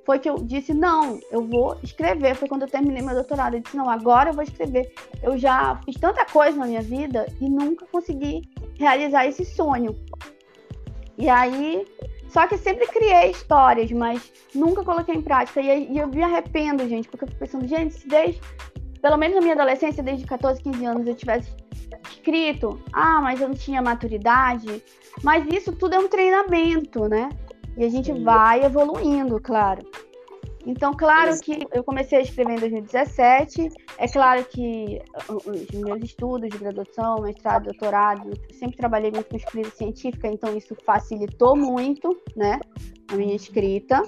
Foi 0.05 0.19
que 0.19 0.29
eu 0.29 0.35
disse, 0.35 0.73
não, 0.73 1.19
eu 1.31 1.47
vou 1.47 1.77
escrever. 1.81 2.35
Foi 2.35 2.47
quando 2.47 2.63
eu 2.63 2.67
terminei 2.67 3.01
meu 3.01 3.15
doutorado. 3.15 3.55
Eu 3.55 3.61
disse, 3.61 3.77
não, 3.77 3.89
agora 3.89 4.31
eu 4.31 4.33
vou 4.33 4.43
escrever. 4.43 4.93
Eu 5.21 5.37
já 5.37 5.79
fiz 5.85 5.95
tanta 5.95 6.25
coisa 6.25 6.57
na 6.57 6.65
minha 6.65 6.81
vida 6.81 7.25
e 7.39 7.49
nunca 7.49 7.85
consegui 7.85 8.41
realizar 8.77 9.25
esse 9.25 9.45
sonho. 9.45 9.95
E 11.17 11.29
aí 11.29 11.85
só 12.33 12.47
que 12.47 12.57
sempre 12.57 12.87
criei 12.87 13.29
histórias, 13.29 13.91
mas 13.91 14.33
nunca 14.55 14.83
coloquei 14.83 15.13
em 15.13 15.21
prática. 15.21 15.61
E, 15.61 15.93
e 15.93 15.99
eu 15.99 16.07
me 16.07 16.23
arrependo, 16.23 16.89
gente, 16.89 17.07
porque 17.07 17.25
eu 17.25 17.27
fico 17.27 17.39
pensando, 17.39 17.67
gente, 17.67 17.93
se 17.93 18.07
desde, 18.07 18.41
pelo 18.99 19.17
menos 19.17 19.35
na 19.35 19.41
minha 19.41 19.53
adolescência, 19.53 20.01
desde 20.01 20.25
14, 20.25 20.63
15 20.63 20.83
anos, 20.83 21.07
eu 21.07 21.13
tivesse 21.13 21.55
escrito, 22.09 22.81
ah, 22.91 23.21
mas 23.21 23.39
eu 23.39 23.49
não 23.49 23.55
tinha 23.55 23.83
maturidade. 23.83 24.83
Mas 25.21 25.45
isso 25.53 25.73
tudo 25.73 25.93
é 25.93 25.99
um 25.99 26.07
treinamento, 26.07 27.07
né? 27.07 27.29
E 27.77 27.85
a 27.85 27.89
gente 27.89 28.11
vai 28.11 28.65
evoluindo, 28.65 29.39
claro. 29.39 29.87
Então, 30.65 30.93
claro 30.93 31.37
que 31.41 31.67
eu 31.73 31.83
comecei 31.83 32.19
a 32.19 32.21
escrever 32.21 32.53
em 32.53 32.59
2017. 32.59 33.69
É 33.97 34.07
claro 34.07 34.45
que 34.45 35.01
os 35.27 35.71
meus 35.71 36.01
estudos 36.03 36.49
de 36.49 36.57
graduação, 36.57 37.21
mestrado, 37.21 37.65
doutorado, 37.65 38.31
sempre 38.53 38.77
trabalhei 38.77 39.11
muito 39.11 39.29
com 39.29 39.35
escrita 39.35 39.69
científica, 39.71 40.27
então 40.27 40.55
isso 40.55 40.75
facilitou 40.85 41.55
muito, 41.55 42.17
né, 42.35 42.59
a 43.09 43.15
minha 43.15 43.35
escrita. 43.35 44.03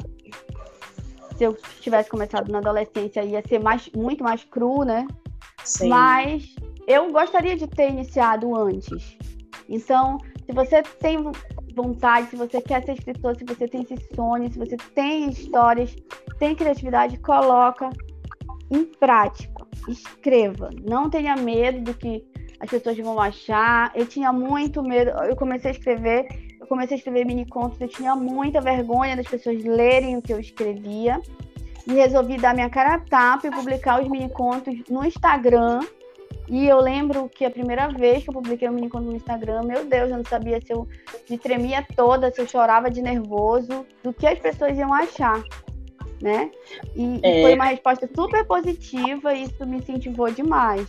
Se 1.37 1.43
eu 1.43 1.53
tivesse 1.81 2.09
começado 2.09 2.49
na 2.49 2.59
adolescência, 2.59 3.23
ia 3.23 3.43
ser 3.45 3.61
mais, 3.61 3.89
muito 3.93 4.23
mais 4.23 4.43
cru, 4.45 4.85
né? 4.85 5.05
Sim. 5.65 5.89
Mas 5.89 6.55
eu 6.87 7.11
gostaria 7.11 7.57
de 7.57 7.67
ter 7.67 7.89
iniciado 7.89 8.55
antes. 8.55 9.17
Então, 9.67 10.17
se 10.45 10.53
você 10.53 10.81
tem 10.83 11.17
vontade, 11.75 12.29
se 12.29 12.35
você 12.35 12.61
quer 12.61 12.83
ser 12.83 12.93
escritor, 12.93 13.35
se 13.35 13.43
você 13.43 13.67
tem 13.67 13.81
esse 13.81 13.97
sonho, 14.15 14.51
se 14.51 14.57
você 14.57 14.77
tem 14.95 15.29
histórias, 15.29 15.95
tem 16.39 16.55
criatividade, 16.55 17.17
coloca 17.19 17.89
em 18.71 18.85
prática. 18.85 19.65
Escreva. 19.87 20.69
Não 20.87 21.09
tenha 21.09 21.35
medo 21.35 21.81
do 21.81 21.93
que 21.93 22.25
as 22.59 22.69
pessoas 22.69 22.97
vão 22.97 23.19
achar. 23.19 23.91
Eu 23.93 24.05
tinha 24.05 24.31
muito 24.31 24.81
medo. 24.81 25.11
Eu 25.11 25.35
comecei 25.35 25.71
a 25.71 25.73
escrever, 25.73 26.27
eu 26.59 26.65
comecei 26.65 26.95
a 26.95 26.97
escrever 26.97 27.25
mini 27.25 27.45
contos, 27.47 27.79
eu 27.79 27.87
tinha 27.87 28.15
muita 28.15 28.61
vergonha 28.61 29.15
das 29.15 29.27
pessoas 29.27 29.63
lerem 29.63 30.17
o 30.17 30.21
que 30.21 30.33
eu 30.33 30.39
escrevia. 30.39 31.21
E 31.87 31.93
resolvi 31.93 32.37
dar 32.37 32.55
minha 32.55 32.69
cara 32.69 32.95
a 32.95 32.99
tapa 32.99 33.47
e 33.47 33.51
publicar 33.51 34.01
os 34.01 34.07
mini 34.09 34.29
contos 34.29 34.73
no 34.89 35.05
Instagram 35.05 35.81
e 36.47 36.67
eu 36.67 36.79
lembro 36.79 37.27
que 37.27 37.43
a 37.43 37.49
primeira 37.49 37.87
vez 37.87 38.23
que 38.23 38.29
eu 38.29 38.33
publiquei 38.33 38.69
um 38.69 38.73
mini 38.73 38.87
conto 38.87 39.05
no 39.05 39.15
Instagram, 39.15 39.63
meu 39.63 39.85
Deus, 39.85 40.11
eu 40.11 40.17
não 40.17 40.25
sabia 40.25 40.61
se 40.61 40.71
eu 40.71 40.87
me 41.27 41.37
tremia 41.37 41.85
toda, 41.95 42.31
se 42.31 42.39
eu 42.39 42.47
chorava 42.47 42.89
de 42.89 43.01
nervoso, 43.01 43.85
do 44.03 44.13
que 44.13 44.27
as 44.27 44.37
pessoas 44.37 44.77
iam 44.77 44.93
achar, 44.93 45.43
né? 46.21 46.51
E, 46.95 47.19
é... 47.23 47.39
e 47.39 47.41
foi 47.41 47.55
uma 47.55 47.65
resposta 47.65 48.07
super 48.15 48.45
positiva 48.45 49.33
e 49.33 49.43
isso 49.43 49.65
me 49.65 49.77
incentivou 49.77 50.29
demais. 50.29 50.87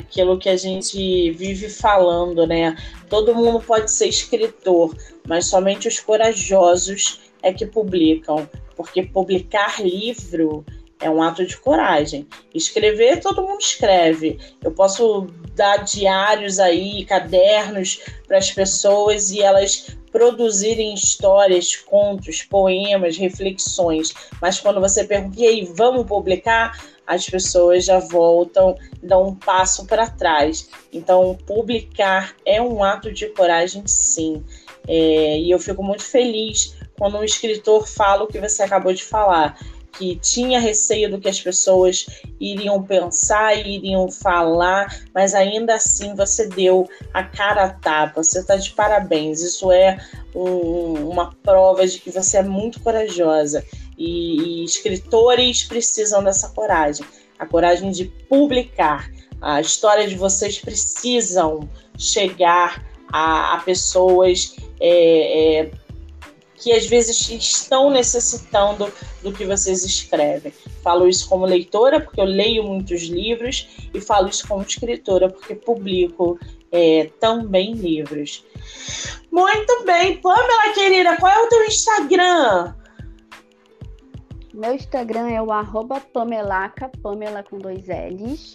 Aquilo 0.00 0.36
que 0.36 0.48
a 0.48 0.56
gente 0.56 1.30
vive 1.30 1.70
falando, 1.70 2.44
né? 2.44 2.76
Todo 3.08 3.34
mundo 3.34 3.60
pode 3.60 3.90
ser 3.90 4.08
escritor, 4.08 4.96
mas 5.28 5.46
somente 5.46 5.86
os 5.86 6.00
corajosos 6.00 7.20
é 7.40 7.52
que 7.52 7.66
publicam, 7.66 8.48
porque 8.76 9.04
publicar 9.04 9.80
livro 9.80 10.64
é 11.02 11.10
um 11.10 11.22
ato 11.22 11.44
de 11.44 11.56
coragem. 11.56 12.26
Escrever, 12.54 13.20
todo 13.20 13.42
mundo 13.42 13.60
escreve. 13.60 14.38
Eu 14.62 14.72
posso 14.72 15.26
dar 15.54 15.78
diários 15.78 16.58
aí, 16.58 17.04
cadernos 17.04 18.00
para 18.26 18.38
as 18.38 18.50
pessoas 18.50 19.30
e 19.30 19.42
elas 19.42 19.96
produzirem 20.10 20.94
histórias, 20.94 21.74
contos, 21.74 22.42
poemas, 22.42 23.16
reflexões. 23.16 24.12
Mas 24.40 24.60
quando 24.60 24.80
você 24.80 25.04
pergunta, 25.04 25.40
e 25.40 25.46
aí, 25.46 25.64
vamos 25.74 26.06
publicar? 26.06 26.78
As 27.06 27.28
pessoas 27.28 27.84
já 27.84 27.98
voltam, 27.98 28.76
dão 29.02 29.28
um 29.28 29.34
passo 29.34 29.86
para 29.86 30.08
trás. 30.08 30.68
Então, 30.92 31.36
publicar 31.46 32.34
é 32.46 32.62
um 32.62 32.84
ato 32.84 33.12
de 33.12 33.26
coragem, 33.30 33.82
sim. 33.86 34.44
É, 34.86 35.38
e 35.38 35.50
eu 35.50 35.58
fico 35.58 35.82
muito 35.82 36.04
feliz 36.04 36.76
quando 36.98 37.18
um 37.18 37.24
escritor 37.24 37.88
fala 37.88 38.24
o 38.24 38.26
que 38.26 38.38
você 38.38 38.62
acabou 38.62 38.92
de 38.92 39.02
falar 39.02 39.58
que 39.96 40.16
tinha 40.16 40.58
receio 40.58 41.10
do 41.10 41.20
que 41.20 41.28
as 41.28 41.40
pessoas 41.40 42.06
iriam 42.40 42.82
pensar, 42.82 43.54
iriam 43.54 44.10
falar, 44.10 45.02
mas 45.14 45.34
ainda 45.34 45.74
assim 45.74 46.14
você 46.14 46.48
deu 46.48 46.88
a 47.12 47.22
cara 47.22 47.64
a 47.64 47.70
tapa. 47.70 48.22
Você 48.22 48.40
está 48.40 48.56
de 48.56 48.70
parabéns. 48.70 49.42
Isso 49.42 49.70
é 49.70 49.98
um, 50.34 51.10
uma 51.10 51.34
prova 51.42 51.86
de 51.86 51.98
que 52.00 52.10
você 52.10 52.38
é 52.38 52.42
muito 52.42 52.80
corajosa. 52.80 53.64
E, 53.98 54.62
e 54.62 54.64
escritores 54.64 55.64
precisam 55.64 56.24
dessa 56.24 56.48
coragem 56.48 57.04
a 57.42 57.46
coragem 57.46 57.90
de 57.90 58.04
publicar. 58.28 59.10
A 59.40 59.60
história 59.60 60.06
de 60.06 60.14
vocês 60.14 60.60
precisam 60.60 61.68
chegar 61.98 62.84
a, 63.12 63.54
a 63.54 63.58
pessoas 63.58 64.54
é, 64.80 65.60
é, 65.60 65.70
que 66.62 66.72
às 66.72 66.86
vezes 66.86 67.28
estão 67.28 67.90
necessitando 67.90 68.92
do 69.20 69.32
que 69.32 69.44
vocês 69.44 69.84
escrevem. 69.84 70.52
Falo 70.82 71.08
isso 71.08 71.28
como 71.28 71.44
leitora, 71.44 72.00
porque 72.00 72.20
eu 72.20 72.24
leio 72.24 72.62
muitos 72.62 73.02
livros, 73.02 73.68
e 73.92 74.00
falo 74.00 74.28
isso 74.28 74.46
como 74.46 74.62
escritora, 74.62 75.28
porque 75.28 75.56
publico 75.56 76.38
é, 76.70 77.10
também 77.18 77.72
livros. 77.72 78.44
Muito 79.30 79.84
bem, 79.84 80.18
Pamela 80.18 80.72
querida, 80.72 81.16
qual 81.16 81.32
é 81.32 81.42
o 81.42 81.48
teu 81.48 81.64
Instagram? 81.64 82.74
Meu 84.54 84.74
Instagram 84.74 85.30
é 85.30 85.42
o 85.42 85.50
arroba 85.50 85.98
Pamelaca, 86.00 86.90
Pamela 87.02 87.42
com 87.42 87.58
dois 87.58 87.86
L's. 87.88 88.54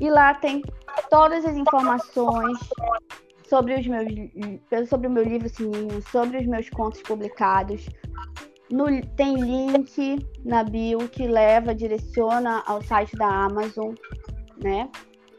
E 0.00 0.08
lá 0.08 0.32
tem 0.32 0.62
todas 1.10 1.44
as 1.44 1.54
informações 1.54 2.58
sobre 3.50 3.74
os 3.74 3.86
meus 3.86 4.88
sobre 4.88 5.08
o 5.08 5.10
meu 5.10 5.24
livro 5.24 5.48
Sininho, 5.48 6.00
sobre 6.10 6.38
os 6.38 6.46
meus 6.46 6.70
contos 6.70 7.02
publicados. 7.02 7.86
No, 8.70 8.86
tem 9.16 9.34
link 9.34 10.24
na 10.44 10.62
bio 10.62 11.08
que 11.08 11.26
leva, 11.26 11.74
direciona 11.74 12.62
ao 12.64 12.80
site 12.80 13.16
da 13.16 13.26
Amazon, 13.26 13.92
né? 14.62 14.88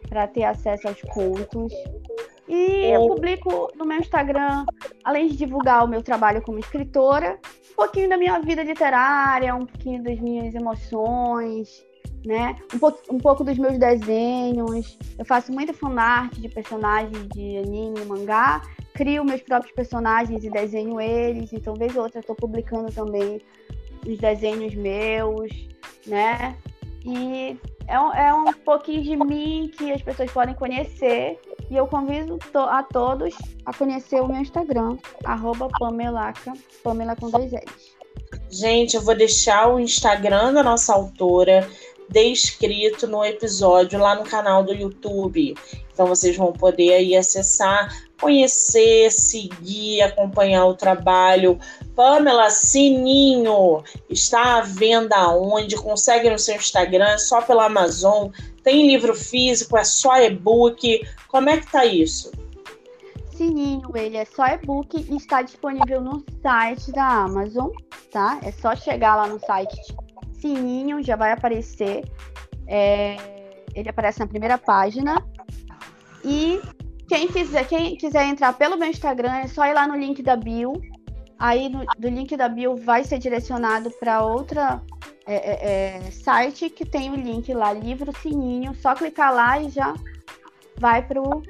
Para 0.09 0.27
ter 0.27 0.43
acesso 0.43 0.89
aos 0.89 1.01
contos. 1.03 1.71
E 2.49 2.91
eu 2.91 3.07
publico 3.07 3.69
no 3.77 3.85
meu 3.85 3.99
Instagram, 3.99 4.65
além 5.05 5.29
de 5.29 5.37
divulgar 5.37 5.85
o 5.85 5.87
meu 5.87 6.03
trabalho 6.03 6.41
como 6.41 6.59
escritora, 6.59 7.39
um 7.71 7.75
pouquinho 7.75 8.09
da 8.09 8.17
minha 8.17 8.37
vida 8.41 8.61
literária, 8.61 9.55
um 9.55 9.65
pouquinho 9.65 10.03
das 10.03 10.19
minhas 10.19 10.53
emoções, 10.53 11.85
né? 12.25 12.55
Um 12.73 12.79
pouco, 12.79 13.01
um 13.13 13.17
pouco 13.17 13.43
dos 13.43 13.57
meus 13.57 13.77
desenhos. 13.77 14.97
Eu 15.17 15.25
faço 15.25 15.51
muita 15.51 15.73
fanart 15.73 16.33
de 16.33 16.49
personagens 16.49 17.27
de 17.29 17.57
anime, 17.57 18.05
mangá. 18.05 18.61
Crio 18.93 19.23
meus 19.23 19.41
próprios 19.41 19.73
personagens 19.73 20.43
e 20.43 20.49
desenho 20.49 20.99
eles. 20.99 21.51
Então, 21.53 21.73
vez 21.75 21.95
ou 21.95 22.03
outra, 22.03 22.21
tô 22.21 22.35
publicando 22.35 22.91
também 22.91 23.41
os 24.05 24.17
desenhos 24.17 24.75
meus, 24.75 25.51
né? 26.05 26.57
E 27.03 27.57
é 27.87 27.99
um, 27.99 28.13
é 28.13 28.33
um 28.33 28.53
pouquinho 28.53 29.01
de 29.01 29.15
mim 29.17 29.71
que 29.75 29.91
as 29.91 30.01
pessoas 30.01 30.31
podem 30.31 30.53
conhecer. 30.55 31.39
E 31.69 31.75
eu 31.75 31.87
convido 31.87 32.37
to 32.51 32.59
a 32.59 32.83
todos 32.83 33.33
a 33.65 33.73
conhecer 33.73 34.21
o 34.21 34.27
meu 34.27 34.41
Instagram, 34.41 34.97
arroba 35.23 35.69
Pamelaca, 35.79 36.53
Pamela 36.83 37.15
com 37.15 37.29
dois 37.29 37.51
L's. 37.51 38.01
Gente, 38.49 38.95
eu 38.95 39.01
vou 39.01 39.15
deixar 39.15 39.73
o 39.73 39.79
Instagram 39.79 40.53
da 40.53 40.61
nossa 40.61 40.93
autora 40.93 41.67
descrito 42.11 43.07
no 43.07 43.23
episódio 43.23 43.99
lá 43.99 44.15
no 44.15 44.23
canal 44.23 44.63
do 44.63 44.73
YouTube. 44.73 45.55
Então 45.93 46.05
vocês 46.05 46.35
vão 46.35 46.51
poder 46.51 46.93
aí 46.93 47.15
acessar, 47.15 47.95
conhecer, 48.19 49.11
seguir, 49.11 50.01
acompanhar 50.01 50.65
o 50.65 50.73
trabalho. 50.73 51.59
Pamela 51.95 52.49
Sininho 52.49 53.83
está 54.09 54.57
à 54.57 54.61
venda 54.61 55.29
onde? 55.29 55.75
Consegue 55.75 56.29
no 56.29 56.39
seu 56.39 56.55
Instagram, 56.55 57.17
só 57.17 57.41
pela 57.41 57.65
Amazon. 57.65 58.29
Tem 58.63 58.87
livro 58.87 59.15
físico, 59.15 59.77
é 59.77 59.83
só 59.83 60.17
e-book. 60.21 61.01
Como 61.27 61.49
é 61.49 61.57
que 61.57 61.71
tá 61.71 61.85
isso? 61.85 62.31
Sininho, 63.35 63.89
ele 63.95 64.17
é 64.17 64.25
só 64.25 64.45
e-book 64.47 65.05
e 65.09 65.15
está 65.15 65.41
disponível 65.41 66.01
no 66.01 66.23
site 66.41 66.91
da 66.91 67.23
Amazon, 67.23 67.69
tá? 68.11 68.39
É 68.43 68.51
só 68.51 68.75
chegar 68.75 69.15
lá 69.15 69.27
no 69.27 69.39
site 69.39 69.75
sininho, 70.41 71.03
já 71.03 71.15
vai 71.15 71.31
aparecer. 71.31 72.03
É, 72.67 73.15
ele 73.75 73.89
aparece 73.89 74.19
na 74.19 74.27
primeira 74.27 74.57
página. 74.57 75.23
E 76.23 76.61
quem 77.07 77.27
quiser, 77.27 77.67
quem 77.67 77.95
quiser 77.95 78.25
entrar 78.25 78.53
pelo 78.53 78.77
meu 78.77 78.89
Instagram, 78.89 79.33
é 79.33 79.47
só 79.47 79.65
ir 79.65 79.73
lá 79.73 79.87
no 79.87 79.95
link 79.95 80.21
da 80.21 80.35
bio. 80.35 80.73
Aí 81.37 81.69
no, 81.69 81.83
do 81.97 82.07
link 82.07 82.35
da 82.37 82.47
bio 82.47 82.75
vai 82.75 83.03
ser 83.03 83.17
direcionado 83.17 83.89
para 83.99 84.23
outra 84.23 84.81
é, 85.25 85.35
é, 85.35 85.97
é, 86.07 86.11
site 86.11 86.69
que 86.69 86.85
tem 86.85 87.11
o 87.11 87.15
link 87.15 87.51
lá, 87.53 87.73
livro 87.73 88.15
sininho. 88.21 88.75
Só 88.75 88.93
clicar 88.95 89.33
lá 89.33 89.59
e 89.59 89.69
já 89.69 89.93
vai 90.77 91.01
para 91.05 91.21
o 91.21 91.41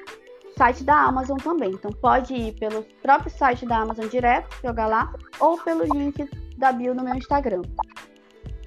site 0.58 0.84
da 0.84 0.96
Amazon 0.96 1.38
também. 1.38 1.72
Então 1.72 1.92
pode 1.92 2.34
ir 2.34 2.54
pelo 2.54 2.84
próprio 3.02 3.32
site 3.32 3.66
da 3.66 3.80
Amazon 3.80 4.08
direto, 4.08 4.56
jogar 4.64 4.88
lá, 4.88 5.14
ou 5.40 5.58
pelo 5.58 5.84
link 5.84 6.30
da 6.58 6.72
bio 6.72 6.94
no 6.94 7.04
meu 7.04 7.16
Instagram. 7.16 7.62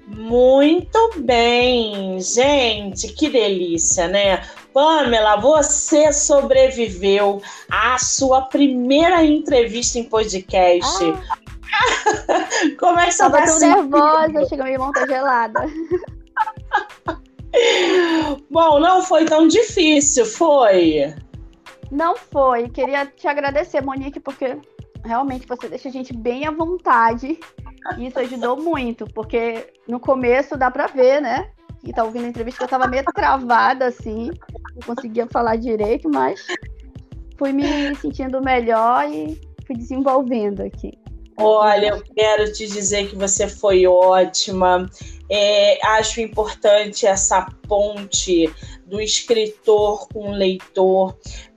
Muito 0.07 1.11
bem, 1.17 2.19
gente, 2.19 3.07
que 3.13 3.27
delícia, 3.27 4.07
né? 4.07 4.43
Pamela, 4.71 5.37
você 5.37 6.13
sobreviveu 6.13 7.41
à 7.71 7.97
sua 7.97 8.43
primeira 8.43 9.23
entrevista 9.23 9.97
em 9.97 10.03
podcast. 10.03 11.03
Ah. 11.03 11.37
Como 12.79 12.99
é 12.99 13.05
que 13.05 13.13
você 13.13 13.23
Tava 13.23 13.37
tá 13.39 13.45
tão 13.45 13.59
nervosa, 13.59 14.45
chegou 14.47 14.65
minha 14.65 14.77
mão 14.77 14.91
tá 14.91 15.07
gelada. 15.07 15.65
Bom, 18.51 18.79
não 18.79 19.01
foi 19.01 19.25
tão 19.25 19.47
difícil, 19.47 20.25
foi? 20.25 21.15
Não 21.89 22.15
foi. 22.15 22.69
Queria 22.69 23.05
te 23.05 23.27
agradecer, 23.27 23.81
Monique, 23.81 24.19
porque 24.19 24.57
realmente 25.05 25.47
você 25.47 25.67
deixa 25.67 25.89
a 25.89 25.91
gente 25.91 26.13
bem 26.13 26.45
à 26.45 26.51
vontade. 26.51 27.39
E 27.97 28.07
isso 28.07 28.19
ajudou 28.19 28.57
muito, 28.57 29.05
porque 29.13 29.73
no 29.87 29.99
começo 29.99 30.57
dá 30.57 30.71
pra 30.71 30.87
ver, 30.87 31.21
né? 31.21 31.51
E 31.83 31.93
tá 31.93 32.03
ouvindo 32.03 32.25
a 32.25 32.29
entrevista 32.29 32.59
que 32.59 32.63
eu 32.63 32.69
tava 32.79 32.87
meio 32.87 33.03
travada, 33.03 33.85
assim. 33.85 34.31
Não 34.73 34.95
conseguia 34.95 35.27
falar 35.27 35.55
direito, 35.55 36.09
mas 36.09 36.43
fui 37.37 37.53
me 37.53 37.95
sentindo 37.97 38.41
melhor 38.41 39.07
e 39.07 39.39
fui 39.67 39.75
desenvolvendo 39.75 40.61
aqui. 40.61 40.97
Olha, 41.37 41.87
eu 41.87 42.03
quero 42.15 42.51
te 42.51 42.65
dizer 42.65 43.09
que 43.09 43.15
você 43.15 43.47
foi 43.47 43.85
ótima. 43.85 44.89
É, 45.29 45.85
acho 45.85 46.21
importante 46.21 47.05
essa 47.05 47.45
ponte 47.67 48.49
do 48.85 49.01
escritor 49.01 50.07
com 50.07 50.29
o 50.29 50.31
leitor. 50.31 51.15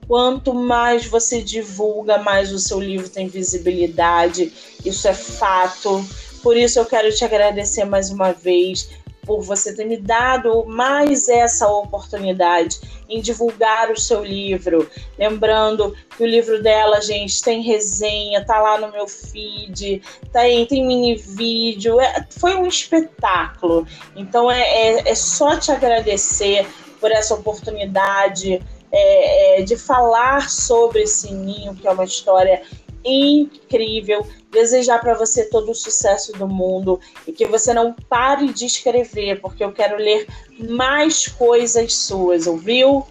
Quanto 0.09 0.55
mais 0.55 1.05
você 1.05 1.39
divulga, 1.39 2.17
mais 2.17 2.51
o 2.51 2.57
seu 2.57 2.79
livro 2.79 3.07
tem 3.07 3.27
visibilidade. 3.27 4.51
Isso 4.83 5.07
é 5.07 5.13
fato. 5.13 6.03
Por 6.41 6.57
isso 6.57 6.79
eu 6.79 6.85
quero 6.87 7.13
te 7.13 7.23
agradecer 7.23 7.85
mais 7.85 8.09
uma 8.09 8.31
vez 8.31 8.89
por 9.23 9.43
você 9.43 9.75
ter 9.75 9.85
me 9.85 9.97
dado 9.97 10.65
mais 10.65 11.29
essa 11.29 11.67
oportunidade 11.67 12.79
em 13.07 13.21
divulgar 13.21 13.91
o 13.91 13.99
seu 13.99 14.23
livro. 14.23 14.89
Lembrando 15.15 15.95
que 16.17 16.23
o 16.23 16.25
livro 16.25 16.59
dela, 16.63 16.99
gente, 17.01 17.39
tem 17.43 17.61
resenha, 17.61 18.43
tá 18.43 18.59
lá 18.59 18.79
no 18.79 18.91
meu 18.91 19.07
feed, 19.07 20.01
tem, 20.33 20.65
tem 20.65 20.87
mini 20.87 21.17
vídeo, 21.17 22.01
é, 22.01 22.25
foi 22.31 22.55
um 22.55 22.65
espetáculo. 22.65 23.85
Então 24.15 24.49
é, 24.49 24.61
é, 24.61 25.09
é 25.11 25.13
só 25.13 25.55
te 25.55 25.71
agradecer 25.71 26.67
por 26.99 27.11
essa 27.11 27.35
oportunidade 27.35 28.59
é, 28.91 29.59
é, 29.59 29.63
de 29.63 29.77
falar 29.77 30.49
sobre 30.49 31.03
esse 31.03 31.33
ninho, 31.33 31.75
que 31.75 31.87
é 31.87 31.91
uma 31.91 32.03
história 32.03 32.61
incrível. 33.03 34.25
Desejar 34.51 34.99
para 34.99 35.13
você 35.13 35.47
todo 35.49 35.71
o 35.71 35.75
sucesso 35.75 36.33
do 36.33 36.47
mundo 36.47 36.99
e 37.27 37.31
que 37.31 37.45
você 37.45 37.73
não 37.73 37.93
pare 37.93 38.51
de 38.51 38.65
escrever, 38.65 39.39
porque 39.41 39.63
eu 39.63 39.71
quero 39.71 39.95
ler 39.97 40.27
mais 40.69 41.27
coisas 41.27 41.93
suas, 41.95 42.47
ouviu? 42.47 43.05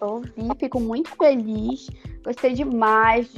Ouvi, 0.00 0.48
fico 0.58 0.80
muito 0.80 1.10
feliz. 1.16 1.88
Gostei 2.24 2.52
demais. 2.52 3.28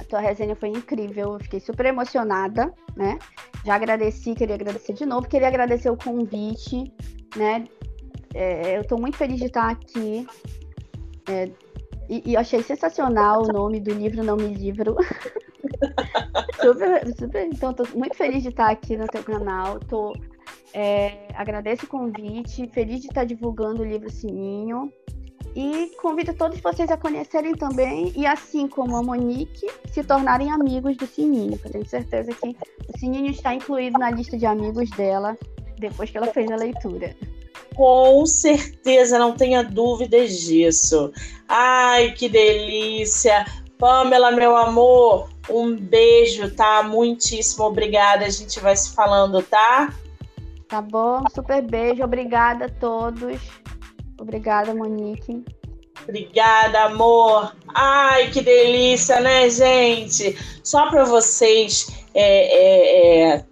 A 0.00 0.04
tua 0.04 0.20
resenha 0.20 0.56
foi 0.56 0.70
incrível. 0.70 1.34
Eu 1.34 1.40
fiquei 1.40 1.60
super 1.60 1.86
emocionada, 1.86 2.72
né? 2.96 3.18
Já 3.64 3.74
agradeci, 3.74 4.34
queria 4.34 4.54
agradecer 4.54 4.92
de 4.94 5.04
novo. 5.04 5.28
Queria 5.28 5.48
agradecer 5.48 5.90
o 5.90 5.96
convite, 5.96 6.92
né? 7.36 7.66
É, 8.34 8.76
eu 8.76 8.82
estou 8.82 8.98
muito 8.98 9.16
feliz 9.16 9.38
de 9.38 9.46
estar 9.46 9.70
aqui. 9.70 10.26
É, 11.28 11.48
e, 12.08 12.32
e 12.32 12.36
achei 12.36 12.62
sensacional 12.62 13.42
o 13.42 13.52
nome 13.52 13.80
do 13.80 13.92
livro 13.94 14.22
Não 14.22 14.36
Me 14.36 14.52
Livro. 14.52 14.96
super, 16.60 17.16
super, 17.16 17.46
então, 17.46 17.70
estou 17.70 17.86
muito 17.94 18.16
feliz 18.16 18.42
de 18.42 18.50
estar 18.50 18.70
aqui 18.70 18.96
no 18.96 19.06
teu 19.06 19.22
canal. 19.22 19.78
Tô, 19.80 20.12
é, 20.74 21.28
agradeço 21.34 21.86
o 21.86 21.88
convite, 21.88 22.68
feliz 22.68 23.00
de 23.00 23.06
estar 23.06 23.24
divulgando 23.24 23.82
o 23.82 23.86
livro 23.86 24.10
Sininho. 24.10 24.92
E 25.56 25.92
convido 26.02 26.34
todos 26.34 26.58
vocês 26.58 26.90
a 26.90 26.96
conhecerem 26.96 27.54
também, 27.54 28.12
e 28.16 28.26
assim 28.26 28.66
como 28.66 28.96
a 28.96 29.02
Monique, 29.04 29.70
se 29.92 30.02
tornarem 30.02 30.50
amigos 30.50 30.96
do 30.96 31.06
Sininho. 31.06 31.60
Eu 31.64 31.70
tenho 31.70 31.86
certeza 31.86 32.32
que 32.32 32.48
o 32.48 32.98
Sininho 32.98 33.30
está 33.30 33.54
incluído 33.54 33.96
na 33.96 34.10
lista 34.10 34.36
de 34.36 34.46
amigos 34.46 34.90
dela 34.90 35.38
depois 35.78 36.10
que 36.10 36.18
ela 36.18 36.26
fez 36.26 36.50
a 36.50 36.56
leitura. 36.56 37.14
Com 37.74 38.24
certeza, 38.26 39.18
não 39.18 39.32
tenha 39.32 39.62
dúvidas 39.62 40.38
disso. 40.38 41.12
Ai, 41.48 42.12
que 42.12 42.28
delícia! 42.28 43.44
Pamela, 43.78 44.30
meu 44.30 44.56
amor, 44.56 45.28
um 45.50 45.76
beijo, 45.76 46.50
tá? 46.54 46.82
Muitíssimo 46.82 47.64
obrigada. 47.64 48.24
A 48.24 48.30
gente 48.30 48.60
vai 48.60 48.76
se 48.76 48.94
falando, 48.94 49.42
tá? 49.42 49.92
Tá 50.68 50.80
bom, 50.80 51.22
super 51.34 51.60
beijo. 51.62 52.02
Obrigada 52.02 52.66
a 52.66 52.68
todos. 52.68 53.40
Obrigada, 54.18 54.74
Monique. 54.74 55.44
Obrigada, 56.02 56.84
amor. 56.84 57.54
Ai, 57.74 58.30
que 58.30 58.40
delícia, 58.40 59.20
né, 59.20 59.48
gente? 59.48 60.36
Só 60.62 60.88
para 60.88 61.04
vocês 61.04 62.06
é, 62.14 62.22
é, 62.22 63.34
é, 63.34 63.44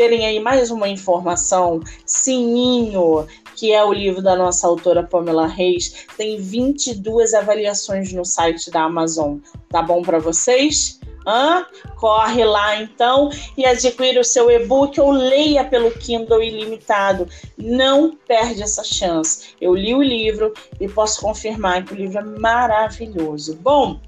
terem 0.00 0.24
aí 0.24 0.40
mais 0.40 0.70
uma 0.70 0.88
informação, 0.88 1.78
Sininho, 2.06 3.26
que 3.54 3.70
é 3.70 3.84
o 3.84 3.92
livro 3.92 4.22
da 4.22 4.34
nossa 4.34 4.66
autora 4.66 5.02
Pamela 5.02 5.46
Reis, 5.46 6.06
tem 6.16 6.38
22 6.40 7.34
avaliações 7.34 8.10
no 8.10 8.24
site 8.24 8.70
da 8.70 8.84
Amazon. 8.84 9.36
Tá 9.68 9.82
bom 9.82 10.00
para 10.00 10.18
vocês? 10.18 10.98
Hã? 11.26 11.66
Corre 11.96 12.42
lá 12.46 12.80
então 12.80 13.28
e 13.58 13.66
adquira 13.66 14.22
o 14.22 14.24
seu 14.24 14.50
e-book 14.50 14.98
ou 14.98 15.10
leia 15.10 15.64
pelo 15.64 15.90
Kindle 15.90 16.42
ilimitado. 16.42 17.28
Não 17.58 18.16
perde 18.26 18.62
essa 18.62 18.82
chance. 18.82 19.54
Eu 19.60 19.74
li 19.74 19.94
o 19.94 20.02
livro 20.02 20.54
e 20.80 20.88
posso 20.88 21.20
confirmar 21.20 21.84
que 21.84 21.92
o 21.92 21.96
livro 21.96 22.20
é 22.20 22.22
maravilhoso. 22.22 23.54
Bom, 23.56 24.00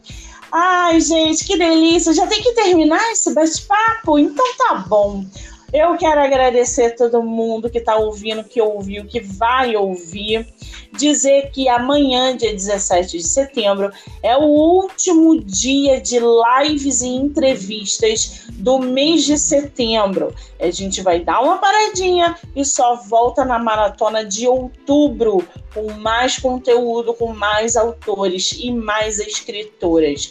ai 0.50 0.98
gente, 1.02 1.44
que 1.44 1.58
delícia! 1.58 2.14
Já 2.14 2.26
tem 2.26 2.40
que 2.40 2.52
terminar 2.52 3.12
esse 3.12 3.34
bate-papo? 3.34 4.18
Então 4.18 4.56
tá 4.56 4.86
bom. 4.88 5.26
Eu 5.72 5.96
quero 5.96 6.20
agradecer 6.20 6.84
a 6.84 6.94
todo 6.94 7.22
mundo 7.22 7.70
que 7.70 7.78
está 7.78 7.96
ouvindo, 7.96 8.44
que 8.44 8.60
ouviu, 8.60 9.06
que 9.06 9.20
vai 9.20 9.74
ouvir. 9.74 10.46
Dizer 10.92 11.50
que 11.50 11.66
amanhã, 11.66 12.36
dia 12.36 12.52
17 12.52 13.16
de 13.16 13.26
setembro, 13.26 13.90
é 14.22 14.36
o 14.36 14.42
último 14.42 15.40
dia 15.42 15.98
de 15.98 16.18
lives 16.18 17.00
e 17.00 17.08
entrevistas 17.08 18.42
do 18.52 18.78
mês 18.80 19.24
de 19.24 19.38
setembro. 19.38 20.34
A 20.60 20.70
gente 20.70 21.00
vai 21.00 21.20
dar 21.20 21.40
uma 21.40 21.56
paradinha 21.56 22.36
e 22.54 22.66
só 22.66 22.96
volta 22.96 23.42
na 23.42 23.58
maratona 23.58 24.22
de 24.22 24.46
outubro 24.46 25.42
com 25.72 25.90
mais 25.92 26.38
conteúdo, 26.38 27.14
com 27.14 27.32
mais 27.32 27.76
autores 27.76 28.52
e 28.60 28.70
mais 28.70 29.18
escritoras. 29.18 30.30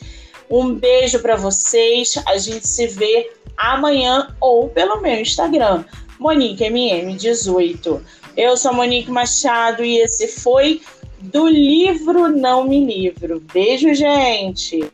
Um 0.51 0.75
beijo 0.75 1.19
para 1.19 1.35
vocês. 1.35 2.21
A 2.27 2.37
gente 2.37 2.67
se 2.67 2.85
vê 2.85 3.31
amanhã 3.57 4.35
ou 4.39 4.69
pelo 4.69 5.01
meu 5.01 5.21
Instagram, 5.21 5.83
MoniqueMM18. 6.19 8.01
Eu 8.37 8.55
sou 8.55 8.73
Monique 8.73 9.11
Machado 9.11 9.83
e 9.83 9.97
esse 9.97 10.27
foi 10.27 10.81
do 11.19 11.47
livro 11.47 12.29
Não 12.29 12.63
Me 12.63 12.83
Livro. 12.85 13.41
Beijo, 13.53 13.93
gente! 13.93 14.91